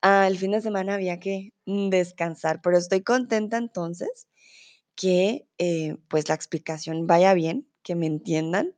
Ah, 0.00 0.26
el 0.28 0.38
fin 0.38 0.52
de 0.52 0.62
semana 0.62 0.94
había 0.94 1.20
que 1.20 1.52
mm, 1.66 1.90
descansar, 1.90 2.62
pero 2.62 2.78
estoy 2.78 3.02
contenta 3.02 3.58
entonces 3.58 4.28
que 4.94 5.46
eh, 5.58 5.96
pues 6.08 6.30
la 6.30 6.34
explicación 6.34 7.06
vaya 7.06 7.34
bien, 7.34 7.68
que 7.82 7.96
me 7.96 8.06
entiendan 8.06 8.74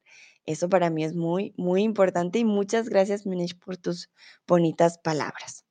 eso 0.46 0.68
para 0.68 0.90
mí 0.90 1.04
es 1.04 1.14
muy, 1.14 1.54
muy 1.56 1.82
importante 1.82 2.38
y 2.38 2.44
muchas 2.44 2.88
gracias, 2.88 3.26
Minish, 3.26 3.58
por 3.58 3.76
tus 3.76 4.10
bonitas 4.46 4.98
palabras. 4.98 5.64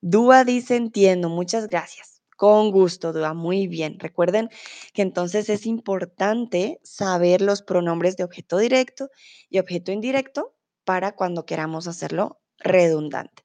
Dúa 0.00 0.44
dice 0.44 0.76
entiendo, 0.76 1.28
muchas 1.28 1.68
gracias. 1.68 2.22
Con 2.36 2.70
gusto, 2.70 3.12
Dúa, 3.12 3.34
muy 3.34 3.66
bien. 3.66 3.98
Recuerden 4.00 4.48
que 4.94 5.02
entonces 5.02 5.50
es 5.50 5.66
importante 5.66 6.80
saber 6.82 7.42
los 7.42 7.62
pronombres 7.62 8.16
de 8.16 8.24
objeto 8.24 8.56
directo 8.58 9.10
y 9.50 9.58
objeto 9.58 9.92
indirecto 9.92 10.54
para 10.84 11.12
cuando 11.12 11.44
queramos 11.44 11.86
hacerlo 11.86 12.40
redundante. 12.58 13.44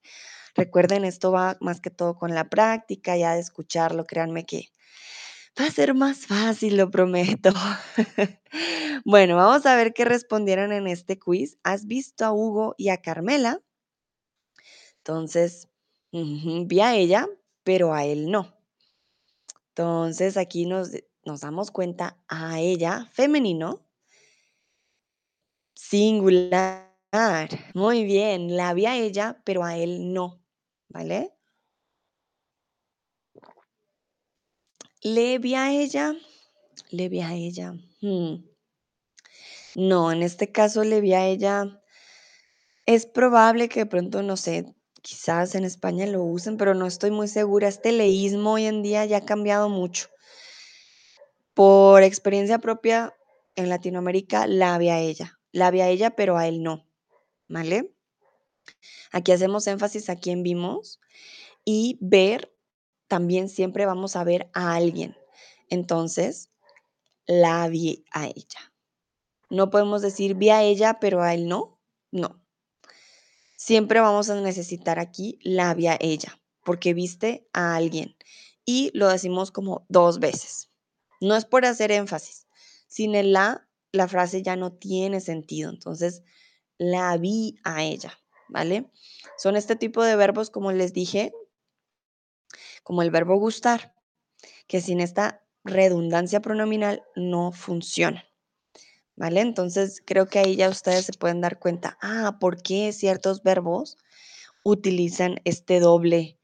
Recuerden, 0.56 1.04
esto 1.04 1.34
va 1.34 1.58
más 1.60 1.82
que 1.82 1.90
todo 1.90 2.16
con 2.16 2.34
la 2.34 2.50
práctica, 2.50 3.18
ya 3.18 3.34
de 3.34 3.42
escucharlo, 3.42 4.06
créanme 4.06 4.46
que 4.46 4.70
Va 5.60 5.68
a 5.68 5.72
ser 5.72 5.94
más 5.94 6.26
fácil, 6.28 6.76
lo 6.76 6.92
prometo. 6.92 7.52
bueno, 9.06 9.38
vamos 9.38 9.66
a 9.66 9.76
ver 9.76 9.94
qué 9.94 10.04
respondieron 10.04 10.74
en 10.74 10.88
este 10.88 11.18
quiz. 11.18 11.58
¿Has 11.64 11.86
visto 11.88 12.26
a 12.26 12.34
Hugo 12.34 12.76
y 12.78 12.90
a 12.90 13.02
Carmela? 13.02 13.62
Entonces, 14.98 15.70
vi 16.12 16.80
a 16.82 16.96
ella, 16.96 17.28
pero 17.64 17.94
a 17.94 18.06
él 18.06 18.30
no. 18.32 18.54
Entonces, 19.70 20.36
aquí 20.36 20.66
nos, 20.66 20.90
nos 21.24 21.42
damos 21.42 21.72
cuenta 21.72 22.18
a 22.28 22.60
ella, 22.60 23.10
femenino, 23.14 23.86
singular. 25.76 26.86
Muy 27.74 28.04
bien, 28.04 28.58
la 28.58 28.74
vi 28.74 28.88
a 28.88 28.98
ella, 28.98 29.42
pero 29.46 29.64
a 29.64 29.78
él 29.78 30.14
no. 30.14 30.42
¿Vale? 30.90 31.35
Le 35.06 35.38
vi 35.38 35.54
a 35.54 35.72
ella, 35.72 36.16
le 36.90 37.10
vi 37.10 37.22
a 37.22 37.36
ella. 37.36 37.76
Hmm. 38.02 38.44
No, 39.76 40.12
en 40.12 40.24
este 40.24 40.52
caso 40.52 40.84
le 40.84 41.00
vi 41.00 41.14
a 41.14 41.28
ella. 41.28 41.80
Es 42.88 43.06
probable 43.06 43.70
que 43.70 43.82
de 43.82 43.86
pronto, 43.86 44.24
no 44.24 44.36
sé, 44.36 44.66
quizás 45.04 45.54
en 45.54 45.64
España 45.64 46.08
lo 46.08 46.24
usen, 46.24 46.58
pero 46.58 46.74
no 46.74 46.88
estoy 46.88 47.12
muy 47.12 47.28
segura. 47.28 47.68
Este 47.68 47.92
leísmo 47.92 48.54
hoy 48.54 48.66
en 48.66 48.82
día 48.82 49.06
ya 49.06 49.18
ha 49.18 49.26
cambiado 49.26 49.70
mucho. 49.70 50.08
Por 51.54 52.02
experiencia 52.02 52.58
propia, 52.58 53.14
en 53.56 53.70
Latinoamérica 53.70 54.48
la 54.48 54.76
vi 54.80 54.90
a 54.90 55.00
ella. 55.00 55.40
La 55.52 55.70
vi 55.70 55.82
a 55.82 55.90
ella, 55.90 56.16
pero 56.16 56.36
a 56.36 56.48
él 56.48 56.64
no. 56.64 56.90
¿Vale? 57.48 57.94
Aquí 59.12 59.32
hacemos 59.32 59.68
énfasis 59.68 60.10
a 60.10 60.16
quién 60.16 60.42
vimos 60.42 61.00
y 61.64 62.00
ver 62.02 62.55
también 63.08 63.50
siempre 63.50 63.86
vamos 63.86 64.16
a 64.16 64.24
ver 64.24 64.50
a 64.54 64.74
alguien. 64.76 65.16
Entonces, 65.70 66.50
la 67.26 67.68
vi 67.68 68.06
a 68.12 68.28
ella. 68.28 68.74
No 69.50 69.70
podemos 69.70 70.02
decir 70.02 70.36
vi 70.36 70.50
a 70.50 70.64
ella, 70.64 71.00
pero 71.00 71.22
a 71.22 71.34
él 71.34 71.48
no. 71.48 71.80
No. 72.12 72.42
Siempre 73.56 74.00
vamos 74.00 74.30
a 74.30 74.40
necesitar 74.42 75.00
aquí 75.00 75.40
la 75.42 75.74
vi 75.74 75.88
a 75.88 75.98
ella, 76.00 76.40
porque 76.64 76.94
viste 76.94 77.48
a 77.54 77.76
alguien. 77.76 78.16
Y 78.66 78.92
lo 78.94 79.08
decimos 79.08 79.52
como 79.52 79.86
dos 79.90 80.20
veces. 80.20 80.70
No 81.22 81.36
es 81.36 81.46
por 81.46 81.66
hacer 81.66 81.92
énfasis. 81.92 82.48
Sin 82.88 83.16
el 83.16 83.34
la, 83.34 83.68
la 83.92 84.08
frase 84.08 84.42
ya 84.42 84.56
no 84.56 84.74
tiene 84.74 85.22
sentido. 85.22 85.70
Entonces, 85.70 86.24
la 86.78 87.18
vi 87.18 87.60
a 87.64 87.84
ella, 87.84 88.20
¿vale? 88.50 88.92
Son 89.38 89.56
este 89.56 89.76
tipo 89.76 90.04
de 90.04 90.16
verbos, 90.16 90.50
como 90.50 90.72
les 90.72 90.94
dije, 90.94 91.34
como 92.86 93.02
el 93.02 93.10
verbo 93.10 93.36
gustar, 93.38 93.96
que 94.68 94.80
sin 94.80 95.02
esta 95.02 95.44
redundancia 95.64 96.40
pronominal 96.40 97.04
no 97.16 97.52
funciona. 97.52 98.24
¿Vale? 99.18 99.42
Entonces 99.42 100.04
creo 100.06 100.28
que 100.28 100.40
ahí 100.40 100.56
ya 100.56 100.70
ustedes 100.70 101.06
se 101.06 101.14
pueden 101.14 101.42
dar 101.42 101.58
cuenta, 101.58 101.98
ah, 102.02 102.38
¿por 102.40 102.62
qué 102.62 102.94
ciertos 102.94 103.42
verbos 103.42 103.98
utilizan 104.64 105.42
este 105.46 105.80
doble 105.80 106.38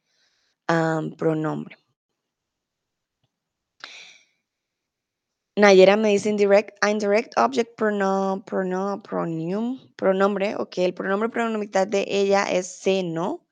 pronombre? 1.17 1.77
Nayera 5.57 5.95
me 5.97 6.09
dice 6.09 6.29
indirect, 6.29 6.83
indirect 6.83 7.37
object 7.37 7.75
pronom, 7.77 8.41
pronom, 8.41 9.01
pronombre, 9.95 10.55
ok, 10.55 10.77
el 10.77 10.93
pronombre 10.93 11.29
pronominal 11.29 11.89
de 11.89 12.05
ella 12.07 12.45
es 12.49 12.67
se, 12.67 13.03
¿no? 13.03 13.45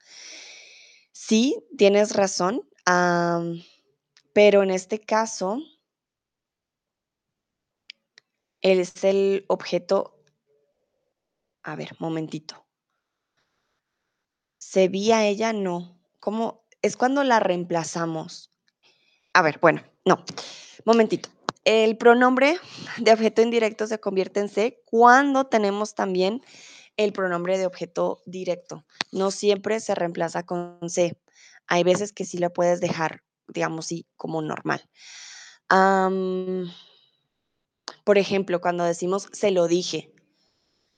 Sí, 1.12 1.62
tienes 1.78 2.16
razón, 2.16 2.69
pero 4.34 4.64
en 4.64 4.72
este 4.72 5.00
caso 5.00 5.62
es 8.62 9.04
el 9.04 9.46
objeto. 9.48 10.16
A 11.64 11.76
ver, 11.76 11.96
momentito. 12.00 12.66
¿Se 14.58 14.88
vi 14.88 15.12
a 15.12 15.26
ella? 15.26 15.54
No. 15.54 16.00
¿Cómo? 16.20 16.66
Es 16.82 16.98
cuando 16.98 17.24
la 17.24 17.40
reemplazamos. 17.40 18.52
A 19.34 19.42
ver, 19.42 19.60
bueno, 19.60 19.84
no. 20.06 20.24
Momentito. 20.86 21.30
El 21.66 21.98
pronombre 21.98 22.58
de 22.98 23.14
objeto 23.14 23.42
indirecto 23.42 23.86
se 23.88 24.00
convierte 24.00 24.40
en 24.40 24.50
se 24.50 24.82
cuando 24.86 25.48
tenemos 25.48 25.94
también 25.94 26.42
el 26.98 27.14
pronombre 27.14 27.58
de 27.58 27.66
objeto 27.66 28.22
directo. 28.26 28.86
No 29.12 29.32
siempre 29.32 29.80
se 29.80 29.96
reemplaza 29.96 30.44
con 30.44 30.80
se. 30.90 31.18
Hay 31.70 31.84
veces 31.84 32.12
que 32.12 32.26
sí 32.26 32.40
la 32.40 32.50
puedes 32.50 32.82
dejar, 32.82 33.22
digamos, 33.48 33.86
sí, 33.86 34.08
como 34.18 34.42
normal. 34.42 34.84
Por 38.04 38.18
ejemplo, 38.18 38.60
cuando 38.60 38.84
decimos 38.84 39.30
se 39.32 39.52
lo 39.52 39.68
dije, 39.68 40.12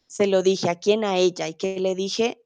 se 0.07 0.27
lo 0.27 0.41
dije 0.43 0.69
a 0.69 0.79
quién, 0.79 1.03
a 1.03 1.17
ella, 1.17 1.49
y 1.49 1.55
qué 1.55 1.79
le 1.79 1.93
dije, 1.93 2.41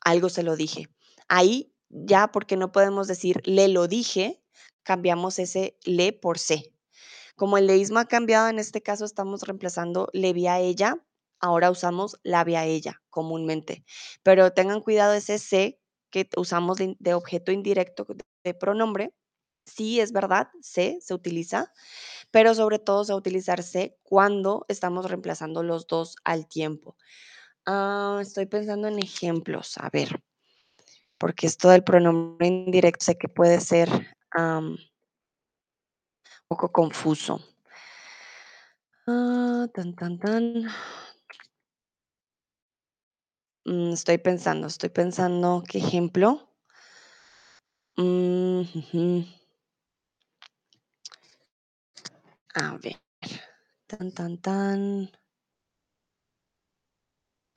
algo 0.00 0.30
se 0.30 0.42
lo 0.42 0.56
dije. 0.56 0.88
Ahí 1.28 1.74
ya 1.90 2.32
porque 2.32 2.56
no 2.56 2.72
podemos 2.72 3.06
decir 3.06 3.42
le 3.44 3.68
lo 3.68 3.86
dije, 3.86 4.42
cambiamos 4.82 5.38
ese 5.38 5.76
le 5.84 6.14
por 6.14 6.38
se. 6.38 6.72
Como 7.36 7.58
el 7.58 7.66
leísmo 7.66 7.98
ha 7.98 8.06
cambiado, 8.06 8.48
en 8.48 8.58
este 8.58 8.82
caso 8.82 9.04
estamos 9.04 9.42
reemplazando 9.42 10.08
le 10.14 10.32
vi 10.32 10.46
a 10.46 10.58
ella, 10.58 11.04
ahora 11.38 11.70
usamos 11.70 12.18
la 12.22 12.44
vi 12.44 12.54
a 12.54 12.64
ella 12.64 13.02
comúnmente. 13.10 13.84
Pero 14.22 14.52
tengan 14.54 14.80
cuidado 14.80 15.12
ese 15.12 15.38
se 15.38 15.78
que 16.10 16.28
usamos 16.36 16.78
de, 16.78 17.14
objeto 17.14 17.52
indirecto 17.52 18.06
de 18.44 18.54
pronombre. 18.54 19.12
Sí, 19.66 20.00
es 20.00 20.12
verdad, 20.12 20.48
se 20.62 20.98
se 21.00 21.14
utiliza, 21.14 21.72
pero 22.30 22.54
sobre 22.54 22.78
todo 22.78 23.04
se 23.04 23.12
va 23.12 23.16
a 23.16 23.18
utilizar 23.18 23.62
se 23.62 23.98
cuando 24.02 24.64
estamos 24.68 25.06
reemplazando 25.08 25.62
los 25.62 25.86
dos 25.86 26.16
al 26.24 26.48
tiempo. 26.48 26.96
Ah, 27.66 28.18
estoy 28.22 28.46
pensando 28.46 28.88
en 28.88 28.98
ejemplos, 28.98 29.76
a 29.78 29.90
ver, 29.90 30.22
porque 31.18 31.46
esto 31.46 31.68
del 31.68 31.84
pronombre 31.84 32.46
indirecto 32.46 33.04
sé 33.04 33.18
que 33.18 33.28
puede 33.28 33.60
ser 33.60 33.90
un 34.34 34.78
poco 36.48 36.72
confuso. 36.72 37.40
Ah, 39.06 39.66
tan, 39.74 39.94
tan, 39.94 40.18
tan. 40.18 40.68
Mm, 43.68 43.92
estoy 43.92 44.16
pensando, 44.16 44.66
estoy 44.66 44.88
pensando, 44.88 45.62
¿qué 45.68 45.76
ejemplo? 45.76 46.48
Mm. 47.98 48.62
A 52.54 52.78
ver, 52.78 52.96
tan, 53.86 54.10
tan, 54.12 54.38
tan. 54.38 55.10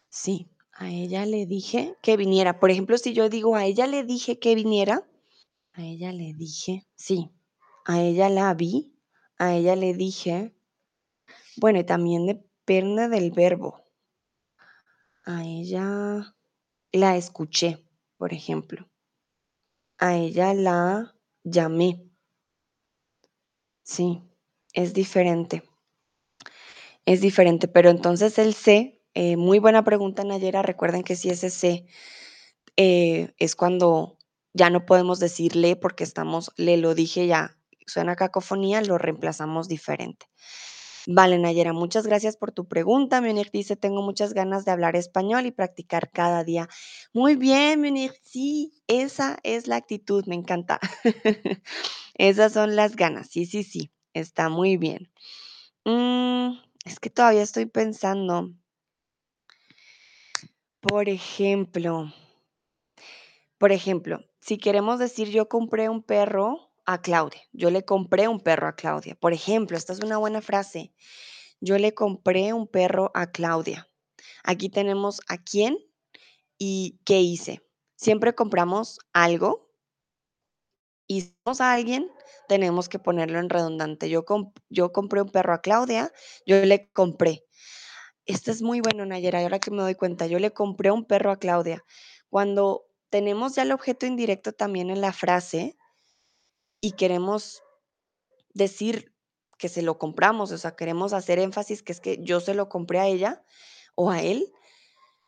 Sí, 0.10 0.50
a 0.74 0.90
ella 0.90 1.26
le 1.26 1.46
dije 1.46 1.96
que 2.02 2.18
viniera. 2.18 2.60
Por 2.60 2.72
ejemplo, 2.72 2.98
si 2.98 3.14
yo 3.14 3.30
digo 3.30 3.56
a 3.56 3.66
ella 3.66 3.88
le 3.88 4.04
dije 4.04 4.38
que 4.38 4.54
viniera, 4.54 5.08
a 5.72 5.82
ella 5.82 6.12
le 6.12 6.34
dije, 6.34 6.86
sí, 6.98 7.32
a 7.86 8.02
ella 8.02 8.28
la 8.28 8.54
vi, 8.54 8.94
a 9.38 9.56
ella 9.56 9.78
le 9.78 9.94
dije, 9.94 10.54
bueno, 11.56 11.80
y 11.80 11.86
también 11.86 12.26
depende 12.26 13.08
del 13.08 13.32
verbo. 13.32 13.82
A 15.26 15.44
ella 15.46 16.36
la 16.94 17.16
escuché, 17.18 17.86
por 18.18 18.34
ejemplo. 18.34 18.88
A 20.00 20.18
ella 20.18 20.54
la 20.54 21.16
llamé. 21.44 21.90
Sí, 23.86 24.22
es 24.74 24.94
diferente. 24.94 25.64
Es 27.06 27.22
diferente, 27.22 27.68
pero 27.68 27.90
entonces 27.90 28.38
el 28.38 28.54
se, 28.54 29.02
eh, 29.16 29.36
muy 29.36 29.60
buena 29.60 29.84
pregunta, 29.84 30.24
Nayera. 30.24 30.62
Recuerden 30.62 31.04
que 31.04 31.16
si 31.16 31.30
ese 31.30 31.50
se 31.50 31.86
eh, 32.78 33.34
es 33.40 33.56
cuando 33.56 34.18
ya 34.54 34.70
no 34.70 34.86
podemos 34.86 35.20
decirle 35.20 35.76
porque 35.76 36.04
estamos, 36.04 36.52
le 36.58 36.78
lo 36.78 36.96
dije 36.96 37.28
ya, 37.28 37.58
suena 37.88 38.16
cacofonía, 38.16 38.82
lo 38.82 38.98
reemplazamos 38.98 39.68
diferente. 39.68 40.28
Vale, 41.08 41.38
Nayera, 41.40 41.74
muchas 41.74 42.06
gracias 42.06 42.38
por 42.38 42.52
tu 42.52 42.68
pregunta. 42.68 43.22
Munir 43.22 43.50
dice, 43.52 43.76
tengo 43.76 44.02
muchas 44.02 44.34
ganas 44.34 44.66
de 44.66 44.72
hablar 44.72 44.96
español 44.96 45.46
y 45.46 45.52
practicar 45.52 46.12
cada 46.12 46.44
día. 46.44 46.70
Muy 47.14 47.36
bien, 47.36 47.82
Munir, 47.82 48.14
sí, 48.24 48.74
esa 48.88 49.38
es 49.44 49.68
la 49.68 49.78
actitud, 49.78 50.26
me 50.28 50.36
encanta. 50.36 50.80
Esas 52.16 52.54
son 52.54 52.76
las 52.76 52.96
ganas, 52.96 53.30
sí, 53.30 53.46
sí, 53.46 53.64
sí, 53.64 53.92
está 54.14 54.50
muy 54.50 54.78
bien. 54.78 55.12
Mm, 55.86 56.54
es 56.86 57.00
que 57.00 57.10
todavía 57.10 57.44
estoy 57.44 57.66
pensando, 57.68 58.52
por 60.80 61.10
ejemplo, 61.10 62.12
por 63.58 63.72
ejemplo, 63.72 64.20
si 64.42 64.58
queremos 64.58 65.00
decir 65.00 65.30
yo 65.30 65.48
compré 65.48 65.88
un 65.90 66.04
perro 66.04 66.71
a 66.94 67.02
Claudia, 67.02 67.42
yo 67.52 67.70
le 67.72 67.86
compré 67.86 68.28
un 68.28 68.40
perro 68.40 68.68
a 68.68 68.76
Claudia. 68.76 69.16
Por 69.16 69.34
ejemplo, 69.34 69.78
esta 69.78 69.94
es 69.94 70.00
una 70.00 70.18
buena 70.18 70.42
frase. 70.42 70.94
Yo 71.60 71.78
le 71.78 71.94
compré 71.94 72.54
un 72.54 72.68
perro 72.68 73.12
a 73.14 73.32
Claudia. 73.32 73.88
Aquí 74.44 74.70
tenemos 74.70 75.22
a 75.28 75.38
quién 75.38 75.78
y 76.58 77.00
qué 77.06 77.22
hice. 77.22 77.62
Siempre 77.96 78.34
compramos 78.34 79.00
algo 79.14 79.72
y 81.08 81.34
somos 81.44 81.62
a 81.62 81.74
alguien, 81.74 82.10
tenemos 82.48 82.88
que 82.88 82.98
ponerlo 82.98 83.40
en 83.40 83.50
redundante. 83.50 84.10
Yo, 84.10 84.24
yo 84.70 84.92
compré 84.92 85.22
un 85.22 85.30
perro 85.30 85.54
a 85.54 85.62
Claudia, 85.62 86.12
yo 86.46 86.64
le 86.64 86.90
compré. 86.92 87.46
Este 88.26 88.52
es 88.52 88.62
muy 88.62 88.82
bueno, 88.82 89.06
Nayera, 89.06 89.42
ahora 89.42 89.60
que 89.60 89.72
me 89.72 89.82
doy 89.82 89.96
cuenta, 89.96 90.26
yo 90.28 90.40
le 90.40 90.52
compré 90.52 90.90
un 90.90 91.06
perro 91.06 91.32
a 91.32 91.38
Claudia. 91.38 91.84
Cuando 92.30 92.86
tenemos 93.10 93.56
ya 93.56 93.64
el 93.64 93.72
objeto 93.72 94.06
indirecto 94.06 94.54
también 94.54 94.90
en 94.90 95.02
la 95.02 95.12
frase 95.12 95.78
y 96.82 96.94
queremos 96.94 97.64
decir 98.54 99.14
que 99.58 99.70
se 99.70 99.84
lo 99.84 100.00
compramos, 100.00 100.52
o 100.52 100.58
sea, 100.58 100.76
queremos 100.76 101.14
hacer 101.14 101.38
énfasis 101.38 101.84
que 101.84 101.92
es 101.92 102.02
que 102.02 102.18
yo 102.22 102.40
se 102.40 102.56
lo 102.56 102.68
compré 102.68 103.00
a 103.00 103.08
ella 103.08 103.46
o 103.96 104.10
a 104.10 104.22
él, 104.22 104.52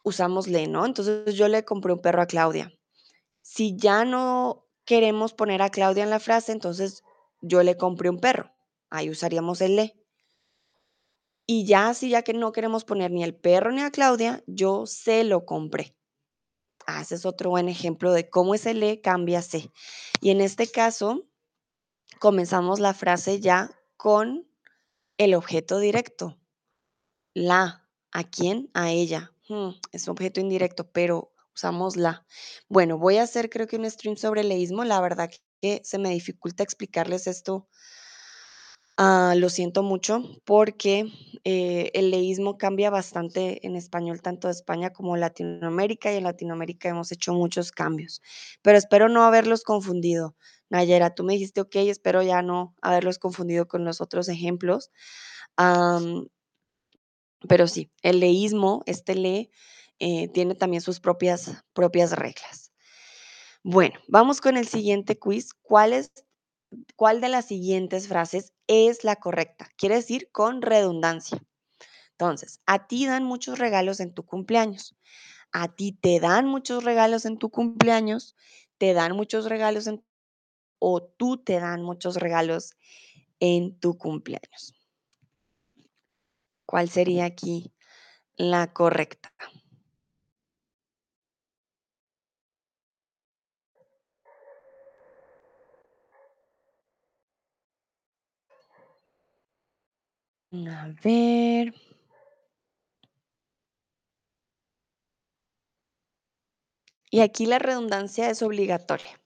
usamos 0.04 0.48
le, 0.48 0.68
¿no? 0.68 0.86
Entonces 0.86 1.36
yo 1.36 1.48
le 1.48 1.64
compré 1.64 1.94
un 1.94 2.02
perro 2.02 2.24
a 2.24 2.28
Claudia. 2.28 2.74
Si 3.42 3.78
ya 3.78 4.06
no 4.06 4.66
queremos 4.86 5.34
poner 5.34 5.62
a 5.62 5.70
Claudia 5.70 6.04
en 6.04 6.10
la 6.10 6.20
frase, 6.20 6.52
entonces 6.52 7.04
yo 7.42 7.62
le 7.62 7.78
compré 7.78 8.10
un 8.10 8.20
perro. 8.20 8.52
Ahí 8.90 9.10
usaríamos 9.10 9.62
el 9.62 9.76
le. 9.76 9.96
Y 11.46 11.66
ya 11.66 11.94
si 11.94 12.10
ya 12.10 12.24
que 12.24 12.34
no 12.34 12.52
queremos 12.54 12.86
poner 12.86 13.12
ni 13.12 13.24
el 13.24 13.36
perro 13.36 13.72
ni 13.72 13.82
a 13.82 13.92
Claudia, 13.92 14.44
yo 14.48 14.86
se 14.88 15.24
lo 15.24 15.46
compré. 15.46 15.96
Ah, 16.88 17.02
ese 17.02 17.16
es 17.16 17.26
otro 17.26 17.52
buen 17.52 17.70
ejemplo 17.70 18.12
de 18.12 18.30
cómo 18.30 18.56
ese 18.56 18.74
le 18.74 19.02
cambia 19.02 19.42
se. 19.42 19.72
Y 20.22 20.32
en 20.32 20.42
este 20.42 20.68
caso, 20.68 21.28
comenzamos 22.24 22.80
la 22.80 22.94
frase 22.94 23.42
ya 23.42 23.78
con 23.98 24.48
el 25.18 25.34
objeto 25.34 25.80
directo. 25.80 26.40
La. 27.34 27.86
¿A 28.14 28.24
quién? 28.24 28.72
A 28.74 28.92
ella. 28.92 29.34
Hmm, 29.50 29.72
es 29.92 30.08
objeto 30.08 30.40
indirecto, 30.40 30.90
pero 30.90 31.34
usamos 31.54 31.98
la. 31.98 32.26
Bueno, 32.70 32.98
voy 32.98 33.18
a 33.18 33.24
hacer 33.24 33.50
creo 33.50 33.68
que 33.68 33.76
un 33.76 33.92
stream 33.92 34.16
sobre 34.16 34.46
leísmo. 34.46 34.86
La 34.86 35.02
verdad 35.02 35.32
que 35.62 35.82
se 35.84 35.98
me 35.98 36.12
dificulta 36.12 36.64
explicarles 36.64 37.28
esto 37.28 37.68
Ah, 38.98 39.34
lo 39.36 39.50
siento 39.50 39.82
mucho 39.82 40.22
porque 40.46 41.12
eh, 41.44 41.90
el 41.96 42.12
leísmo 42.12 42.60
cambia 42.60 42.92
bastante 42.92 43.66
en 43.66 43.76
español, 43.76 44.22
tanto 44.22 44.48
de 44.48 44.52
España 44.54 44.92
como 44.92 45.18
Latinoamérica, 45.18 46.14
y 46.14 46.18
en 46.18 46.24
Latinoamérica 46.26 46.90
hemos 46.90 47.12
hecho 47.12 47.34
muchos 47.34 47.72
cambios, 47.72 48.22
pero 48.62 48.78
espero 48.78 49.10
no 49.10 49.24
haberlos 49.24 49.64
confundido. 49.64 50.36
Nayera, 50.70 51.16
tú 51.16 51.24
me 51.24 51.34
dijiste, 51.34 51.62
ok, 51.62 51.76
espero 51.78 52.22
ya 52.22 52.42
no 52.44 52.76
haberlos 52.82 53.18
confundido 53.18 53.68
con 53.68 53.84
los 53.84 54.00
otros 54.00 54.30
ejemplos. 54.30 54.92
Pero 57.48 57.68
sí, 57.68 57.92
el 58.02 58.20
leísmo, 58.20 58.84
este 58.86 59.16
le, 59.16 59.50
eh, 60.00 60.30
tiene 60.30 60.56
también 60.56 60.82
sus 60.82 61.00
propias, 61.00 61.64
propias 61.74 62.12
reglas. 62.14 62.72
Bueno, 63.64 64.00
vamos 64.08 64.42
con 64.42 64.58
el 64.58 64.68
siguiente 64.68 65.18
quiz. 65.18 65.54
¿Cuál 65.62 65.94
es 65.94 66.12
¿Cuál 66.96 67.22
de 67.22 67.30
las 67.30 67.46
siguientes 67.46 68.08
frases 68.08 68.54
es 68.68 69.04
la 69.04 69.18
correcta? 69.18 69.70
Quiere 69.78 69.96
decir 69.96 70.30
con 70.32 70.62
redundancia. 70.62 71.44
Entonces, 72.12 72.62
a 72.66 72.88
ti 72.88 73.06
dan 73.06 73.24
muchos 73.24 73.60
regalos 73.60 74.00
en 74.00 74.14
tu 74.14 74.24
cumpleaños. 74.26 74.96
A 75.52 75.76
ti 75.76 75.92
te 75.94 76.20
dan 76.20 76.48
muchos 76.48 76.84
regalos 76.84 77.26
en 77.26 77.38
tu 77.38 77.50
cumpleaños. 77.50 78.36
Te 78.78 78.94
dan 78.94 79.16
muchos 79.16 79.46
regalos 79.46 79.88
en 79.88 80.04
o 80.80 81.02
tú 81.02 81.38
te 81.38 81.60
dan 81.60 81.82
muchos 81.82 82.18
regalos 82.18 82.74
en 83.40 83.80
tu 83.80 83.98
cumpleaños. 83.98 84.74
¿Cuál 86.66 86.90
sería 86.90 87.26
aquí 87.26 87.72
la 88.36 88.74
correcta? 88.74 89.34
A 100.54 100.94
ver. 101.04 101.74
Y 107.10 107.22
aquí 107.22 107.48
la 107.48 107.58
redundancia 107.58 108.30
es 108.30 108.44
obligatoria. 108.44 109.20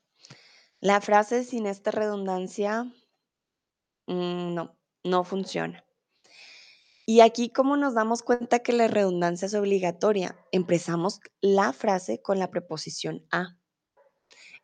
La 0.80 1.01
frase 1.01 1.43
sin 1.43 1.65
esta 1.65 1.91
redundancia, 1.91 2.84
mm, 4.07 4.53
no, 4.53 4.78
no 5.03 5.23
funciona. 5.25 5.84
Y 7.05 7.19
aquí, 7.19 7.49
¿cómo 7.49 7.75
nos 7.75 7.93
damos 7.93 8.23
cuenta 8.23 8.59
que 8.59 8.71
la 8.71 8.88
redundancia 8.88 9.47
es 9.47 9.53
obligatoria? 9.53 10.38
Empezamos 10.53 11.19
la 11.41 11.73
frase 11.73 12.21
con 12.21 12.39
la 12.39 12.49
preposición 12.51 13.25
a. 13.32 13.57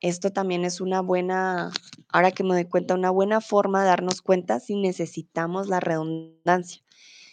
Esto 0.03 0.33
también 0.33 0.65
es 0.65 0.81
una 0.81 1.01
buena, 1.01 1.71
ahora 2.09 2.33
que 2.33 2.43
me 2.43 2.53
doy 2.53 2.65
cuenta, 2.65 2.93
una 2.93 3.09
buena 3.09 3.39
forma 3.39 3.79
de 3.79 3.87
darnos 3.87 4.21
cuenta 4.21 4.59
si 4.59 4.75
necesitamos 4.75 5.69
la 5.69 5.79
redundancia. 5.79 6.83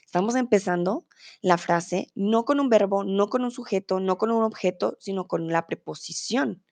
Estamos 0.07 0.37
empezando 0.37 1.05
la 1.43 1.59
frase 1.59 2.13
no 2.15 2.45
con 2.45 2.61
un 2.61 2.69
verbo, 2.69 3.03
no 3.03 3.27
con 3.27 3.43
un 3.43 3.51
sujeto, 3.51 3.99
no 3.99 4.19
con 4.19 4.31
un 4.31 4.45
objeto, 4.45 4.97
sino 5.01 5.27
con 5.27 5.49
la 5.49 5.67
preposición. 5.67 6.63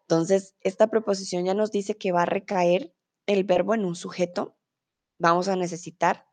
Entonces, 0.00 0.56
esta 0.62 0.88
preposición 0.88 1.44
ya 1.44 1.54
nos 1.54 1.70
dice 1.70 1.96
que 1.96 2.10
va 2.10 2.22
a 2.22 2.26
recaer 2.26 2.92
el 3.26 3.44
verbo 3.44 3.74
en 3.74 3.84
un 3.84 3.94
sujeto. 3.94 4.56
Vamos 5.20 5.46
a 5.46 5.54
necesitar 5.54 6.26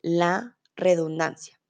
la 0.00 0.56
redundancia. 0.74 1.61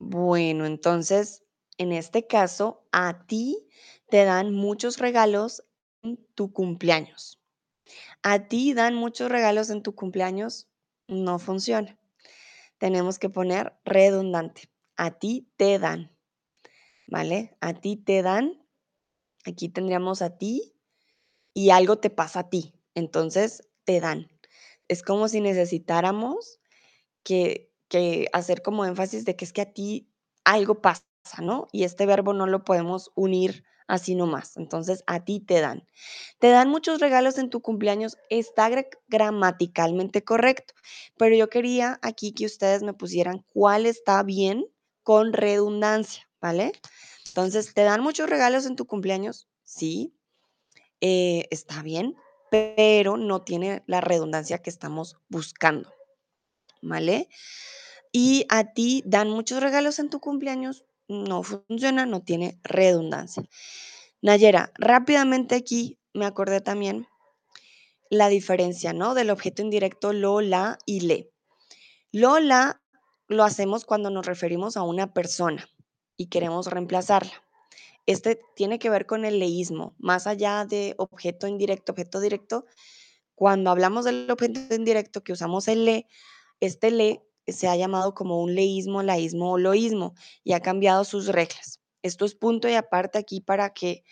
Bueno, 0.00 0.66
entonces, 0.66 1.42
en 1.78 1.92
este 1.92 2.26
caso, 2.26 2.86
a 2.92 3.26
ti 3.26 3.66
te 4.08 4.24
dan 4.24 4.52
muchos 4.52 4.98
regalos 4.98 5.64
en 6.02 6.18
tu 6.34 6.52
cumpleaños. 6.52 7.40
A 8.22 8.48
ti 8.48 8.74
dan 8.74 8.94
muchos 8.94 9.30
regalos 9.30 9.70
en 9.70 9.82
tu 9.82 9.94
cumpleaños, 9.94 10.68
no 11.08 11.38
funciona. 11.38 11.98
Tenemos 12.78 13.18
que 13.18 13.30
poner 13.30 13.74
redundante. 13.84 14.70
A 14.96 15.18
ti 15.18 15.48
te 15.56 15.78
dan, 15.78 16.16
¿vale? 17.08 17.56
A 17.60 17.74
ti 17.74 17.96
te 17.96 18.22
dan. 18.22 18.66
Aquí 19.44 19.68
tendríamos 19.68 20.22
a 20.22 20.38
ti 20.38 20.74
y 21.54 21.70
algo 21.70 21.98
te 21.98 22.10
pasa 22.10 22.40
a 22.40 22.50
ti. 22.50 22.74
Entonces, 22.94 23.68
te 23.84 24.00
dan. 24.00 24.28
Es 24.88 25.02
como 25.02 25.28
si 25.28 25.40
necesitáramos 25.40 26.60
que, 27.24 27.65
que 27.88 28.28
hacer 28.32 28.62
como 28.62 28.84
énfasis 28.84 29.24
de 29.24 29.36
que 29.36 29.44
es 29.44 29.52
que 29.52 29.62
a 29.62 29.72
ti 29.72 30.08
algo 30.44 30.80
pasa, 30.80 31.04
¿no? 31.40 31.68
Y 31.72 31.84
este 31.84 32.06
verbo 32.06 32.32
no 32.32 32.46
lo 32.46 32.64
podemos 32.64 33.10
unir 33.14 33.64
así 33.86 34.14
nomás. 34.14 34.56
Entonces, 34.56 35.04
a 35.06 35.24
ti 35.24 35.40
te 35.40 35.60
dan. 35.60 35.86
Te 36.38 36.48
dan 36.48 36.68
muchos 36.68 37.00
regalos 37.00 37.38
en 37.38 37.50
tu 37.50 37.60
cumpleaños. 37.60 38.18
Está 38.30 38.70
gramaticalmente 39.08 40.24
correcto, 40.24 40.74
pero 41.16 41.36
yo 41.36 41.48
quería 41.48 41.98
aquí 42.02 42.32
que 42.32 42.46
ustedes 42.46 42.82
me 42.82 42.94
pusieran 42.94 43.44
cuál 43.52 43.86
está 43.86 44.22
bien 44.22 44.66
con 45.02 45.32
redundancia, 45.32 46.28
¿vale? 46.40 46.72
Entonces, 47.28 47.74
¿te 47.74 47.82
dan 47.82 48.02
muchos 48.02 48.28
regalos 48.28 48.66
en 48.66 48.76
tu 48.76 48.86
cumpleaños? 48.86 49.48
Sí, 49.62 50.14
eh, 51.00 51.46
está 51.50 51.82
bien, 51.82 52.16
pero 52.50 53.16
no 53.16 53.42
tiene 53.42 53.82
la 53.86 54.00
redundancia 54.00 54.58
que 54.58 54.70
estamos 54.70 55.18
buscando, 55.28 55.92
¿vale? 56.82 57.28
Y 58.12 58.46
a 58.48 58.72
ti 58.72 59.02
dan 59.06 59.30
muchos 59.30 59.62
regalos 59.62 59.98
en 59.98 60.10
tu 60.10 60.20
cumpleaños, 60.20 60.84
no 61.08 61.42
funciona, 61.42 62.06
no 62.06 62.22
tiene 62.22 62.58
redundancia. 62.64 63.44
Nayera, 64.22 64.72
rápidamente 64.76 65.54
aquí 65.54 65.98
me 66.12 66.26
acordé 66.26 66.60
también 66.60 67.06
la 68.10 68.28
diferencia, 68.28 68.92
¿no? 68.92 69.14
Del 69.14 69.30
objeto 69.30 69.62
indirecto 69.62 70.12
lo, 70.12 70.40
la 70.40 70.78
y 70.86 71.00
le. 71.00 71.30
Lo, 72.12 72.38
la 72.38 72.80
lo 73.28 73.44
hacemos 73.44 73.84
cuando 73.84 74.10
nos 74.10 74.26
referimos 74.26 74.76
a 74.76 74.82
una 74.82 75.12
persona 75.12 75.68
y 76.16 76.26
queremos 76.26 76.66
reemplazarla. 76.66 77.32
Este 78.06 78.40
tiene 78.54 78.78
que 78.78 78.88
ver 78.88 79.06
con 79.06 79.24
el 79.24 79.40
leísmo, 79.40 79.94
más 79.98 80.26
allá 80.26 80.64
de 80.64 80.94
objeto 80.96 81.48
indirecto, 81.48 81.92
objeto 81.92 82.20
directo. 82.20 82.66
Cuando 83.34 83.70
hablamos 83.70 84.04
del 84.04 84.30
objeto 84.30 84.74
indirecto 84.74 85.22
que 85.24 85.32
usamos 85.32 85.66
el 85.68 85.84
le, 85.84 86.06
este 86.60 86.90
le 86.90 87.22
se 87.46 87.68
ha 87.68 87.76
llamado 87.76 88.14
como 88.14 88.40
un 88.42 88.54
leísmo, 88.54 89.02
laísmo 89.02 89.52
o 89.52 89.58
loísmo 89.58 90.14
y 90.42 90.52
ha 90.52 90.60
cambiado 90.60 91.04
sus 91.04 91.28
reglas. 91.28 91.80
Esto 92.02 92.24
es 92.24 92.34
punto 92.34 92.68
y 92.68 92.74
aparte 92.74 93.18
aquí 93.18 93.40
para 93.40 93.72
que 93.72 94.04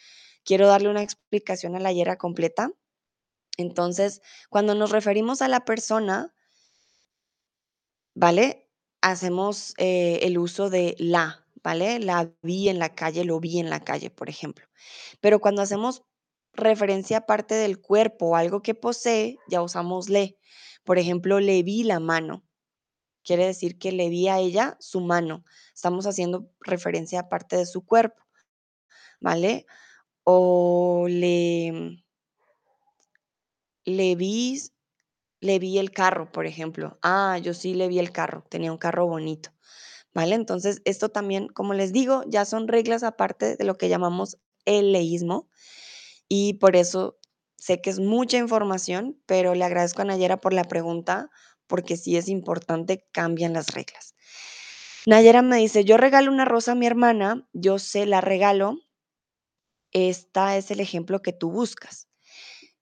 quiero 0.44 0.68
darle 0.68 0.88
una 0.88 1.02
explicación 1.02 1.74
a 1.76 1.80
la 1.80 1.92
hiera 1.92 2.16
completa. 2.16 2.70
Entonces, 3.56 4.20
cuando 4.50 4.74
nos 4.74 4.90
referimos 4.90 5.42
a 5.42 5.48
la 5.48 5.64
persona, 5.64 6.34
¿vale? 8.14 8.68
Hacemos 9.00 9.74
eh, 9.78 10.20
el 10.22 10.38
uso 10.38 10.70
de 10.70 10.96
la, 10.98 11.46
¿vale? 11.62 12.00
La 12.00 12.32
vi 12.42 12.68
en 12.68 12.78
la 12.78 12.94
calle, 12.94 13.24
lo 13.24 13.38
vi 13.40 13.58
en 13.58 13.70
la 13.70 13.80
calle, 13.80 14.10
por 14.10 14.28
ejemplo. 14.28 14.66
Pero 15.20 15.40
cuando 15.40 15.62
hacemos 15.62 16.02
referencia 16.52 17.18
a 17.18 17.26
parte 17.26 17.54
del 17.54 17.80
cuerpo 17.80 18.30
o 18.30 18.36
algo 18.36 18.62
que 18.62 18.74
posee, 18.74 19.38
ya 19.48 19.62
usamos 19.62 20.08
le. 20.08 20.38
Por 20.84 20.98
ejemplo, 20.98 21.40
le 21.40 21.62
vi 21.62 21.82
la 21.82 22.00
mano. 22.00 22.44
Quiere 23.24 23.46
decir 23.46 23.78
que 23.78 23.92
le 23.92 24.08
vi 24.10 24.28
a 24.28 24.38
ella 24.38 24.76
su 24.80 25.00
mano. 25.00 25.44
Estamos 25.74 26.06
haciendo 26.06 26.50
referencia 26.60 27.20
a 27.20 27.28
parte 27.28 27.56
de 27.56 27.66
su 27.66 27.84
cuerpo, 27.86 28.22
¿vale? 29.20 29.66
O 30.24 31.06
le, 31.08 32.02
le 33.84 34.14
vi, 34.16 34.60
le 35.40 35.58
vi 35.58 35.78
el 35.78 35.90
carro, 35.90 36.30
por 36.32 36.46
ejemplo. 36.46 36.98
Ah, 37.02 37.38
yo 37.38 37.54
sí 37.54 37.74
le 37.74 37.88
vi 37.88 37.98
el 37.98 38.12
carro, 38.12 38.44
tenía 38.50 38.72
un 38.72 38.78
carro 38.78 39.06
bonito, 39.06 39.50
¿vale? 40.14 40.34
Entonces, 40.34 40.82
esto 40.84 41.10
también, 41.10 41.48
como 41.48 41.74
les 41.74 41.92
digo, 41.92 42.22
ya 42.28 42.44
son 42.44 42.68
reglas 42.68 43.02
aparte 43.02 43.56
de 43.56 43.64
lo 43.64 43.76
que 43.76 43.88
llamamos 43.88 44.38
el 44.66 44.92
leísmo 44.92 45.48
y 46.28 46.54
por 46.54 46.76
eso 46.76 47.18
sé 47.64 47.80
que 47.80 47.88
es 47.88 47.98
mucha 47.98 48.36
información, 48.36 49.18
pero 49.24 49.54
le 49.54 49.64
agradezco 49.64 50.02
a 50.02 50.04
Nayera 50.04 50.38
por 50.38 50.52
la 50.52 50.64
pregunta 50.64 51.30
porque 51.66 51.96
si 51.96 52.18
es 52.18 52.28
importante, 52.28 53.06
cambian 53.10 53.54
las 53.54 53.68
reglas. 53.72 54.14
Nayera 55.06 55.40
me 55.40 55.56
dice, 55.56 55.82
yo 55.82 55.96
regalo 55.96 56.30
una 56.30 56.44
rosa 56.44 56.72
a 56.72 56.74
mi 56.74 56.86
hermana, 56.86 57.48
yo 57.54 57.78
se 57.78 58.04
la 58.04 58.20
regalo. 58.20 58.80
Esta 59.92 60.58
es 60.58 60.70
el 60.70 60.80
ejemplo 60.80 61.22
que 61.22 61.32
tú 61.32 61.50
buscas. 61.50 62.06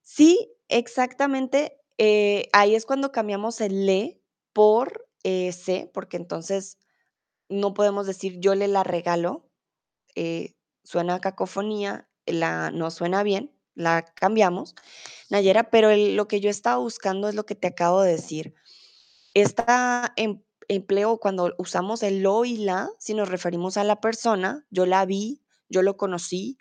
Sí, 0.03 0.53
exactamente. 0.67 1.79
Eh, 1.99 2.49
ahí 2.53 2.75
es 2.75 2.85
cuando 2.85 3.13
cambiamos 3.13 3.61
el 3.61 3.87
le 3.87 4.21
por 4.53 5.09
eh, 5.23 5.53
se, 5.53 5.93
porque 5.95 6.17
entonces 6.17 6.79
no 7.49 7.73
podemos 7.73 8.09
decir 8.09 8.41
yo 8.41 8.57
le 8.57 8.67
la 8.67 8.83
regalo. 8.83 9.49
Eh, 10.17 10.57
suena 10.83 11.21
cacofonía, 11.21 12.09
la, 12.27 12.73
no 12.73 12.91
suena 12.91 13.23
bien, 13.23 13.53
la 13.75 14.05
cambiamos, 14.15 14.75
Nayera, 15.31 15.71
pero 15.71 15.95
lo 15.97 16.29
que 16.29 16.41
yo 16.41 16.51
estaba 16.51 16.79
buscando 16.79 17.29
es 17.29 17.35
lo 17.35 17.47
que 17.47 17.55
te 17.55 17.69
acabo 17.69 18.03
de 18.03 18.13
decir. 18.13 18.55
Esta 19.35 20.13
em, 20.17 20.43
empleo 20.69 21.19
cuando 21.19 21.55
usamos 21.59 22.03
el 22.03 22.23
lo 22.23 22.45
y 22.45 22.59
la, 22.59 22.91
si 22.99 23.15
nos 23.15 23.29
referimos 23.29 23.77
a 23.77 23.85
la 23.85 24.01
persona, 24.01 24.67
yo 24.71 24.87
la 24.87 25.05
vi, 25.07 25.43
yo 25.69 25.83
lo 25.83 25.97
conocí, 25.97 26.59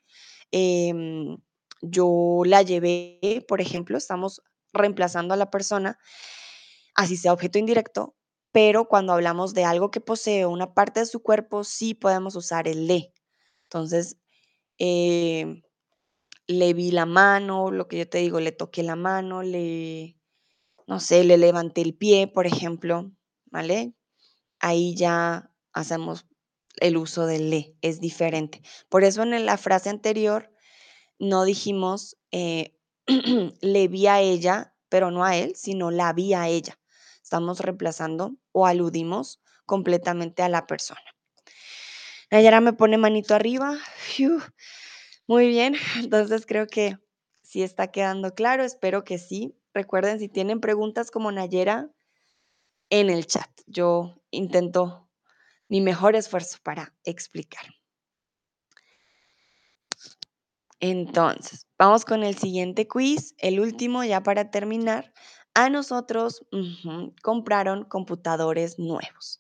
em, 0.51 1.38
yo 1.82 2.41
la 2.45 2.62
llevé, 2.62 3.45
por 3.47 3.62
ejemplo, 3.62 3.97
estamos 3.97 4.41
reemplazando 4.74 5.34
a 5.34 5.38
la 5.38 5.51
persona, 5.51 5.97
así 6.95 7.18
sea 7.18 7.34
objeto 7.34 7.59
indirecto, 7.59 8.16
pero 8.51 8.88
cuando 8.88 9.14
hablamos 9.14 9.53
de 9.53 9.66
algo 9.66 9.91
que 9.91 10.01
posee 10.01 10.45
una 10.45 10.74
parte 10.74 11.01
de 11.01 11.05
su 11.05 11.22
cuerpo, 11.22 11.64
sí 11.64 11.93
podemos 11.93 12.36
usar 12.36 12.68
el 12.68 12.88
le. 12.88 13.14
Entonces, 13.64 14.18
em, 14.78 15.62
le 16.52 16.74
vi 16.74 16.91
la 16.91 17.06
mano, 17.06 17.72
lo 17.72 17.88
que 17.88 17.97
yo 17.97 18.10
te 18.10 18.20
digo, 18.20 18.39
le 18.39 18.52
toqué 18.52 18.84
la 18.84 18.95
mano, 18.95 19.43
le, 19.43 20.18
no 20.88 20.99
sé, 20.99 21.24
le 21.24 21.38
levanté 21.38 21.82
el 21.82 21.93
pie, 21.93 22.28
por 22.28 22.47
ejemplo, 22.47 23.12
¿vale? 23.45 23.93
Ahí 24.60 24.95
ya 24.95 25.52
hacemos 25.74 26.26
el 26.80 26.97
uso 26.97 27.26
del 27.26 27.49
le, 27.49 27.76
es 27.82 27.99
diferente. 27.99 28.62
Por 28.89 29.04
eso 29.04 29.24
en 29.24 29.45
la 29.45 29.58
frase 29.58 29.89
anterior 29.89 30.52
no 31.20 31.43
dijimos 31.43 32.18
eh, 32.32 32.78
le 33.62 33.88
vi 33.88 34.08
a 34.08 34.22
ella, 34.22 34.76
pero 34.89 35.12
no 35.12 35.24
a 35.24 35.38
él, 35.38 35.56
sino 35.56 35.91
la 35.91 36.14
vi 36.14 36.34
a 36.34 36.47
ella. 36.47 36.80
Estamos 37.24 37.60
reemplazando 37.60 38.36
o 38.52 38.66
aludimos 38.66 39.41
completamente 39.66 40.43
a 40.43 40.49
la 40.49 40.68
persona. 40.68 41.02
Nayara 42.30 42.62
me 42.62 42.74
pone 42.74 42.97
manito 42.97 43.36
arriba. 43.36 43.78
Muy 45.32 45.48
bien, 45.48 45.76
entonces 45.98 46.46
creo 46.46 46.68
que 46.68 46.98
sí 47.42 47.64
está 47.64 47.90
quedando 47.90 48.36
claro, 48.36 48.66
espero 48.66 49.06
que 49.06 49.18
sí. 49.18 49.56
Recuerden, 49.74 50.20
si 50.20 50.28
tienen 50.28 50.60
preguntas 50.60 51.10
como 51.10 51.32
Nayera, 51.32 51.90
en 52.90 53.10
el 53.10 53.26
chat. 53.26 53.50
Yo 53.66 54.22
intento 54.30 55.10
mi 55.70 55.80
mejor 55.80 56.18
esfuerzo 56.18 56.58
para 56.62 56.94
explicar. 57.06 57.64
Entonces, 60.82 61.66
vamos 61.80 62.04
con 62.04 62.24
el 62.24 62.38
siguiente 62.38 62.90
quiz, 62.90 63.34
el 63.38 63.62
último 63.62 64.04
ya 64.04 64.24
para 64.24 64.52
terminar. 64.52 65.14
A 65.54 65.70
nosotros 65.70 66.46
compraron 67.24 67.86
computadores 67.86 68.80
nuevos. 68.80 69.40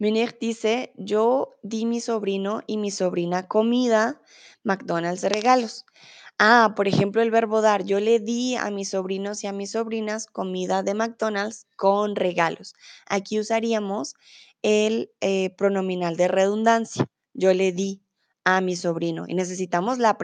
Munir 0.00 0.36
dice, 0.40 0.92
yo 0.96 1.54
di 1.62 1.86
mi 1.86 2.00
sobrino 2.00 2.62
y 2.66 2.78
mi 2.78 2.90
sobrina 2.90 3.46
comida, 3.46 4.20
McDonald's 4.64 5.22
regalos. 5.22 5.86
Ah, 6.36 6.72
por 6.74 6.88
ejemplo, 6.88 7.22
el 7.22 7.30
verbo 7.30 7.60
dar. 7.60 7.84
Yo 7.84 8.00
le 8.00 8.18
di 8.18 8.56
a 8.56 8.72
mis 8.72 8.90
sobrinos 8.90 9.44
y 9.44 9.46
a 9.46 9.52
mis 9.52 9.70
sobrinas 9.70 10.26
comida 10.26 10.82
de 10.82 10.94
McDonald's 10.94 11.68
con 11.76 12.16
regalos. 12.16 12.74
Aquí 13.06 13.38
usaríamos 13.38 14.14
el 14.62 15.12
eh, 15.20 15.50
pronominal 15.50 16.16
de 16.16 16.26
redundancia. 16.26 17.06
Yo 17.32 17.54
le 17.54 17.70
di 17.70 18.02
a 18.42 18.60
mi 18.60 18.74
sobrino 18.74 19.26
y 19.28 19.34
necesitamos 19.34 19.98
la, 19.98 20.18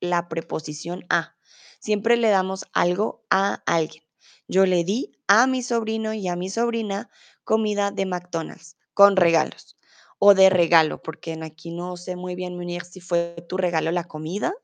la 0.00 0.28
preposición 0.28 1.04
a. 1.10 1.36
siempre 1.78 2.16
le 2.16 2.28
damos 2.28 2.66
algo 2.72 3.24
a 3.30 3.62
alguien. 3.66 4.02
Yo 4.48 4.66
le 4.66 4.82
di 4.82 5.12
a 5.28 5.46
mi 5.46 5.62
sobrino 5.62 6.12
y 6.12 6.26
a 6.26 6.34
mi 6.34 6.50
sobrina 6.50 7.08
comida 7.44 7.92
de 7.92 8.06
McDonald's 8.06 8.76
con 8.94 9.16
regalos 9.16 9.76
o 10.18 10.34
de 10.34 10.50
regalo, 10.50 11.02
porque 11.02 11.38
aquí 11.42 11.72
no 11.72 11.96
sé 11.96 12.14
muy 12.16 12.34
bien, 12.34 12.56
Munir, 12.56 12.84
si 12.84 13.00
fue 13.00 13.44
tu 13.48 13.56
regalo 13.56 13.90
la 13.90 14.04
comida 14.04 14.54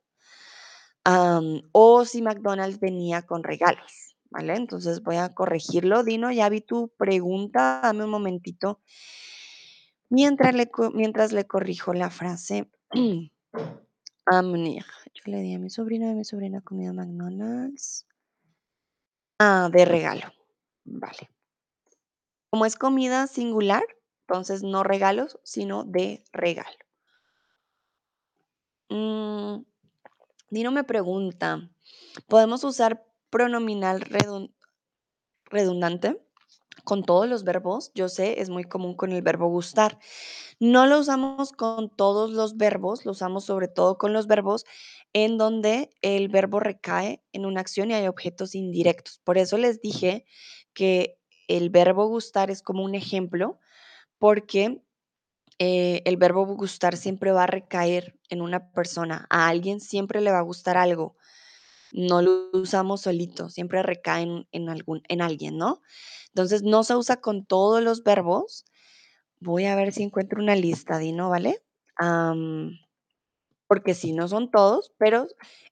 o 1.73 2.05
si 2.05 2.23
McDonald's 2.23 2.81
venía 2.81 3.23
con 3.23 3.43
regalos, 3.43 4.17
¿vale? 4.31 4.57
Entonces 4.57 5.03
voy 5.03 5.17
a 5.17 5.35
corregirlo. 5.35 6.05
Dino, 6.05 6.31
ya 6.31 6.49
vi 6.49 6.61
tu 6.61 6.93
pregunta, 6.97 7.81
dame 7.83 8.05
un 8.05 8.11
momentito. 8.11 8.81
Mientras 10.11 10.55
le, 10.55 10.71
mientras 10.95 11.33
le 11.33 11.47
corrijo 11.47 11.93
la 11.93 12.11
frase 12.11 12.71
a 14.27 14.43
Munir. 14.43 14.85
Yo 15.15 15.23
le 15.27 15.41
di 15.41 15.55
a 15.55 15.59
mi 15.59 15.71
sobrina 15.71 16.11
a 16.11 16.15
mi 16.15 16.25
sobrina 16.25 16.61
comida 16.61 16.93
McDonald's. 16.93 18.07
Ah, 19.39 19.69
de 19.73 19.85
regalo. 19.85 20.33
Vale. 20.85 21.31
Como 22.51 22.65
es 22.65 22.77
comida 22.77 23.27
singular, 23.27 23.85
entonces 24.29 24.63
no 24.63 24.83
regalos, 24.85 25.39
sino 25.43 25.85
de 25.85 26.23
regalo. 26.33 26.77
Mm, 28.91 29.63
Dino 30.51 30.71
me 30.71 30.85
pregunta, 30.85 31.71
¿podemos 32.27 32.63
usar 32.63 33.07
pronominal 33.31 34.03
redun- 34.03 34.53
redundante 35.47 36.21
con 36.85 37.05
todos 37.05 37.27
los 37.27 37.43
verbos? 37.45 37.91
Yo 37.95 38.11
sé, 38.11 38.41
es 38.41 38.51
muy 38.51 38.65
común 38.65 38.95
con 38.95 39.13
el 39.13 39.23
verbo 39.23 39.49
gustar. 39.49 39.99
No 40.61 40.87
lo 40.87 40.99
usamos 41.01 41.53
con 41.53 41.89
todos 41.89 42.31
los 42.33 42.59
verbos, 42.59 43.07
lo 43.07 43.13
usamos 43.13 43.45
sobre 43.45 43.69
todo 43.69 43.97
con 43.97 44.13
los 44.13 44.27
verbos 44.27 44.67
en 45.15 45.39
donde 45.39 45.91
el 46.03 46.29
verbo 46.29 46.61
recae 46.61 47.23
en 47.33 47.47
una 47.47 47.61
acción 47.63 47.91
y 47.91 47.95
hay 47.95 48.09
objetos 48.09 48.55
indirectos. 48.55 49.21
Por 49.25 49.39
eso 49.39 49.57
les 49.57 49.81
dije 49.81 50.27
que 50.75 51.19
el 51.49 51.71
verbo 51.71 52.07
gustar 52.09 52.51
es 52.51 52.63
como 52.63 52.85
un 52.85 52.95
ejemplo, 52.95 53.59
porque 54.19 54.83
eh, 55.59 56.03
el 56.05 56.17
verbo 56.17 56.47
gustar 56.47 56.97
siempre 56.97 57.33
va 57.33 57.45
a 57.45 57.49
recaer 57.49 58.17
en 58.29 58.43
una 58.43 58.71
persona. 58.71 59.27
A 59.31 59.49
alguien 59.49 59.81
siempre 59.81 60.21
le 60.21 60.31
va 60.31 60.39
a 60.39 60.43
gustar 60.43 60.77
algo. 60.77 61.17
No 61.93 62.23
lo 62.23 62.51
usamos 62.53 63.03
solito, 63.03 63.49
siempre 63.49 63.83
recae 63.83 64.23
en, 64.23 64.47
en 64.53 64.69
algún, 64.69 65.03
en 65.09 65.23
alguien, 65.23 65.57
¿no? 65.57 65.81
Entonces 66.29 66.63
no 66.63 66.85
se 66.85 66.95
usa 66.95 67.17
con 67.21 67.45
todos 67.45 67.83
los 67.83 68.05
verbos. 68.05 68.65
Voy 69.41 69.65
a 69.65 69.75
ver 69.75 69.93
si 69.93 70.03
encuentro 70.03 70.41
una 70.41 70.55
lista, 70.55 70.99
Dino, 70.99 71.31
¿vale? 71.31 71.63
Porque 73.67 73.95
sí, 73.95 74.13
no 74.13 74.29
son 74.29 74.51
todos, 74.51 74.93
pero 74.99 75.27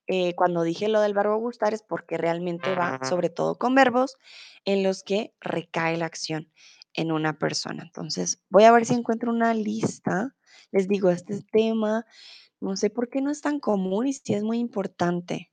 eh, 0.07 0.35
cuando 0.35 0.63
dije 0.63 0.87
lo 0.87 1.01
del 1.01 1.13
verbo 1.13 1.37
gustar 1.37 1.73
es 1.73 1.83
porque 1.83 2.17
realmente 2.17 2.73
va 2.75 2.99
sobre 3.03 3.29
todo 3.29 3.55
con 3.55 3.75
verbos 3.75 4.17
en 4.65 4.83
los 4.83 5.03
que 5.03 5.33
recae 5.39 5.97
la 5.97 6.05
acción 6.05 6.51
en 6.97 7.13
una 7.13 7.39
persona. 7.39 7.83
Entonces, 7.83 8.43
voy 8.49 8.65
a 8.65 8.71
ver 8.73 8.85
si 8.85 8.93
encuentro 8.93 9.31
una 9.31 9.53
lista. 9.53 10.35
Les 10.71 10.89
digo, 10.89 11.09
este 11.09 11.41
tema, 11.43 12.05
no 12.59 12.75
sé 12.75 12.89
por 12.89 13.07
qué 13.09 13.21
no 13.21 13.31
es 13.31 13.39
tan 13.39 13.61
común 13.61 14.07
y 14.07 14.13
sí 14.13 14.33
es 14.33 14.43
muy 14.43 14.57
importante. 14.59 15.51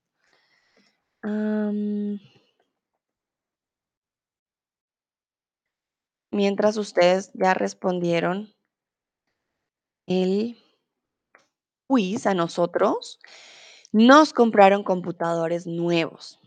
Mientras 6.30 6.76
ustedes 6.76 7.30
ya 7.34 7.54
respondieron 7.54 8.52
el 10.06 10.58
quiz 11.86 12.26
a 12.26 12.34
nosotros, 12.34 13.18
nos 13.92 14.32
compraron 14.32 14.82
computadores 14.82 15.66
nuevos. 15.66 16.40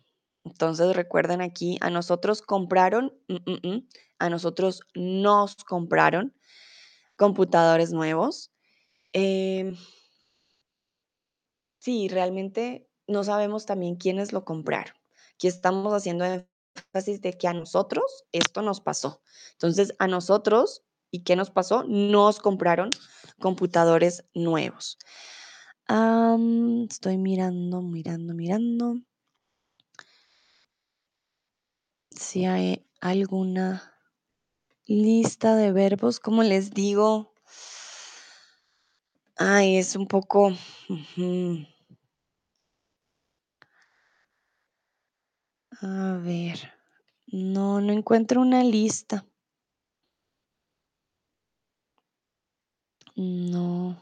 Entonces 0.52 0.96
recuerden 0.96 1.42
aquí, 1.42 1.78
a 1.82 1.90
nosotros 1.90 2.42
compraron, 2.42 3.14
mm, 3.28 3.36
mm, 3.36 3.68
mm, 3.68 3.88
a 4.20 4.30
nosotros 4.30 4.82
nos 4.96 5.56
compraron 5.56 6.34
computadores 7.16 7.92
nuevos. 7.92 8.52
Em, 9.14 9.76
sí, 11.80 12.08
realmente 12.08 12.90
no 13.08 13.24
sabemos 13.24 13.66
también 13.66 13.96
quiénes 13.96 14.34
lo 14.34 14.46
compraron. 14.46 14.94
Aquí 15.36 15.48
estamos 15.48 15.94
haciendo 15.94 16.26
énfasis 16.26 17.22
de 17.22 17.34
que 17.34 17.48
a 17.48 17.54
nosotros 17.54 18.26
esto 18.32 18.62
nos 18.62 18.82
pasó. 18.82 19.22
Entonces, 19.54 19.94
a 20.00 20.08
nosotros, 20.08 20.84
¿y 21.12 21.24
qué 21.24 21.36
nos 21.36 21.52
pasó? 21.52 21.84
Nos 21.84 22.40
compraron 22.40 22.90
computadores 23.40 24.26
nuevos. 24.34 24.98
Estoy 26.90 27.18
mirando, 27.18 27.82
mirando, 27.82 28.34
mirando. 28.34 28.96
Si 32.20 32.46
hay 32.46 32.86
alguna 33.00 33.94
lista 34.88 35.56
de 35.56 35.72
verbos, 35.72 36.20
como 36.20 36.44
les 36.44 36.72
digo. 36.72 37.34
Ay, 39.38 39.78
es 39.78 39.96
un 39.96 40.06
poco. 40.08 40.52
A 45.82 46.20
ver. 46.24 46.72
No, 47.28 47.82
no 47.82 47.94
encuentro 47.94 48.42
una 48.42 48.64
lista. 48.64 49.26
No, 53.18 53.98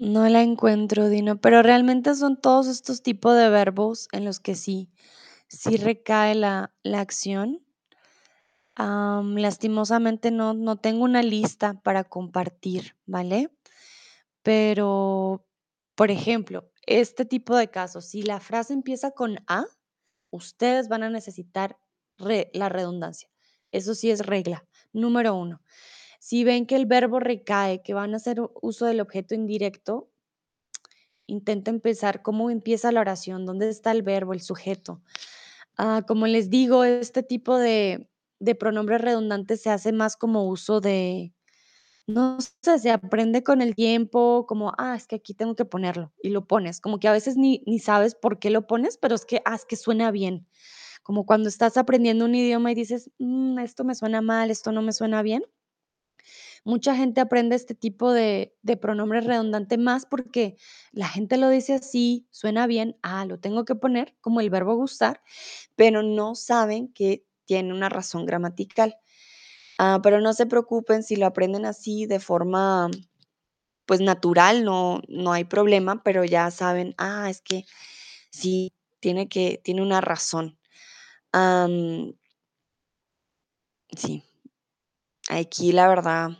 no 0.00 0.28
la 0.28 0.42
encuentro, 0.42 1.08
Dino, 1.08 1.40
pero 1.40 1.62
realmente 1.62 2.16
son 2.16 2.36
todos 2.40 2.66
estos 2.66 3.02
tipos 3.02 3.36
de 3.36 3.48
verbos 3.50 4.08
en 4.10 4.24
los 4.24 4.40
que 4.40 4.56
sí, 4.56 4.90
sí 5.50 5.76
recae 5.76 6.34
la, 6.34 6.72
la 6.82 7.00
acción. 7.00 7.64
Am, 8.76 9.36
lastimosamente 9.36 10.30
no, 10.30 10.54
no 10.54 10.76
tengo 10.76 11.04
una 11.04 11.22
lista 11.22 11.74
para 11.82 12.04
compartir, 12.04 12.96
¿vale? 13.04 13.50
Pero, 14.42 15.44
por 15.94 16.10
ejemplo, 16.10 16.70
este 16.86 17.24
tipo 17.24 17.56
de 17.56 17.68
casos, 17.68 18.06
si 18.06 18.22
la 18.22 18.40
frase 18.40 18.72
empieza 18.72 19.10
con 19.10 19.38
A, 19.48 19.66
ustedes 20.30 20.88
van 20.88 21.02
a 21.02 21.10
necesitar 21.10 21.78
la 22.16 22.68
redundancia. 22.68 23.28
Eso 23.72 23.94
sí 23.94 24.10
es 24.10 24.24
regla. 24.24 24.66
Número 24.92 25.34
uno, 25.34 25.62
si 26.18 26.44
ven 26.44 26.66
que 26.66 26.76
el 26.76 26.86
verbo 26.86 27.20
recae, 27.20 27.82
que 27.82 27.94
van 27.94 28.14
a 28.14 28.18
hacer 28.18 28.40
uso 28.62 28.86
del 28.86 29.00
objeto 29.00 29.34
indirecto, 29.34 30.10
intenta 31.26 31.70
empezar 31.70 32.22
cómo 32.22 32.50
empieza 32.50 32.92
la 32.92 33.00
oración, 33.00 33.46
dónde 33.46 33.68
está 33.68 33.92
el 33.92 34.02
verbo, 34.02 34.32
el 34.32 34.40
sujeto. 34.40 35.02
Ah, 35.78 36.02
como 36.06 36.26
les 36.26 36.50
digo, 36.50 36.84
este 36.84 37.22
tipo 37.22 37.56
de, 37.58 38.08
de 38.38 38.54
pronombres 38.54 39.00
redundantes 39.00 39.62
se 39.62 39.70
hace 39.70 39.92
más 39.92 40.16
como 40.16 40.46
uso 40.48 40.80
de, 40.80 41.32
no 42.06 42.38
sé, 42.40 42.78
se 42.80 42.90
aprende 42.92 43.44
con 43.44 43.62
el 43.62 43.74
tiempo, 43.76 44.46
como, 44.48 44.72
ah, 44.78 44.96
es 44.96 45.06
que 45.08 45.16
aquí 45.16 45.34
tengo 45.34 45.56
que 45.56 45.66
ponerlo 45.66 46.12
y 46.22 46.30
lo 46.30 46.46
pones, 46.46 46.80
como 46.80 47.00
que 47.00 47.08
a 47.08 47.12
veces 47.12 47.36
ni, 47.36 47.62
ni 47.66 47.78
sabes 47.80 48.14
por 48.16 48.38
qué 48.40 48.50
lo 48.50 48.66
pones, 48.66 48.98
pero 48.98 49.14
es 49.16 49.26
que, 49.26 49.42
ah, 49.46 49.56
es 49.56 49.66
que 49.66 49.76
suena 49.76 50.10
bien, 50.12 50.48
como 51.04 51.26
cuando 51.26 51.48
estás 51.50 51.76
aprendiendo 51.78 52.26
un 52.26 52.34
idioma 52.36 52.72
y 52.72 52.76
dices, 52.76 53.10
"Mm, 53.18 53.58
esto 53.60 53.84
me 53.84 53.94
suena 53.96 54.22
mal, 54.22 54.50
esto 54.52 54.72
no 54.72 54.82
me 54.82 54.92
suena 54.94 55.22
bien. 55.22 55.44
Mucha 56.62 56.94
gente 56.94 57.20
aprende 57.20 57.56
este 57.56 57.74
tipo 57.74 58.12
de, 58.12 58.54
de 58.62 58.76
pronombre 58.76 59.20
redundante 59.22 59.78
más 59.78 60.04
porque 60.04 60.56
la 60.92 61.08
gente 61.08 61.38
lo 61.38 61.48
dice 61.48 61.74
así, 61.74 62.26
suena 62.30 62.66
bien, 62.66 62.98
ah, 63.02 63.24
lo 63.24 63.38
tengo 63.38 63.64
que 63.64 63.74
poner 63.74 64.16
como 64.20 64.40
el 64.40 64.50
verbo 64.50 64.74
gustar, 64.76 65.22
pero 65.74 66.02
no 66.02 66.34
saben 66.34 66.92
que 66.92 67.24
tiene 67.46 67.72
una 67.72 67.88
razón 67.88 68.26
gramatical. 68.26 68.96
Ah, 69.78 70.00
pero 70.02 70.20
no 70.20 70.34
se 70.34 70.46
preocupen 70.46 71.02
si 71.02 71.16
lo 71.16 71.26
aprenden 71.26 71.64
así 71.64 72.04
de 72.06 72.20
forma 72.20 72.90
pues 73.86 74.00
natural, 74.00 74.64
no, 74.64 75.00
no 75.08 75.32
hay 75.32 75.44
problema, 75.44 76.02
pero 76.04 76.24
ya 76.24 76.50
saben, 76.50 76.94
ah, 76.98 77.28
es 77.30 77.40
que 77.40 77.64
sí, 78.30 78.72
tiene 79.00 79.28
que, 79.28 79.60
tiene 79.64 79.82
una 79.82 80.00
razón. 80.00 80.58
Sí, 83.96 84.22
aquí 85.28 85.72
la 85.72 85.88
verdad 85.88 86.30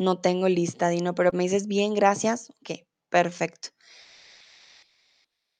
no 0.00 0.20
tengo 0.20 0.48
lista, 0.48 0.88
Dino, 0.88 1.14
pero 1.14 1.30
me 1.32 1.44
dices 1.44 1.66
bien, 1.66 1.94
gracias. 1.94 2.50
Ok, 2.62 2.80
perfecto. 3.10 3.68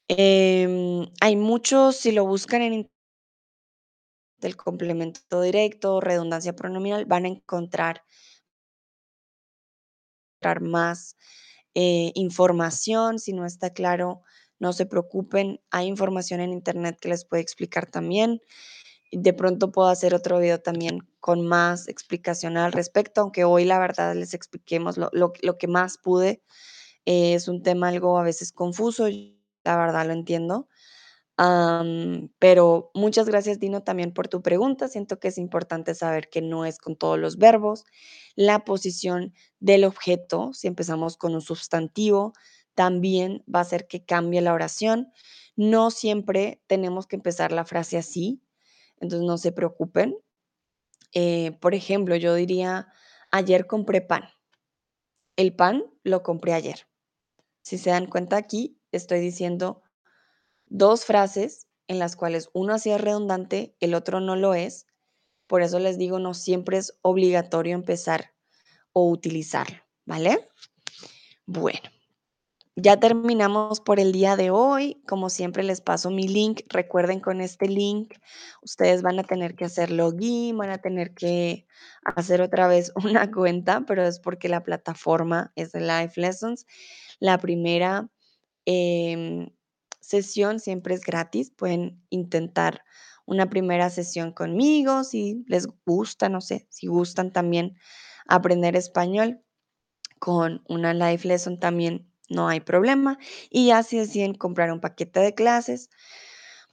Em, 0.09 1.07
hay 1.21 1.37
muchos, 1.37 1.97
si 1.97 2.11
lo 2.13 2.27
buscan 2.27 2.63
en 2.63 2.91
del 4.39 4.57
complemento 4.57 5.43
directo, 5.43 6.01
redundancia 6.01 6.57
pronominal, 6.57 7.05
van 7.05 7.27
a 7.27 7.29
encontrar 7.29 8.03
encontrar 10.41 10.63
más 10.63 11.17
eh, 11.75 12.13
información. 12.15 13.19
Si 13.19 13.33
no 13.33 13.45
está 13.47 13.71
claro, 13.71 14.23
no 14.59 14.73
se 14.73 14.87
preocupen. 14.87 15.61
Hay 15.71 15.87
información 15.87 16.41
en 16.41 16.53
internet 16.53 16.99
que 17.01 17.11
les 17.11 17.25
puede 17.25 17.43
explicar 17.43 17.91
también. 17.91 18.41
De 19.13 19.33
pronto 19.33 19.73
puedo 19.73 19.89
hacer 19.89 20.15
otro 20.15 20.39
video 20.39 20.61
también 20.61 21.01
con 21.21 21.47
más 21.47 21.89
explicación 21.89 22.57
al 22.57 22.73
respecto, 22.73 23.21
aunque 23.23 23.45
hoy 23.45 23.65
la 23.65 23.79
verdad 23.79 24.15
les 24.15 24.35
expliquemos 24.35 24.97
lo, 24.99 25.11
lo- 25.13 25.33
que 25.59 25.67
más 25.69 25.99
pude. 25.99 26.43
Eh, 27.07 27.35
es 27.35 27.49
un 27.49 27.63
tema 27.63 27.89
algo 27.89 28.19
a 28.19 28.23
veces 28.25 28.53
confuso. 28.53 29.09
La 29.65 29.77
verdad 29.77 30.07
lo 30.07 30.13
entiendo. 30.13 30.69
pero 32.39 32.91
muchas 32.95 33.27
gracias, 33.27 33.59
Dino, 33.59 33.83
también 33.83 34.13
por 34.13 34.29
tu 34.29 34.43
pregunta. 34.43 34.89
Siento 34.89 35.19
que 35.19 35.29
es 35.29 35.39
importante 35.39 35.95
saber 35.95 36.29
que 36.29 36.43
no 36.43 36.65
es 36.65 36.79
con 36.79 36.97
todos 36.97 37.19
los 37.19 37.39
verbos. 37.39 37.85
La 38.37 38.65
posición 38.65 39.33
del 39.61 39.85
objeto, 39.85 40.53
si 40.53 40.67
empezamos 40.69 41.17
con 41.17 41.35
un 41.35 41.41
sustantivo, 41.43 42.33
también 42.75 43.45
va 43.53 43.61
a 43.61 43.63
hacer 43.63 43.87
que 43.87 44.05
cambie 44.05 44.41
la 44.41 44.53
oración. 44.55 45.13
No 45.57 45.91
siempre 45.91 46.63
tenemos 46.67 47.07
que 47.07 47.17
empezar 47.17 47.53
la 47.53 47.65
frase 47.65 47.99
así, 47.99 48.41
entonces 49.01 49.27
no 49.27 49.39
se 49.39 49.53
preocupen. 49.53 50.17
Eh, 51.13 51.53
por 51.61 51.75
ejemplo, 51.75 52.15
yo 52.17 52.35
diría, 52.35 52.93
ayer 53.31 53.67
compré 53.67 54.01
pan. 54.01 54.25
El 55.37 55.55
pan 55.55 55.85
lo 56.05 56.23
compré 56.23 56.53
ayer. 56.53 56.87
Si 57.63 57.79
se 57.79 57.91
dan 57.91 58.07
cuenta 58.07 58.37
aquí, 58.37 58.81
estoy 58.93 59.21
diciendo 59.21 59.83
dos 60.67 61.05
frases 61.05 61.67
en 61.89 61.99
las 61.99 62.15
cuales 62.15 62.51
uno 62.53 62.75
así 62.75 62.91
es 62.91 63.01
redundante, 63.01 63.75
el 63.81 63.95
otro 63.95 64.21
no 64.21 64.37
lo 64.37 64.55
es. 64.55 64.87
Por 65.49 65.63
eso 65.63 65.81
les 65.81 65.99
digo, 65.99 66.21
no 66.21 66.35
siempre 66.35 66.77
es 66.77 66.97
obligatorio 67.03 67.75
empezar 67.75 68.33
o 68.93 69.11
utilizarlo, 69.11 69.79
¿vale? 70.05 70.49
Bueno, 71.47 71.91
ya 72.83 72.99
terminamos 72.99 73.81
por 73.81 74.01
el 74.01 74.13
día 74.13 74.37
de 74.37 74.51
hoy. 74.51 75.03
Como 75.07 75.31
siempre 75.31 75.63
les 75.63 75.81
paso 75.81 76.11
mi 76.11 76.29
link. 76.29 76.63
Recuerden 76.69 77.21
con 77.21 77.41
este 77.41 77.69
link 77.69 78.15
ustedes 78.63 79.03
van 79.03 79.19
a 79.19 79.25
tener 79.25 79.55
que 79.55 79.65
hacer 79.65 79.91
login, 79.91 80.57
van 80.57 80.71
a 80.71 80.79
tener 80.79 81.15
que 81.15 81.67
hacer 82.05 82.41
otra 82.43 82.69
vez 82.69 82.93
una 83.05 83.31
cuenta, 83.31 83.85
pero 83.87 84.05
es 84.05 84.21
porque 84.21 84.49
la 84.49 84.63
plataforma 84.63 85.53
es 85.57 85.73
de 85.73 85.81
Life 85.81 86.21
Lessons. 86.21 86.67
La 87.19 87.39
primera 87.39 88.09
em, 88.65 89.51
sesión 90.01 90.61
siempre 90.61 90.95
es 90.95 91.01
gratis. 91.01 91.51
Pueden 91.51 92.03
intentar 92.11 92.83
una 93.27 93.49
primera 93.49 93.91
sesión 93.91 94.33
conmigo 94.33 95.05
si 95.05 95.45
les 95.47 95.69
gusta, 95.87 96.29
no 96.29 96.41
sé, 96.41 96.67
si 96.71 96.89
gustan 96.89 97.33
también 97.33 97.77
aprender 98.27 98.77
español 98.77 99.41
con 100.19 100.63
una 100.69 100.95
life 100.95 101.27
lesson 101.27 101.59
también 101.59 102.10
no 102.31 102.49
hay 102.49 102.61
problema. 102.61 103.19
Y 103.51 103.67
ya 103.67 103.83
si 103.83 103.99
deciden 103.99 104.35
comprar 104.35 104.73
un 104.73 104.81
paquete 104.81 105.21
de 105.21 105.35
clases, 105.35 105.91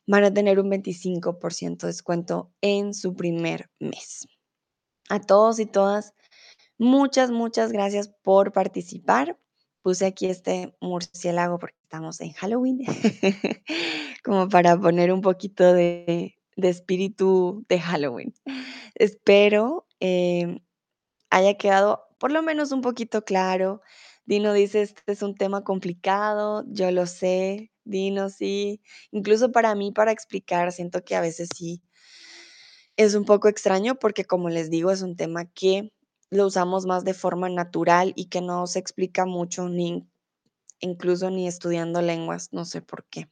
van 0.05 0.24
a 0.24 0.34
tener 0.34 0.60
un 0.60 0.72
25% 0.72 1.78
de 1.78 1.88
descuento 1.88 2.53
en 2.62 2.93
su 2.93 3.16
primer 3.16 3.70
mes. 3.80 4.28
A 5.10 5.20
todos 5.20 5.60
y 5.60 5.66
todas, 5.66 6.14
muchas, 6.78 7.32
muchas 7.32 7.72
gracias 7.72 8.10
por 8.24 8.53
participar. 8.53 9.38
Puse 9.82 10.05
aquí 10.05 10.28
este 10.28 10.76
murciélago 10.82 11.60
porque 11.60 11.78
estamos 11.84 12.20
en 12.22 12.34
Halloween, 12.34 12.80
como 14.24 14.49
para 14.49 14.80
poner 14.80 15.12
un 15.14 15.22
poquito 15.22 15.74
de, 15.74 16.36
espíritu 16.55 17.66
de 17.70 17.80
Halloween. 17.80 18.34
Espero 18.95 19.88
eh, 19.99 20.60
haya 21.30 21.53
quedado 21.55 22.08
por 22.18 22.32
lo 22.32 22.41
menos 22.41 22.72
un 22.72 22.82
poquito 22.82 23.24
claro 23.24 23.82
Dino 24.28 24.53
dice, 24.53 24.82
este 24.84 25.11
es 25.13 25.23
un 25.23 25.36
tema 25.36 25.63
complicado, 25.63 26.63
yo 26.67 26.91
lo 26.91 27.07
sé, 27.07 27.71
Dino, 27.86 28.30
sí. 28.30 28.82
Incluso 29.11 29.51
para 29.51 29.73
mí, 29.73 29.91
para 29.91 30.11
explicar, 30.11 30.71
siento 30.71 31.03
que 31.03 31.15
a 31.15 31.21
veces 31.21 31.49
sí 31.55 31.82
es 32.97 33.15
un 33.15 33.25
poco 33.25 33.47
extraño 33.47 33.95
porque, 33.95 34.25
como 34.25 34.49
les 34.49 34.69
digo, 34.69 34.91
es 34.91 35.01
un 35.01 35.15
tema 35.15 35.45
que 35.45 35.93
lo 36.30 36.47
usamos 36.47 36.86
más 36.86 37.05
de 37.05 37.13
forma 37.13 37.47
natural 37.47 38.11
y 38.15 38.25
que 38.25 38.41
no 38.41 38.67
se 38.67 38.80
explica 38.80 39.25
mucho, 39.25 39.69
ni 39.69 40.05
incluso 40.82 41.30
ni 41.32 41.47
estudiando 41.47 42.01
lenguas, 42.01 42.49
no 42.51 42.65
sé 42.65 42.82
por 42.82 43.05
qué. 43.05 43.30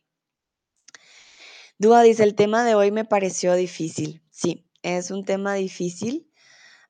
Dúa 1.77 2.03
dice, 2.03 2.23
el 2.23 2.35
tema 2.35 2.63
de 2.63 2.75
hoy 2.75 2.91
me 2.91 3.03
pareció 3.03 3.53
difícil. 3.55 4.23
Sí, 4.31 4.65
es 4.81 5.11
un 5.11 5.25
tema 5.25 5.55
difícil, 5.55 6.31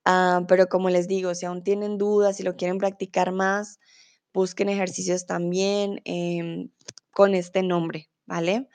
ah, 0.04 0.44
pero 0.48 0.68
como 0.68 0.90
les 0.90 1.08
digo, 1.08 1.34
si 1.34 1.48
aún 1.48 1.64
tienen 1.64 1.98
dudas, 1.98 2.38
si 2.38 2.44
lo 2.44 2.56
quieren 2.56 2.78
practicar 2.78 3.32
más, 3.32 3.80
busquen 4.36 4.70
ejercicios 4.70 5.26
también 5.26 6.02
em, 6.06 6.70
con 7.12 7.34
este 7.34 7.64
nombre, 7.64 8.10
¿vale? 8.26 8.68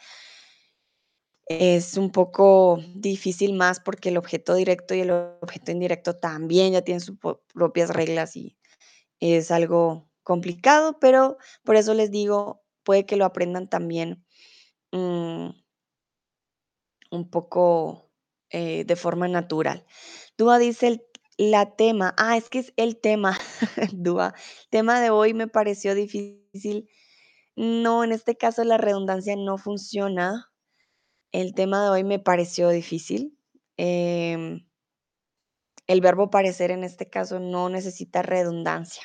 Es 1.47 1.97
un 1.97 2.11
poco 2.11 2.81
difícil 2.95 3.53
más 3.55 3.81
porque 3.81 4.09
el 4.09 4.17
objeto 4.17 4.55
directo 4.55 4.95
y 4.95 5.01
el 5.01 5.11
objeto 5.11 5.71
indirecto 5.71 6.17
también 6.17 6.73
ya 6.73 6.83
tienen 6.83 7.01
sus 7.01 7.19
propias 7.53 7.91
reglas 7.91 8.37
y 8.37 8.57
es 9.21 9.51
algo 9.51 10.09
complicado, 10.23 10.99
pero 11.01 11.37
por 11.65 11.77
eso 11.77 11.93
les 11.95 12.11
digo, 12.11 12.63
puede 12.83 13.05
que 13.05 13.17
lo 13.17 13.25
aprendan 13.25 13.69
también 13.69 14.25
mm, 14.93 15.51
un 17.11 17.31
poco 17.31 18.11
eh, 18.51 18.85
de 18.85 18.97
forma 18.97 19.29
natural. 19.29 19.85
Dúa 20.39 20.59
dice 20.59 20.89
el 20.89 21.10
la 21.41 21.74
tema, 21.74 22.14
ah, 22.18 22.36
es 22.36 22.51
que 22.51 22.59
es 22.59 22.74
el 22.76 22.99
tema, 23.01 23.38
Dúa, 23.95 24.34
tema 24.68 25.01
de 25.01 25.09
hoy 25.09 25.32
me 25.32 25.49
pareció 25.49 25.95
difícil. 25.95 26.91
No, 27.57 28.05
en 28.05 28.12
este 28.12 28.36
caso 28.36 28.62
la 28.62 28.76
redundancia 28.76 29.34
no 29.36 29.57
funciona. 29.57 30.53
El 31.32 31.55
tema 31.55 31.82
de 31.82 31.88
hoy 31.88 32.05
me 32.05 32.18
pareció 32.18 32.68
difícil. 32.68 33.38
Em, 33.78 34.66
el 35.86 36.03
verbo 36.03 36.28
parecer 36.28 36.72
en 36.72 36.84
este 36.84 37.09
caso 37.09 37.41
no 37.41 37.70
necesita 37.70 38.20
redundancia, 38.20 39.05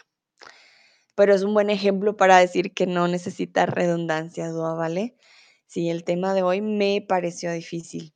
pero 1.16 1.34
es 1.34 1.44
un 1.44 1.54
buen 1.54 1.70
ejemplo 1.70 2.18
para 2.18 2.38
decir 2.38 2.74
que 2.74 2.86
no 2.86 3.08
necesita 3.08 3.66
redundancia, 3.66 4.50
Dúa, 4.50 4.74
¿vale? 4.74 5.16
Sí, 5.68 5.90
el 5.90 6.04
tema 6.04 6.34
de 6.34 6.44
hoy 6.44 6.60
me 6.60 7.02
pareció 7.08 7.54
difícil. 7.54 8.14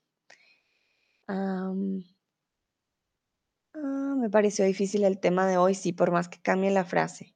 Ah, 3.81 4.15
me 4.17 4.29
pareció 4.29 4.65
difícil 4.65 5.03
el 5.05 5.19
tema 5.19 5.47
de 5.47 5.57
hoy, 5.57 5.73
sí, 5.73 5.93
por 5.93 6.11
más 6.11 6.27
que 6.27 6.41
cambie 6.41 6.71
la 6.71 6.83
frase. 6.83 7.33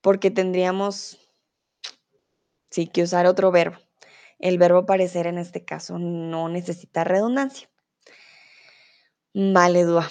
Porque 0.00 0.30
tendríamos, 0.30 1.18
sí, 2.70 2.86
que 2.86 3.02
usar 3.02 3.26
otro 3.26 3.50
verbo. 3.50 3.78
El 4.38 4.58
verbo 4.58 4.86
parecer 4.86 5.26
en 5.26 5.38
este 5.38 5.64
caso 5.64 5.98
no 5.98 6.48
necesita 6.48 7.02
redundancia. 7.02 7.68
Vale, 9.34 9.84
Dua. 9.84 10.08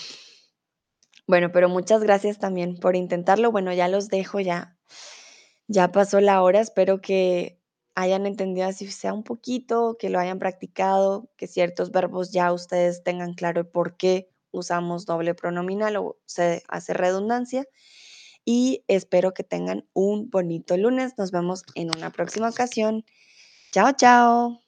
Bueno, 1.28 1.51
pero 1.51 1.70
muchas 1.70 2.01
gracias 2.01 2.38
también 2.38 2.78
por 2.78 2.95
intentarlo. 2.95 3.51
Bueno, 3.51 3.74
ya 3.74 3.88
los 3.88 4.09
dejo, 4.09 4.39
ya, 4.41 4.78
ya 5.68 5.91
pasó 5.91 6.20
la 6.20 6.41
hora. 6.41 6.59
Espero 6.59 6.99
que 6.99 7.61
hayan 7.95 8.26
entendido 8.26 8.68
así 8.68 8.89
sea 8.91 9.13
un 9.13 9.24
poquito, 9.24 9.97
que 9.97 10.09
lo 10.09 10.20
hayan 10.20 10.39
practicado, 10.39 11.30
que 11.38 11.47
ciertos 11.47 11.91
verbos 11.91 12.32
ya 12.32 12.51
ustedes 12.53 13.03
tengan 13.03 13.34
claro 13.34 13.70
por 13.70 13.97
qué 13.97 14.30
usamos 14.52 15.06
doble 15.06 15.36
pronominal 15.36 15.98
o 15.98 16.18
se 16.26 16.64
hace 16.68 16.93
redundancia. 16.93 17.66
Y 18.45 18.84
espero 18.88 19.34
que 19.34 19.43
tengan 19.43 19.86
un 19.93 20.30
bonito 20.30 20.78
lunes. 20.78 21.14
Nos 21.18 21.32
vemos 21.32 21.64
en 21.76 21.89
una 21.98 22.12
próxima 22.12 22.50
ocasión. 22.50 23.04
Chao, 23.72 23.91
chao. 23.93 24.66